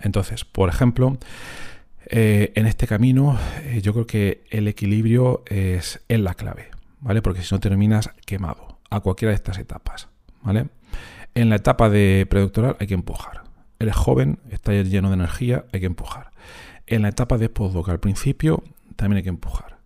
Entonces, 0.00 0.44
por 0.44 0.68
ejemplo, 0.68 1.16
eh, 2.06 2.52
en 2.56 2.66
este 2.66 2.86
camino 2.86 3.38
eh, 3.62 3.80
yo 3.80 3.92
creo 3.92 4.06
que 4.06 4.44
el 4.50 4.68
equilibrio 4.68 5.44
es, 5.46 6.00
es, 6.08 6.20
la 6.20 6.34
clave, 6.34 6.70
¿vale? 7.00 7.22
Porque 7.22 7.42
si 7.42 7.54
no 7.54 7.60
terminas 7.60 8.10
quemado 8.26 8.78
a 8.90 9.00
cualquiera 9.00 9.30
de 9.30 9.36
estas 9.36 9.58
etapas, 9.58 10.08
¿vale? 10.42 10.66
En 11.34 11.48
la 11.48 11.56
etapa 11.56 11.88
de 11.88 12.26
predoctoral 12.28 12.76
hay 12.80 12.86
que 12.86 12.94
empujar. 12.94 13.44
Eres 13.78 13.96
joven, 13.96 14.40
estás 14.50 14.88
lleno 14.88 15.08
de 15.08 15.14
energía, 15.14 15.64
hay 15.72 15.80
que 15.80 15.86
empujar. 15.86 16.32
En 16.86 17.02
la 17.02 17.08
etapa 17.08 17.38
de 17.38 17.48
postdoc 17.48 17.88
al 17.88 18.00
principio 18.00 18.62
también 18.96 19.18
hay 19.18 19.22
que 19.22 19.28
empujar. 19.30 19.78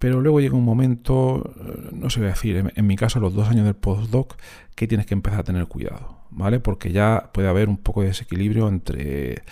Pero 0.00 0.22
luego 0.22 0.40
llega 0.40 0.56
un 0.56 0.64
momento, 0.64 1.54
eh, 1.60 1.90
no 1.92 2.08
sé 2.08 2.22
decir, 2.22 2.72
en, 2.74 2.86
mi 2.86 2.96
caso 2.96 3.20
los 3.20 3.34
dos 3.34 3.50
años 3.50 3.66
del 3.66 3.74
postdoc, 3.74 4.34
que 4.74 4.88
tienes 4.88 5.06
que 5.06 5.12
empezar 5.12 5.40
a 5.40 5.44
tener 5.44 5.66
cuidado, 5.66 6.16
¿vale? 6.30 6.58
Porque 6.58 6.90
ya 6.90 7.28
puede 7.34 7.48
haber 7.48 7.68
un 7.68 7.76
poco 7.76 8.00
de 8.00 8.06
desequilibrio 8.08 8.66
entre 8.68 9.42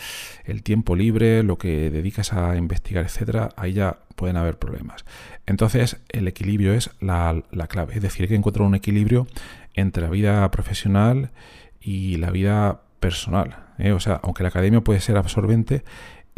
el 0.47 0.63
tiempo 0.63 0.97
libre, 0.97 1.43
lo 1.43 1.59
que 1.59 1.91
dedicas 1.91 2.33
a 2.33 2.57
investigar, 2.57 3.05
etcétera, 3.05 3.51
ahí 3.57 3.75
ya 3.75 3.99
pueden 4.17 4.39
haber 4.39 4.59
problemas. 4.59 5.05
Entonces, 5.45 5.99
el 6.09 6.27
equilibrio 6.27 6.73
es 6.73 6.93
la, 6.99 7.43
clave, 7.69 7.97
es 7.97 8.01
decir, 8.01 8.23
hay 8.23 8.29
que 8.29 8.35
encontrar 8.35 8.67
un 8.67 8.75
equilibrio 8.75 9.27
entre 9.75 10.03
la 10.03 10.09
vida 10.09 10.51
profesional 10.51 11.31
y 11.79 12.17
la 12.17 12.31
vida 12.31 12.81
personal. 13.01 13.67
¿eh? 13.77 13.93
O 13.93 14.01
sea, 14.01 14.19
aunque 14.23 14.45
la 14.45 14.49
academia 14.49 14.81
puede 14.81 15.01
ser 15.01 15.19
absorbente, 15.19 15.85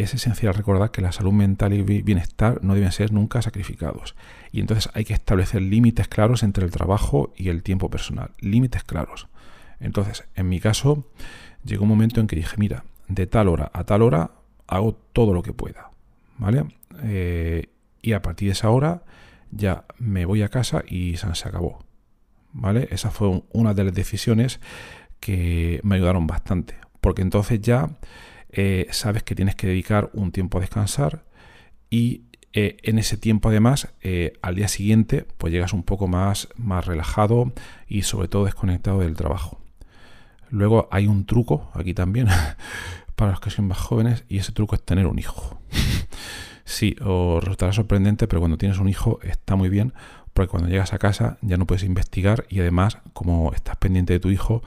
es 0.02 0.14
esencial 0.14 0.54
recordar 0.54 0.90
que 0.90 1.02
la 1.02 1.12
salud 1.12 1.32
mental 1.32 1.72
y 1.72 1.82
bienestar 1.82 2.62
no 2.62 2.74
deben 2.74 2.92
ser 2.92 3.12
nunca 3.12 3.42
sacrificados. 3.42 4.14
Y 4.52 4.60
entonces 4.60 4.90
hay 4.94 5.04
que 5.04 5.14
establecer 5.14 5.62
límites 5.62 6.08
claros 6.08 6.42
entre 6.42 6.64
el 6.64 6.70
trabajo 6.70 7.32
y 7.36 7.48
el 7.48 7.62
tiempo 7.62 7.90
personal. 7.90 8.30
Límites 8.40 8.84
claros. 8.84 9.28
Entonces, 9.80 10.24
en 10.34 10.48
mi 10.48 10.60
caso, 10.60 11.06
llegó 11.64 11.84
un 11.84 11.88
momento 11.88 12.20
en 12.20 12.26
que 12.26 12.36
dije, 12.36 12.56
mira, 12.58 12.84
de 13.08 13.26
tal 13.26 13.48
hora 13.48 13.70
a 13.72 13.84
tal 13.84 14.02
hora 14.02 14.32
hago 14.66 14.94
todo 14.94 15.34
lo 15.34 15.42
que 15.42 15.52
pueda. 15.52 15.90
¿Vale? 16.38 16.64
Eh, 17.02 17.66
y 18.02 18.12
a 18.12 18.22
partir 18.22 18.48
de 18.48 18.52
esa 18.52 18.70
hora 18.70 19.02
ya 19.50 19.84
me 19.98 20.24
voy 20.24 20.42
a 20.42 20.48
casa 20.48 20.82
y 20.86 21.16
se 21.16 21.48
acabó. 21.48 21.84
¿Vale? 22.52 22.88
Esa 22.90 23.10
fue 23.10 23.42
una 23.52 23.74
de 23.74 23.84
las 23.84 23.94
decisiones 23.94 24.60
que 25.18 25.80
me 25.82 25.96
ayudaron 25.96 26.26
bastante. 26.26 26.76
Porque 27.00 27.22
entonces 27.22 27.60
ya 27.60 27.90
eh, 28.52 28.86
sabes 28.90 29.22
que 29.22 29.34
tienes 29.34 29.54
que 29.54 29.66
dedicar 29.66 30.10
un 30.12 30.32
tiempo 30.32 30.58
a 30.58 30.60
descansar 30.60 31.24
y 31.88 32.22
eh, 32.52 32.78
en 32.82 32.98
ese 32.98 33.16
tiempo 33.16 33.48
además 33.48 33.92
eh, 34.00 34.32
al 34.42 34.56
día 34.56 34.66
siguiente 34.66 35.26
pues 35.38 35.52
llegas 35.52 35.72
un 35.72 35.84
poco 35.84 36.08
más, 36.08 36.48
más 36.56 36.84
relajado 36.86 37.52
y 37.86 38.02
sobre 38.02 38.28
todo 38.28 38.44
desconectado 38.44 39.00
del 39.00 39.14
trabajo. 39.14 39.60
Luego 40.48 40.88
hay 40.90 41.06
un 41.06 41.26
truco 41.26 41.70
aquí 41.74 41.94
también 41.94 42.26
para 43.14 43.30
los 43.30 43.40
que 43.40 43.50
son 43.50 43.68
más 43.68 43.78
jóvenes 43.78 44.24
y 44.28 44.38
ese 44.38 44.52
truco 44.52 44.74
es 44.74 44.82
tener 44.82 45.06
un 45.06 45.18
hijo. 45.18 45.60
sí, 46.64 46.96
os 47.04 47.42
resultará 47.42 47.72
sorprendente, 47.72 48.26
pero 48.26 48.40
cuando 48.40 48.58
tienes 48.58 48.78
un 48.78 48.88
hijo 48.88 49.20
está 49.22 49.54
muy 49.54 49.68
bien, 49.68 49.92
porque 50.32 50.50
cuando 50.50 50.68
llegas 50.68 50.92
a 50.92 50.98
casa 50.98 51.38
ya 51.42 51.56
no 51.56 51.66
puedes 51.66 51.84
investigar 51.84 52.46
y 52.48 52.60
además, 52.60 52.98
como 53.12 53.52
estás 53.52 53.76
pendiente 53.76 54.12
de 54.12 54.20
tu 54.20 54.30
hijo, 54.30 54.62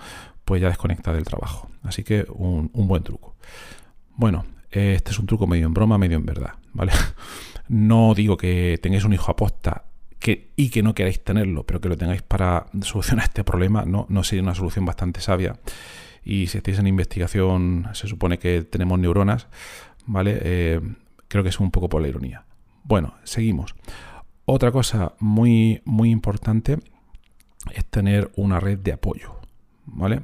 pues 0.46 0.62
ya 0.62 0.70
desconectas 0.70 1.16
del 1.16 1.26
trabajo. 1.26 1.73
Así 1.84 2.04
que 2.04 2.26
un, 2.30 2.70
buen 2.74 3.04
truco. 3.04 3.36
Bueno, 4.16 4.46
este 4.72 5.12
es 5.12 5.20
un 5.20 5.26
truco 5.26 5.48
medio 5.48 5.68
en 5.68 5.74
broma, 5.74 5.98
medio 5.98 6.18
en 6.18 6.26
verdad, 6.26 6.54
¿vale? 6.74 6.92
No 7.70 8.14
digo 8.14 8.36
que 8.36 8.78
tengáis 8.82 9.06
un 9.06 9.14
hijo 9.14 9.32
aposta 9.32 9.86
y 10.56 10.70
que 10.70 10.84
no 10.84 10.94
queráis 10.94 11.24
tenerlo, 11.24 11.66
pero 11.66 11.82
que 11.82 11.90
lo 11.90 11.98
tengáis 11.98 12.22
para 12.22 12.68
solucionar 12.82 13.26
este 13.30 13.44
problema, 13.44 13.84
no, 13.86 14.06
no 14.10 14.24
sería 14.24 14.44
una 14.44 14.56
solución 14.56 14.86
bastante 14.86 15.22
sabia. 15.22 15.60
Y 16.24 16.48
si 16.48 16.58
estáis 16.58 16.80
en 16.80 16.88
investigación, 16.88 17.88
se 17.94 18.08
supone 18.08 18.40
que 18.40 18.64
tenemos 18.64 18.98
neuronas, 19.00 19.48
¿vale? 20.06 20.40
Eh, 20.42 20.82
creo 21.28 21.44
que 21.44 21.50
es 21.50 21.60
un 21.60 21.72
poco 21.72 21.90
por 21.90 22.02
la 22.02 22.08
ironía. 22.08 22.46
Bueno, 22.84 23.16
seguimos. 23.24 23.76
Otra 24.46 24.72
cosa 24.72 25.14
muy, 25.20 25.82
muy 25.86 26.12
importante 26.12 26.78
es 27.74 27.86
tener 27.86 28.32
una 28.36 28.60
red 28.60 28.80
de 28.80 28.94
apoyo, 28.94 29.40
¿vale? 29.86 30.22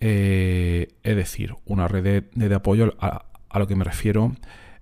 Eh, 0.00 0.88
es 1.02 1.16
decir, 1.16 1.56
una 1.64 1.88
red 1.88 2.24
de, 2.34 2.54
apoyo 2.54 2.94
a, 3.00 3.24
a, 3.48 3.58
lo 3.58 3.66
que 3.66 3.76
me 3.76 3.84
refiero 3.84 4.32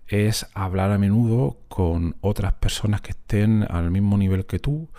es 0.08 0.46
hablar 0.52 0.90
a 0.90 0.98
menudo 0.98 1.58
con 1.68 2.16
otras 2.20 2.54
personas 2.54 3.00
que 3.00 3.10
estén 3.10 3.64
al 3.70 3.90
mismo 3.90 4.18
nivel 4.18 4.46
que 4.46 4.58
tú 4.58 4.90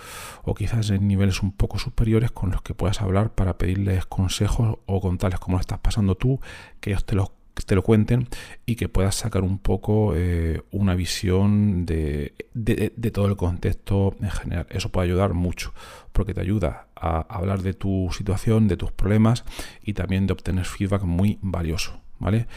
o 0.43 0.55
quizás 0.55 0.89
en 0.89 1.07
niveles 1.07 1.43
un 1.43 1.51
poco 1.51 1.77
superiores 1.77 2.31
con 2.31 2.51
los 2.51 2.61
que 2.61 2.73
puedas 2.73 3.01
hablar 3.01 3.33
para 3.35 3.57
pedirles 3.57 4.05
consejos 4.05 4.79
o 4.85 5.01
contarles 5.01 5.39
cómo 5.39 5.57
lo 5.57 5.61
estás 5.61 5.79
pasando 5.79 6.15
tú, 6.15 6.39
que 6.79 6.91
ellos 6.91 7.05
te 7.05 7.15
lo, 7.55 7.63
te 7.65 7.75
lo 7.75 7.83
cuenten 7.83 8.27
y 8.65 8.75
que 8.75 8.89
puedas 8.89 9.15
sacar 9.15 9.43
un 9.43 9.57
poco 9.57 10.13
eh, 10.15 10.61
una 10.71 10.95
visión 10.95 11.85
de, 11.85 12.33
de, 12.53 13.11
todo 13.11 13.27
el 13.27 13.35
contexto 13.35 14.15
en 14.21 14.31
general. 14.31 14.67
Eso 14.69 14.89
puede 14.89 15.07
ayudar 15.07 15.33
mucho 15.33 15.73
porque 16.11 16.33
te 16.33 16.41
ayuda 16.41 16.87
a 16.95 17.21
hablar 17.21 17.61
de 17.61 17.73
tu 17.73 18.09
situación, 18.11 18.67
de 18.67 18.77
tus 18.77 18.91
problemas 18.91 19.43
y 19.83 19.93
también 19.93 20.27
de 20.27 20.33
obtener 20.33 20.65
feedback 20.65 21.03
muy 21.03 21.39
valioso. 21.41 21.99
¿vale? 22.19 22.47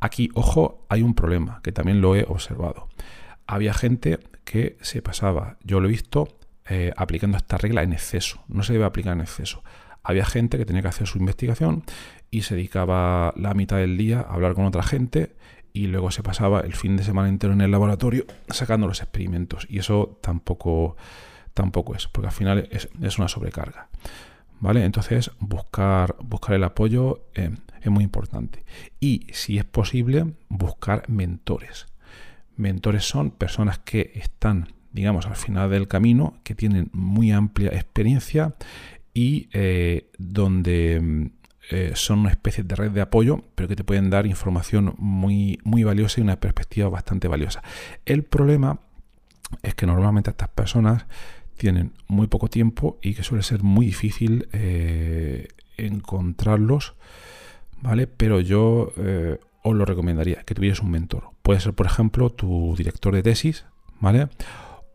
Aquí, 0.00 0.30
ojo, 0.34 0.84
hay 0.88 1.02
un 1.02 1.14
problema 1.14 1.60
que 1.62 1.72
también 1.72 2.00
lo 2.00 2.14
he 2.14 2.24
observado. 2.24 2.88
Había 3.46 3.74
gente 3.74 4.18
que 4.44 4.76
se 4.80 5.02
pasaba, 5.02 5.56
yo 5.62 5.80
lo 5.80 5.88
he 5.88 5.90
visto, 5.90 6.28
eh, 6.68 6.92
aplicando 6.96 7.36
esta 7.36 7.58
regla 7.58 7.82
en 7.82 7.92
exceso. 7.92 8.42
No 8.48 8.62
se 8.62 8.72
debe 8.72 8.84
aplicar 8.84 9.12
en 9.12 9.20
exceso. 9.20 9.62
Había 10.02 10.24
gente 10.24 10.58
que 10.58 10.64
tenía 10.64 10.82
que 10.82 10.88
hacer 10.88 11.06
su 11.06 11.18
investigación 11.18 11.82
y 12.36 12.42
se 12.42 12.54
dedicaba 12.54 13.32
la 13.34 13.54
mitad 13.54 13.78
del 13.78 13.96
día 13.96 14.20
a 14.20 14.34
hablar 14.34 14.52
con 14.52 14.66
otra 14.66 14.82
gente 14.82 15.36
y 15.72 15.86
luego 15.86 16.10
se 16.10 16.22
pasaba 16.22 16.60
el 16.60 16.74
fin 16.74 16.94
de 16.98 17.02
semana 17.02 17.30
entero 17.30 17.54
en 17.54 17.62
el 17.62 17.70
laboratorio 17.70 18.26
sacando 18.50 18.86
los 18.86 19.00
experimentos. 19.00 19.66
Y 19.70 19.78
eso 19.78 20.18
tampoco, 20.20 20.98
tampoco 21.54 21.94
es, 21.94 22.08
porque 22.08 22.26
al 22.26 22.34
final 22.34 22.68
es, 22.70 23.18
una 23.18 23.28
sobrecarga. 23.28 23.88
¿Vale? 24.60 24.84
Entonces, 24.84 25.30
buscar, 25.38 26.16
buscar 26.22 26.56
el 26.56 26.64
apoyo 26.64 27.24
eh, 27.34 27.56
es 27.80 27.90
muy 27.90 28.04
importante. 28.04 28.66
Y 29.00 29.28
si 29.32 29.56
es 29.56 29.64
posible, 29.64 30.34
buscar 30.50 31.08
mentores. 31.08 31.86
Mentores 32.54 33.08
son 33.08 33.30
personas 33.30 33.78
que 33.78 34.12
están, 34.14 34.74
digamos, 34.92 35.24
al 35.24 35.36
final 35.36 35.70
del 35.70 35.88
camino, 35.88 36.38
que 36.44 36.54
tienen 36.54 36.90
muy 36.92 37.32
amplia 37.32 37.70
experiencia 37.70 38.56
y 39.16 39.48
eh, 39.54 40.10
donde 40.18 41.30
eh, 41.70 41.92
son 41.94 42.20
una 42.20 42.30
especie 42.30 42.64
de 42.64 42.74
red 42.74 42.90
de 42.90 43.00
apoyo, 43.00 43.42
pero 43.54 43.68
que 43.68 43.76
te 43.76 43.84
pueden 43.84 44.10
dar 44.10 44.26
información 44.26 44.94
muy, 44.98 45.58
muy 45.64 45.84
valiosa 45.84 46.20
y 46.20 46.22
una 46.22 46.38
perspectiva 46.38 46.88
bastante 46.88 47.28
valiosa. 47.28 47.62
El 48.04 48.22
problema 48.22 48.80
es 49.62 49.74
que 49.74 49.86
normalmente 49.86 50.30
estas 50.30 50.48
personas 50.48 51.06
tienen 51.56 51.92
muy 52.08 52.26
poco 52.26 52.48
tiempo 52.48 52.98
y 53.02 53.14
que 53.14 53.22
suele 53.22 53.42
ser 53.42 53.62
muy 53.62 53.86
difícil 53.86 54.48
eh, 54.52 55.48
encontrarlos 55.76 56.94
¿vale? 57.80 58.06
Pero 58.06 58.40
yo 58.40 58.92
eh, 58.96 59.38
os 59.62 59.74
lo 59.74 59.84
recomendaría, 59.84 60.42
que 60.42 60.54
tuvieras 60.54 60.80
un 60.80 60.90
mentor. 60.90 61.30
Puede 61.42 61.60
ser, 61.60 61.74
por 61.74 61.86
ejemplo, 61.86 62.30
tu 62.30 62.74
director 62.76 63.14
de 63.14 63.22
tesis, 63.22 63.66
¿vale? 64.00 64.28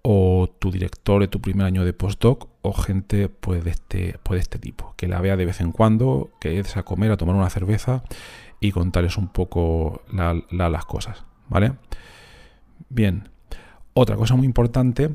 O 0.02 0.50
tu 0.60 0.72
director 0.72 1.22
de 1.22 1.28
tu 1.28 1.42
primer 1.42 1.66
año 1.66 1.86
de 1.86 1.94
postdoc, 1.94 2.50
o 2.62 2.74
gente 2.74 3.30
pues, 3.30 3.64
de, 3.64 3.72
este, 3.72 4.20
de 4.30 4.38
este 4.38 4.60
tipo, 4.60 4.94
que 4.98 5.08
la 5.08 5.22
vea 5.22 5.36
de 5.36 5.46
vez 5.46 5.62
en 5.62 5.72
cuando, 5.72 6.32
que 6.40 6.60
es 6.60 6.78
a 6.78 6.84
comer, 6.84 7.12
a 7.12 7.18
tomar 7.18 7.36
una 7.36 7.50
cerveza 7.50 8.04
y 8.60 8.72
contarles 8.72 9.18
un 9.18 9.30
poco 9.30 10.04
las 10.12 10.86
cosas, 10.86 11.26
¿vale? 11.50 11.74
Bien, 12.90 13.30
otra 13.94 14.16
cosa 14.16 14.36
muy 14.36 14.46
importante 14.46 15.10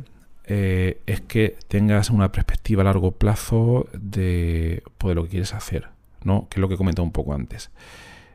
eh, 0.45 1.01
es 1.07 1.21
que 1.21 1.57
tengas 1.69 2.11
una 2.11 2.33
perspectiva 2.33 2.83
a 2.83 2.85
largo 2.85 3.13
plazo 3.13 3.87
de, 3.93 4.83
pues, 4.99 5.15
lo 5.15 5.25
que 5.25 5.31
quieres 5.31 5.55
hacer. 5.55 5.97
¿no? 6.27 6.49
que 6.49 6.59
es 6.59 6.61
lo 6.61 6.69
que 6.69 6.75
he 6.75 6.77
comentado 6.77 7.05
un 7.05 7.13
poco 7.13 7.33
antes. 7.33 7.71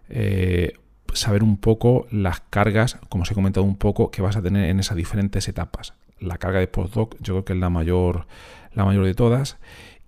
Eh, 0.09 0.74
saber 1.14 1.43
un 1.43 1.57
poco 1.57 2.07
las 2.09 2.39
cargas, 2.39 2.97
como 3.09 3.24
os 3.24 3.32
he 3.32 3.36
comentado 3.36 3.66
un 3.66 3.76
poco, 3.76 4.09
que 4.09 4.22
vas 4.22 4.38
a 4.38 4.41
tener 4.41 4.70
en 4.70 4.80
esas 4.80 4.97
diferentes 4.97 5.47
etapas. 5.47 5.93
La 6.22 6.38
carga 6.38 6.60
de 6.60 6.68
postdoc 6.68 7.18
yo 7.20 7.34
creo 7.34 7.46
que 7.46 7.54
es 7.54 7.60
la 7.60 7.70
mayor, 7.70 8.28
la 8.74 8.86
mayor 8.86 9.06
de 9.06 9.14
todas. 9.14 9.58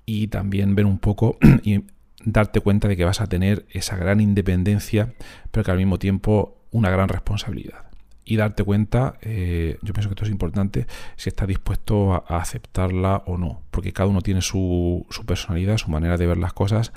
Y 0.06 0.28
también 0.28 0.76
ver 0.76 0.86
un 0.86 1.00
poco 1.00 1.38
y 1.64 1.84
darte 2.26 2.62
cuenta 2.62 2.88
de 2.88 2.98
que 2.98 3.06
vas 3.06 3.22
a 3.22 3.28
tener 3.28 3.66
esa 3.70 3.96
gran 3.98 4.22
independencia, 4.22 5.14
pero 5.52 5.64
que 5.64 5.72
al 5.72 5.78
mismo 5.78 6.00
tiempo 6.00 6.58
una 6.72 6.90
gran 6.90 7.10
responsabilidad. 7.10 7.86
Y 8.26 8.38
darte 8.38 8.64
cuenta, 8.64 9.18
eh, 9.22 9.78
yo 9.82 9.94
pienso 9.94 10.10
que 10.10 10.14
esto 10.14 10.24
es 10.24 10.32
importante, 10.32 10.88
si 11.18 11.28
estás 11.28 11.46
dispuesto 11.46 12.14
a, 12.14 12.38
aceptarla 12.38 13.24
o 13.26 13.38
no, 13.38 13.64
porque 13.70 13.92
cada 13.92 14.08
uno 14.08 14.22
tiene 14.22 14.42
su, 14.42 15.06
su, 15.10 15.26
personalidad, 15.26 15.78
su 15.78 15.92
manera 15.92 16.18
de 16.18 16.26
ver 16.26 16.38
las 16.38 16.54
cosas, 16.54 16.94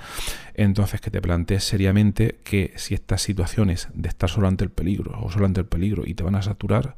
entonces 0.55 1.01
que 1.01 1.11
te 1.11 1.21
plantees 1.21 1.64
seriamente 1.64 2.39
que 2.45 2.73
si 2.77 2.95
estas 2.95 3.23
situaciones 3.23 3.89
de 3.93 4.09
estar 4.09 4.31
solo 4.31 4.47
ante 4.47 4.62
el 4.62 4.71
peligro 4.71 5.19
o 5.21 5.31
solo 5.33 5.47
ante 5.47 5.61
el 5.61 5.67
peligro 5.67 6.05
y 6.07 6.14
te 6.14 6.23
van 6.23 6.37
a 6.37 6.43
saturar, 6.43 6.97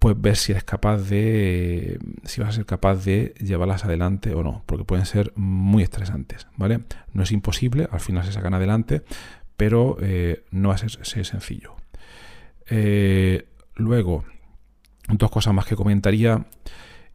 pues 0.00 0.18
ver 0.18 0.34
si 0.36 0.52
eres 0.52 0.64
capaz 0.64 0.96
de, 0.96 1.98
si 2.24 2.40
vas 2.40 2.48
a 2.48 2.52
ser 2.52 2.64
capaz 2.64 3.04
de 3.04 3.34
llevarlas 3.38 3.84
adelante 3.84 4.34
o 4.34 4.42
no, 4.42 4.64
porque 4.64 4.84
pueden 4.84 5.04
ser 5.04 5.30
muy 5.36 5.82
estresantes, 5.82 6.46
¿vale? 6.56 6.80
No 7.12 7.22
es 7.22 7.32
imposible, 7.32 7.86
al 7.92 8.00
final 8.00 8.24
se 8.24 8.32
sacan 8.32 8.54
adelante, 8.54 9.02
pero 9.58 9.98
eh, 10.00 10.42
no 10.52 10.70
va 10.70 10.76
a 10.76 10.78
ser 10.78 10.90
sencillo. 11.26 11.76
Eh, 12.70 13.46
luego, 13.74 14.24
dos 15.08 15.30
cosas 15.30 15.52
más 15.52 15.66
que 15.66 15.76
comentaría, 15.76 16.46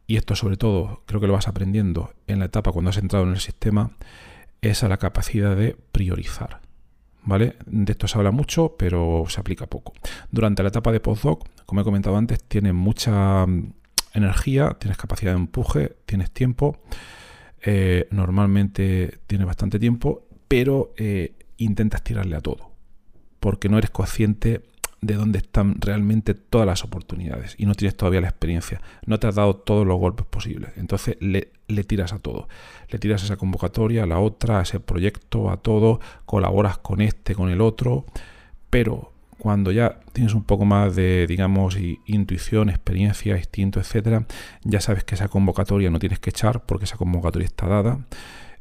y 0.06 0.16
esto 0.16 0.36
sobre 0.36 0.56
todo 0.56 1.02
creo 1.06 1.20
que 1.20 1.26
lo 1.26 1.32
vas 1.32 1.48
aprendiendo 1.48 2.14
en 2.28 2.38
la 2.38 2.44
etapa 2.44 2.70
cuando 2.70 2.90
has 2.90 2.98
entrado 2.98 3.24
en 3.24 3.32
el 3.32 3.40
sistema, 3.40 3.90
es 4.62 4.84
a 4.84 4.88
la 4.88 4.98
capacidad 4.98 5.56
de 5.56 5.76
priorizar. 5.90 6.60
¿Vale? 7.24 7.56
De 7.66 7.90
esto 7.90 8.06
se 8.06 8.16
habla 8.16 8.30
mucho, 8.30 8.76
pero 8.78 9.24
se 9.26 9.40
aplica 9.40 9.66
poco. 9.66 9.92
Durante 10.30 10.62
la 10.62 10.68
etapa 10.68 10.92
de 10.92 11.00
postdoc, 11.00 11.48
como 11.66 11.80
he 11.80 11.84
comentado 11.84 12.16
antes, 12.16 12.42
tienes 12.42 12.74
mucha 12.74 13.46
mm, 13.46 13.72
energía, 14.14 14.76
tienes 14.78 14.96
capacidad 14.96 15.32
de 15.32 15.38
empuje, 15.38 15.96
tienes 16.06 16.30
tiempo. 16.30 16.78
Eh, 17.62 18.06
normalmente 18.10 19.18
tienes 19.26 19.46
bastante 19.46 19.78
tiempo, 19.78 20.26
pero 20.48 20.94
eh, 20.96 21.34
intentas 21.56 22.02
tirarle 22.02 22.36
a 22.36 22.40
todo. 22.40 22.70
Porque 23.40 23.68
no 23.68 23.78
eres 23.78 23.90
consciente 23.90 24.62
de 25.00 25.14
dónde 25.14 25.38
están 25.38 25.80
realmente 25.80 26.34
todas 26.34 26.66
las 26.66 26.84
oportunidades 26.84 27.54
y 27.58 27.66
no 27.66 27.74
tienes 27.74 27.96
todavía 27.96 28.20
la 28.20 28.28
experiencia, 28.28 28.80
no 29.04 29.18
te 29.18 29.26
has 29.26 29.34
dado 29.34 29.54
todos 29.54 29.86
los 29.86 29.98
golpes 29.98 30.26
posibles, 30.26 30.70
entonces 30.76 31.16
le, 31.20 31.50
tiras 31.84 32.12
a 32.12 32.18
todo, 32.18 32.48
le 32.88 32.98
tiras 32.98 33.22
a 33.22 33.26
esa 33.26 33.36
convocatoria, 33.36 34.04
a 34.04 34.06
la 34.06 34.18
otra, 34.18 34.58
a 34.58 34.62
ese 34.62 34.80
proyecto, 34.80 35.50
a 35.50 35.58
todo, 35.58 36.00
colaboras 36.24 36.78
con 36.78 37.00
este, 37.00 37.34
con 37.34 37.50
el 37.50 37.60
otro, 37.60 38.06
pero 38.70 39.12
cuando 39.38 39.72
ya 39.72 40.00
tienes 40.12 40.34
un 40.34 40.44
poco 40.44 40.64
más 40.64 40.96
de, 40.96 41.26
digamos, 41.26 41.76
intuición, 42.06 42.68
experiencia, 42.68 43.36
instinto, 43.36 43.80
etcétera, 43.80 44.26
ya 44.64 44.80
sabes 44.80 45.04
que 45.04 45.14
esa 45.14 45.28
convocatoria 45.28 45.90
no 45.90 45.98
tienes 45.98 46.18
que 46.18 46.30
echar 46.30 46.64
porque 46.64 46.84
esa 46.84 46.96
convocatoria 46.96 47.46
está 47.46 47.66
dada 47.66 48.06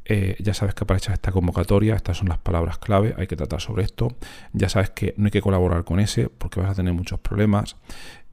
eh, 0.07 0.35
ya 0.39 0.53
sabes 0.53 0.75
que 0.75 0.85
para 0.85 0.99
echar 0.99 1.13
esta 1.13 1.31
convocatoria, 1.31 1.95
estas 1.95 2.17
son 2.17 2.29
las 2.29 2.37
palabras 2.37 2.77
clave, 2.77 3.15
hay 3.17 3.25
que 3.25 3.35
tratar 3.35 3.59
sobre 3.59 3.83
esto. 3.83 4.15
Ya 4.53 4.69
sabes 4.69 4.91
que 4.91 5.15
no 5.17 5.25
hay 5.25 5.31
que 5.31 5.41
colaborar 5.41 5.83
con 5.83 5.99
ese 5.99 6.29
porque 6.29 6.59
vas 6.59 6.69
a 6.69 6.75
tener 6.75 6.93
muchos 6.93 7.19
problemas. 7.19 7.75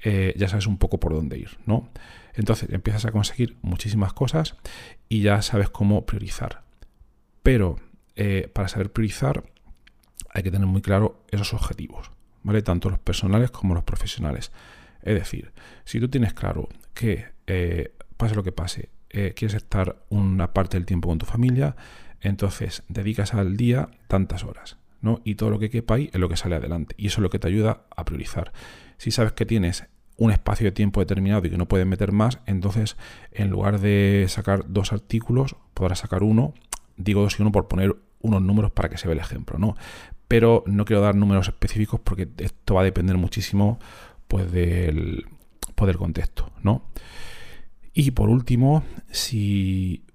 Eh, 0.05 0.34
ya 0.36 0.49
sabes 0.49 0.66
un 0.66 0.76
poco 0.76 1.01
por 1.01 1.14
dónde 1.14 1.38
ir, 1.38 1.59
¿no? 1.64 1.88
Entonces 2.34 2.70
empiezas 2.70 3.07
a 3.07 3.12
conseguir 3.12 3.57
muchísimas 3.62 4.12
cosas 4.12 4.57
y 5.09 5.22
ya 5.22 5.40
sabes 5.43 5.70
cómo 5.70 6.05
priorizar. 6.05 6.62
Pero 7.43 7.76
eh, 8.16 8.51
para 8.53 8.68
saber 8.68 8.93
priorizar 8.93 9.43
hay 10.30 10.43
que 10.43 10.51
tener 10.51 10.66
muy 10.66 10.82
claro 10.82 11.24
esos 11.30 11.53
objetivos, 11.55 12.11
¿vale? 12.43 12.62
Tanto 12.62 12.90
los 12.90 12.99
personales 12.99 13.51
como 13.51 13.74
los 13.74 13.84
profesionales. 13.84 14.53
Es 15.03 15.14
decir, 15.14 15.53
si 15.84 16.01
tú 16.01 16.09
tienes 16.09 16.32
claro 16.34 16.68
que 16.95 17.32
pase 18.16 18.34
lo 18.34 18.43
que 18.45 18.53
pase, 18.53 18.90
eh, 19.11 19.34
quieres 19.36 19.55
estar 19.55 19.97
una 20.09 20.55
parte 20.55 20.78
del 20.78 20.86
tiempo 20.86 21.09
con 21.09 21.18
tu 21.18 21.26
familia, 21.26 21.76
entonces 22.20 22.82
dedicas 22.88 23.34
al 23.34 23.57
día 23.57 23.90
tantas 24.09 24.45
horas. 24.45 24.78
¿no? 25.03 25.20
Y 25.24 25.34
todo 25.34 25.51
lo 25.51 25.59
que 25.59 25.68
quepa 25.68 25.97
ahí 25.97 26.09
es 26.12 26.20
lo 26.20 26.28
que 26.28 26.36
sale 26.36 26.55
adelante. 26.55 26.95
Y 26.97 27.09
eso 27.09 27.20
es 27.20 27.22
lo 27.22 27.30
que 27.30 27.38
te 27.38 27.49
ayuda 27.49 27.84
a 27.95 28.05
priorizar. 28.05 28.53
Si 28.97 29.11
sabes 29.11 29.32
que 29.32 29.45
tienes 29.45 29.84
un 30.16 30.30
espacio 30.30 30.66
de 30.66 30.72
tiempo 30.72 31.01
determinado 31.01 31.45
y 31.45 31.51
que 31.51 31.59
no 31.59 31.66
puedes 31.66 31.86
meter 31.86 32.12
más, 32.12 32.38
entonces 32.47 32.97
en 33.32 33.51
lugar 33.51 33.80
de 33.80 34.26
sacar 34.28 34.64
dos 34.68 34.93
artículos, 34.93 35.57
podrás 35.74 35.99
sacar 35.99 36.22
uno. 36.22 36.55
Digo 36.97 37.22
dos 37.22 37.38
y 37.38 37.43
uno 37.43 37.53
por 37.53 37.68
poner 37.68 37.97
unos 38.20 38.40
números 38.40 38.70
para 38.70 38.88
que 38.88 38.97
se 38.97 39.09
vea 39.09 39.14
el 39.14 39.20
ejemplo, 39.20 39.59
¿no? 39.59 39.76
Pero 40.33 40.64
no 40.64 40.87
quiero 40.87 41.03
dar 41.03 41.14
números 41.14 41.49
específicos 41.49 42.01
porque 42.01 42.26
esto 42.39 42.72
va 42.72 42.80
a 42.80 42.85
depender 42.85 43.18
muchísimo 43.18 43.78
pues 44.28 44.51
del, 44.51 45.26
pues, 45.74 45.95
contexto, 45.99 46.51
¿no? 46.62 46.87
Y 47.93 48.12
por 48.12 48.30
último, 48.30 48.83
si 49.11 50.07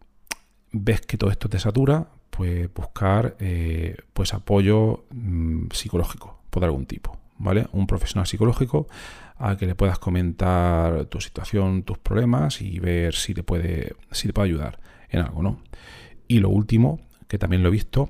ves 0.72 1.01
que 1.01 1.18
todo 1.18 1.30
esto 1.30 1.49
te 1.49 1.59
satura, 1.59 2.07
pues 2.32 2.68
buscar 2.74 3.36
eh, 3.39 3.95
pues 4.13 4.34
apoyo 4.34 5.05
mm, 5.11 5.68
psicológico 5.72 6.39
por 6.49 6.63
algún 6.63 6.88
tipo, 6.88 7.15
¿vale? 7.38 7.68
Un 7.74 7.86
profesional 7.86 8.26
psicológico 8.26 8.88
a 9.36 9.55
que 9.55 9.68
le 9.68 9.76
puedas 9.76 9.99
comentar 9.99 11.05
tu 11.05 11.22
situación, 11.22 11.84
tus 11.84 11.99
problemas 11.99 12.59
y 12.63 12.80
ver 12.80 13.13
si 13.13 13.36
te 13.36 13.43
puede, 13.43 13.95
si 14.09 14.26
te 14.26 14.34
puede 14.34 14.47
ayudar 14.47 14.80
en 15.09 15.20
algo, 15.20 15.43
¿no? 15.43 15.61
Y 16.28 16.39
lo 16.39 16.49
último, 16.49 17.01
que 17.28 17.38
también 17.38 17.61
lo 17.61 17.70
he 17.70 17.72
visto, 17.72 18.09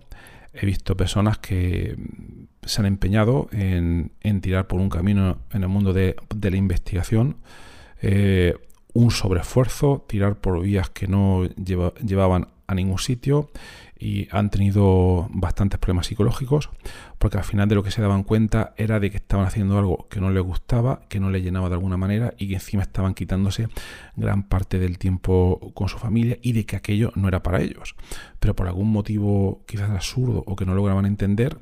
he 0.60 0.66
visto 0.66 0.98
personas 0.98 1.38
que 1.38 1.96
se 2.64 2.82
han 2.82 2.86
empeñado 2.86 3.48
en, 3.52 4.12
tirar 4.42 4.68
por 4.68 4.80
un 4.80 4.90
camino 4.90 5.38
en 5.54 5.64
el 5.64 5.70
mundo 5.70 5.94
de, 5.94 6.16
la 6.42 6.58
investigación, 6.58 7.38
eh, 8.02 8.56
un 8.94 9.12
sobreesfuerzo, 9.12 10.06
tirar 10.08 10.36
por 10.36 10.62
vías 10.62 10.90
que 10.90 11.08
no 11.08 11.46
llevaban 11.46 12.50
a 12.68 12.76
ningún 12.76 13.00
sitio 13.00 13.50
y 14.00 14.28
han 14.32 14.50
tenido 14.50 15.28
bastantes 15.32 15.80
problemas 15.80 16.08
psicológicos 16.08 16.70
porque 17.18 17.38
al 17.38 17.44
final 17.44 17.68
de 17.68 17.76
lo 17.76 17.84
que 17.84 17.92
se 17.92 18.02
daban 18.02 18.24
cuenta 18.24 18.74
era 18.78 19.00
de 19.00 19.10
que 19.10 19.18
estaban 19.18 19.46
haciendo 19.46 19.78
algo 19.78 20.08
que 20.10 20.20
no 20.20 20.30
les 20.30 20.44
gustaba, 20.44 21.02
que 21.10 21.20
no 21.20 21.30
les 21.30 21.44
llenaba 21.44 21.70
de 21.70 21.76
alguna 21.76 21.98
manera 21.98 22.34
y 22.38 22.48
que 22.48 22.56
encima 22.56 22.84
estaban 22.84 23.14
quitándose 23.14 23.68
gran 24.16 24.44
parte 24.44 24.80
del 24.80 24.98
tiempo 24.98 25.72
con 25.74 25.90
su 25.90 25.98
familia 25.98 26.38
y 26.42 26.54
de 26.54 26.66
que 26.66 26.76
aquello 26.76 27.12
no 27.16 27.28
era 27.28 27.44
para 27.44 27.62
ellos. 27.62 27.96
Pero 28.40 28.56
por 28.56 28.68
algún 28.68 28.92
motivo 28.92 29.64
quizás 29.66 29.90
absurdo 29.90 30.44
o 30.46 30.56
que 30.56 30.66
no 30.66 30.76
lograban 30.76 31.06
entender, 31.06 31.58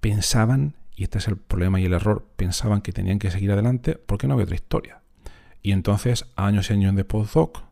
pensaban, 0.00 0.74
y 0.96 1.04
este 1.04 1.18
es 1.18 1.28
el 1.28 1.36
problema 1.36 1.80
y 1.80 1.84
el 1.84 1.92
error, 1.92 2.26
pensaban 2.36 2.80
que 2.80 2.92
tenían 2.92 3.18
que 3.18 3.30
seguir 3.30 3.52
adelante 3.52 3.94
porque 3.94 4.26
no 4.26 4.34
había 4.34 4.44
otra 4.44 4.56
historia. 4.56 5.00
Y 5.62 5.72
entonces, 5.72 6.26
años 6.36 6.68
y 6.68 6.74
años 6.74 6.94
de 6.94 7.04
postdoc, 7.04 7.62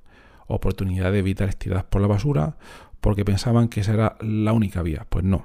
oportunidades 0.46 1.22
vitales 1.22 1.56
tiradas 1.56 1.84
por 1.84 2.00
la 2.00 2.08
basura, 2.08 2.56
porque 3.02 3.24
pensaban 3.24 3.68
que 3.68 3.80
esa 3.80 3.92
era 3.92 4.16
la 4.20 4.52
única 4.52 4.80
vía. 4.80 5.04
Pues 5.08 5.24
no. 5.24 5.44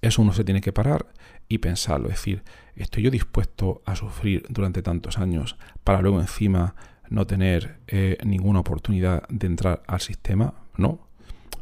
Eso 0.00 0.22
uno 0.22 0.32
se 0.32 0.42
tiene 0.42 0.62
que 0.62 0.72
parar 0.72 1.06
y 1.46 1.58
pensarlo. 1.58 2.08
Es 2.08 2.14
decir, 2.14 2.42
¿estoy 2.74 3.04
yo 3.04 3.10
dispuesto 3.10 3.82
a 3.84 3.94
sufrir 3.94 4.46
durante 4.48 4.82
tantos 4.82 5.18
años 5.18 5.56
para 5.84 6.00
luego 6.00 6.18
encima 6.18 6.74
no 7.10 7.26
tener 7.26 7.76
eh, 7.88 8.16
ninguna 8.24 8.60
oportunidad 8.60 9.28
de 9.28 9.46
entrar 9.46 9.82
al 9.86 10.00
sistema? 10.00 10.54
No. 10.76 11.06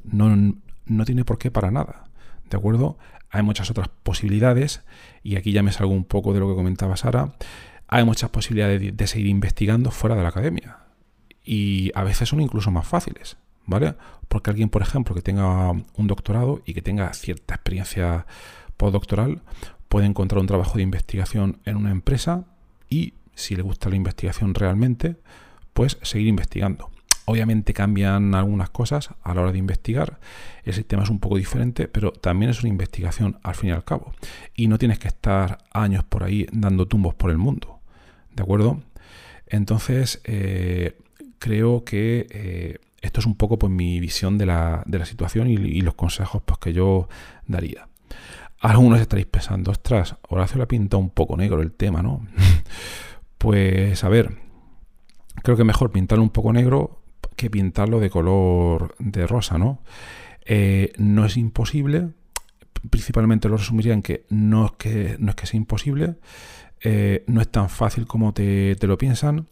no. 0.04 0.54
No 0.86 1.04
tiene 1.04 1.24
por 1.24 1.38
qué 1.38 1.50
para 1.50 1.72
nada. 1.72 2.04
¿De 2.48 2.56
acuerdo? 2.56 2.96
Hay 3.30 3.42
muchas 3.42 3.68
otras 3.68 3.88
posibilidades 3.88 4.82
y 5.24 5.34
aquí 5.36 5.50
ya 5.50 5.64
me 5.64 5.72
salgo 5.72 5.92
un 5.92 6.04
poco 6.04 6.32
de 6.32 6.38
lo 6.38 6.48
que 6.48 6.54
comentaba 6.54 6.96
Sara. 6.96 7.34
Hay 7.88 8.04
muchas 8.04 8.30
posibilidades 8.30 8.96
de 8.96 9.06
seguir 9.08 9.26
investigando 9.26 9.90
fuera 9.90 10.14
de 10.14 10.22
la 10.22 10.28
academia 10.28 10.78
y 11.44 11.90
a 11.96 12.04
veces 12.04 12.28
son 12.28 12.40
incluso 12.40 12.70
más 12.70 12.86
fáciles. 12.86 13.36
¿Vale? 13.70 13.94
Porque 14.28 14.50
alguien, 14.50 14.68
por 14.68 14.82
ejemplo, 14.82 15.14
que 15.14 15.22
tenga 15.22 15.70
un 15.70 16.06
doctorado 16.06 16.60
y 16.66 16.74
que 16.74 16.82
tenga 16.82 17.12
cierta 17.14 17.54
experiencia 17.54 18.26
postdoctoral, 18.76 19.42
puede 19.88 20.06
encontrar 20.06 20.40
un 20.40 20.48
trabajo 20.48 20.76
de 20.76 20.82
investigación 20.82 21.60
en 21.64 21.76
una 21.76 21.92
empresa 21.92 22.44
y, 22.90 23.14
si 23.34 23.54
le 23.54 23.62
gusta 23.62 23.88
la 23.88 23.96
investigación 23.96 24.54
realmente, 24.54 25.16
pues 25.72 25.98
seguir 26.02 26.26
investigando. 26.26 26.90
Obviamente 27.26 27.72
cambian 27.72 28.34
algunas 28.34 28.70
cosas 28.70 29.10
a 29.22 29.34
la 29.34 29.42
hora 29.42 29.52
de 29.52 29.58
investigar, 29.58 30.18
el 30.64 30.74
sistema 30.74 31.04
es 31.04 31.10
un 31.10 31.20
poco 31.20 31.36
diferente, 31.36 31.86
pero 31.86 32.10
también 32.10 32.50
es 32.50 32.60
una 32.60 32.70
investigación 32.70 33.38
al 33.44 33.54
fin 33.54 33.70
y 33.70 33.72
al 33.72 33.84
cabo. 33.84 34.12
Y 34.52 34.66
no 34.66 34.78
tienes 34.78 34.98
que 34.98 35.06
estar 35.06 35.58
años 35.72 36.02
por 36.02 36.24
ahí 36.24 36.48
dando 36.50 36.88
tumbos 36.88 37.14
por 37.14 37.30
el 37.30 37.38
mundo, 37.38 37.78
¿de 38.34 38.42
acuerdo? 38.42 38.82
Entonces, 39.46 40.20
eh, 40.24 40.96
creo 41.38 41.84
que 41.84 42.26
eh, 42.30 42.78
esto 43.00 43.20
es 43.20 43.26
un 43.26 43.34
poco 43.34 43.58
pues, 43.58 43.72
mi 43.72 44.00
visión 44.00 44.38
de 44.38 44.46
la, 44.46 44.84
situación 45.04 45.48
y, 45.48 45.80
los 45.80 45.94
consejos 45.94 46.42
pues, 46.44 46.58
que 46.58 46.72
yo 46.72 47.08
daría. 47.46 47.88
Algunos 48.60 49.00
estaréis 49.00 49.26
pensando, 49.26 49.70
ostras, 49.70 50.16
Horacio 50.28 50.58
le 50.58 50.64
ha 50.64 50.68
pintado 50.68 51.00
un 51.00 51.10
poco 51.10 51.36
negro 51.36 51.62
el 51.62 51.72
tema, 51.72 52.02
¿no? 52.02 52.26
pues 53.38 54.04
a 54.04 54.08
ver, 54.10 54.36
creo 55.42 55.56
que 55.56 55.64
mejor 55.64 55.90
pintarlo 55.90 56.22
un 56.22 56.30
poco 56.30 56.52
negro 56.52 57.00
que 57.36 57.48
pintarlo 57.48 58.00
de 58.00 58.10
color 58.10 58.94
de 58.98 59.26
rosa, 59.26 59.56
¿no? 59.56 59.82
Eh, 60.44 60.92
no 60.98 61.24
es 61.24 61.38
imposible, 61.38 62.10
principalmente 62.90 63.48
lo 63.48 63.56
resumiría 63.56 63.94
en 63.94 64.02
que 64.02 64.26
no 64.28 64.66
es 64.66 64.72
que, 64.72 65.16
no 65.18 65.30
es 65.30 65.36
que 65.36 65.46
sea 65.46 65.56
imposible, 65.56 66.16
eh, 66.82 67.24
no 67.28 67.40
es 67.40 67.50
tan 67.50 67.70
fácil 67.70 68.06
como 68.06 68.34
te 68.34 68.76
lo 68.82 68.98
piensan. 68.98 69.46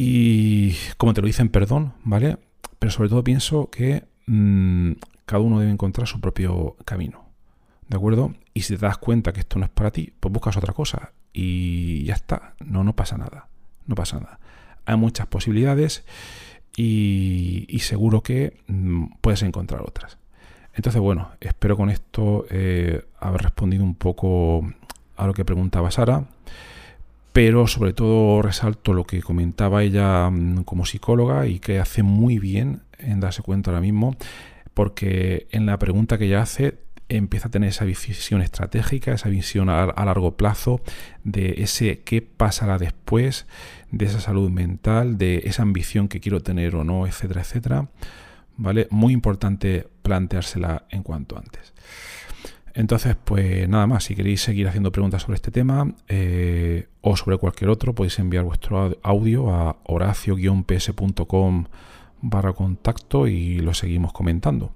Y 0.00 0.76
como 0.96 1.12
te 1.12 1.20
lo 1.20 1.26
dicen, 1.26 1.48
perdón, 1.48 1.92
¿vale? 2.04 2.38
Pero 2.78 2.92
sobre 2.92 3.08
todo 3.08 3.24
pienso 3.24 3.68
que 3.68 4.04
mm, 4.26 4.92
cada 5.26 5.42
uno 5.42 5.58
debe 5.58 5.72
encontrar 5.72 6.06
su 6.06 6.20
propio 6.20 6.76
camino. 6.84 7.24
¿De 7.88 7.96
acuerdo? 7.96 8.32
Y 8.54 8.60
si 8.60 8.76
te 8.76 8.86
das 8.86 8.98
cuenta 8.98 9.32
que 9.32 9.40
esto 9.40 9.58
no 9.58 9.64
es 9.64 9.72
para 9.72 9.90
ti, 9.90 10.12
pues 10.20 10.32
buscas 10.32 10.56
otra 10.56 10.72
cosa. 10.72 11.10
Y 11.32 12.04
ya 12.04 12.14
está. 12.14 12.54
No, 12.64 12.84
no 12.84 12.94
pasa 12.94 13.18
nada. 13.18 13.48
No 13.86 13.96
pasa 13.96 14.20
nada. 14.20 14.38
Hay 14.86 14.96
muchas 14.96 15.26
posibilidades 15.26 16.04
y, 16.76 17.66
seguro 17.80 18.22
que 18.22 18.56
mm, 18.68 19.06
puedes 19.20 19.42
encontrar 19.42 19.82
otras. 19.82 20.16
Entonces, 20.74 21.02
bueno, 21.02 21.32
espero 21.40 21.76
con 21.76 21.90
esto 21.90 22.46
eh, 22.50 23.04
haber 23.18 23.42
respondido 23.42 23.82
un 23.82 23.96
poco 23.96 24.64
a 25.16 25.26
lo 25.26 25.34
que 25.34 25.44
preguntaba 25.44 25.90
Sara 25.90 26.24
pero 27.38 27.68
sobre 27.68 27.92
todo 27.92 28.42
resalto 28.42 28.94
lo 28.94 29.04
que 29.04 29.22
comentaba 29.22 29.84
ella 29.84 30.28
mm, 30.28 30.64
como 30.64 30.84
psicóloga 30.84 31.46
y 31.46 31.60
que 31.60 31.78
hace 31.78 32.02
muy 32.02 32.40
bien 32.40 32.82
en 32.98 33.20
darse 33.20 33.42
cuenta 33.42 33.70
ahora 33.70 33.80
mismo, 33.80 34.16
porque 34.74 35.46
en 35.52 35.64
la 35.64 35.78
pregunta 35.78 36.18
que 36.18 36.24
ella 36.24 36.42
hace 36.42 36.80
empieza 37.08 37.46
a 37.46 37.50
tener 37.52 37.68
esa 37.68 37.84
visión 37.84 38.42
estratégica, 38.42 39.12
esa 39.12 39.28
visión 39.28 39.70
a, 39.70 39.86
largo 39.86 40.36
plazo 40.36 40.80
de 41.22 41.62
ese 41.62 42.00
qué 42.00 42.22
pasará 42.22 42.76
después, 42.76 43.46
de 43.92 44.06
esa 44.06 44.18
salud 44.18 44.50
mental, 44.50 45.16
de 45.16 45.42
esa 45.44 45.62
ambición 45.62 46.08
que 46.08 46.18
quiero 46.18 46.40
tener 46.40 46.74
o 46.74 46.82
no, 46.82 47.06
etcétera, 47.06 47.42
etcétera. 47.42 47.88
¿Vale? 48.56 48.88
Muy 48.90 49.12
importante 49.12 49.86
planteársela 50.02 50.86
en 50.90 51.04
cuanto 51.04 51.38
antes. 51.38 51.72
Entonces, 52.78 53.16
pues 53.24 53.68
nada 53.68 53.88
más, 53.88 54.04
si 54.04 54.14
queréis 54.14 54.40
seguir 54.40 54.68
haciendo 54.68 54.92
preguntas 54.92 55.22
sobre 55.22 55.34
este 55.34 55.50
tema 55.50 55.94
eh, 56.06 56.86
o 57.00 57.16
sobre 57.16 57.36
cualquier 57.36 57.70
otro, 57.70 57.92
podéis 57.92 58.20
enviar 58.20 58.44
vuestro 58.44 58.96
audio 59.02 59.52
a 59.52 59.78
horacio-ps.com 59.82 61.64
barra 62.22 62.52
contacto 62.52 63.26
y 63.26 63.58
lo 63.58 63.74
seguimos 63.74 64.12
comentando. 64.12 64.74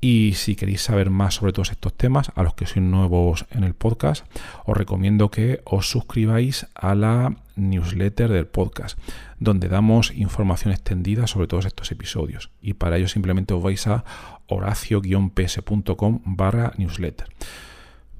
Y 0.00 0.32
si 0.34 0.56
queréis 0.56 0.80
saber 0.80 1.10
más 1.10 1.34
sobre 1.34 1.52
todos 1.52 1.72
estos 1.72 1.92
temas, 1.92 2.32
a 2.34 2.42
los 2.42 2.54
que 2.54 2.64
sois 2.64 2.84
nuevos 2.84 3.44
en 3.50 3.64
el 3.64 3.74
podcast, 3.74 4.24
os 4.64 4.74
recomiendo 4.74 5.30
que 5.30 5.60
os 5.64 5.90
suscribáis 5.90 6.66
a 6.74 6.94
la 6.94 7.36
newsletter 7.56 8.30
del 8.30 8.46
podcast, 8.46 8.98
donde 9.38 9.68
damos 9.68 10.10
información 10.12 10.72
extendida 10.72 11.26
sobre 11.26 11.48
todos 11.48 11.66
estos 11.66 11.92
episodios. 11.92 12.50
Y 12.62 12.74
para 12.74 12.96
ello 12.96 13.08
simplemente 13.08 13.52
os 13.52 13.62
vais 13.62 13.86
a 13.88 14.04
horacio-ps.com 14.48 16.20
barra 16.24 16.72
newsletter. 16.76 17.28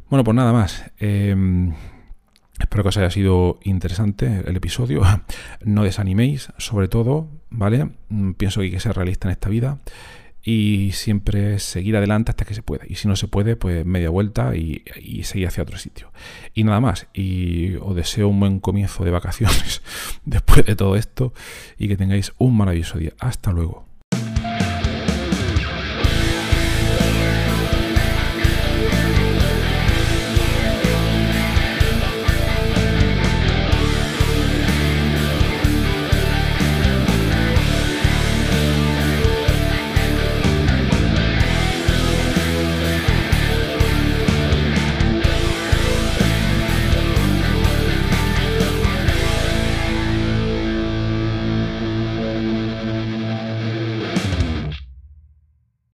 Bueno, 0.09 0.25
pues 0.25 0.35
nada 0.35 0.53
más. 0.53 0.85
Em, 0.99 1.75
espero 2.59 2.83
que 2.83 2.89
os 2.91 2.97
haya 2.97 3.11
sido 3.11 3.59
interesante 3.65 4.43
el 4.47 4.57
episodio. 4.57 5.03
No 5.65 5.83
desaniméis, 5.83 6.53
sobre 6.59 6.89
todo, 6.89 7.29
¿vale? 7.51 7.91
Mm, 8.09 8.33
pienso 8.33 8.61
que 8.61 8.67
hay 8.67 8.71
que 8.71 8.81
ser 8.81 8.95
realista 8.95 9.29
en 9.29 9.33
esta 9.33 9.49
vida 9.49 9.79
y 10.47 10.93
siempre 10.93 11.59
seguir 11.59 11.97
adelante 11.97 12.31
hasta 12.31 12.45
que 12.45 12.55
se 12.55 12.63
pueda. 12.63 12.85
Y 12.89 12.95
si 12.95 13.09
no 13.09 13.17
se 13.17 13.27
puede, 13.27 13.57
pues 13.57 13.85
media 13.85 14.11
vuelta 14.11 14.55
y, 14.55 14.85
y, 15.03 15.25
seguir 15.25 15.49
hacia 15.49 15.65
otro 15.65 15.77
sitio. 15.77 16.13
Y 16.55 16.63
nada 16.63 16.81
más. 16.81 17.09
Y 17.13 17.75
os 17.77 17.97
deseo 17.97 18.29
un 18.29 18.39
buen 18.39 18.61
comienzo 18.61 19.05
de 19.05 19.11
vacaciones 19.11 19.83
después 20.25 20.65
de 20.65 20.77
todo 20.77 20.95
esto 20.95 21.35
y 21.79 21.89
que 21.89 21.97
tengáis 21.97 22.33
un 22.39 22.57
maravilloso 22.57 22.99
día. 22.99 23.13
Hasta 23.19 23.51
luego. 23.51 23.86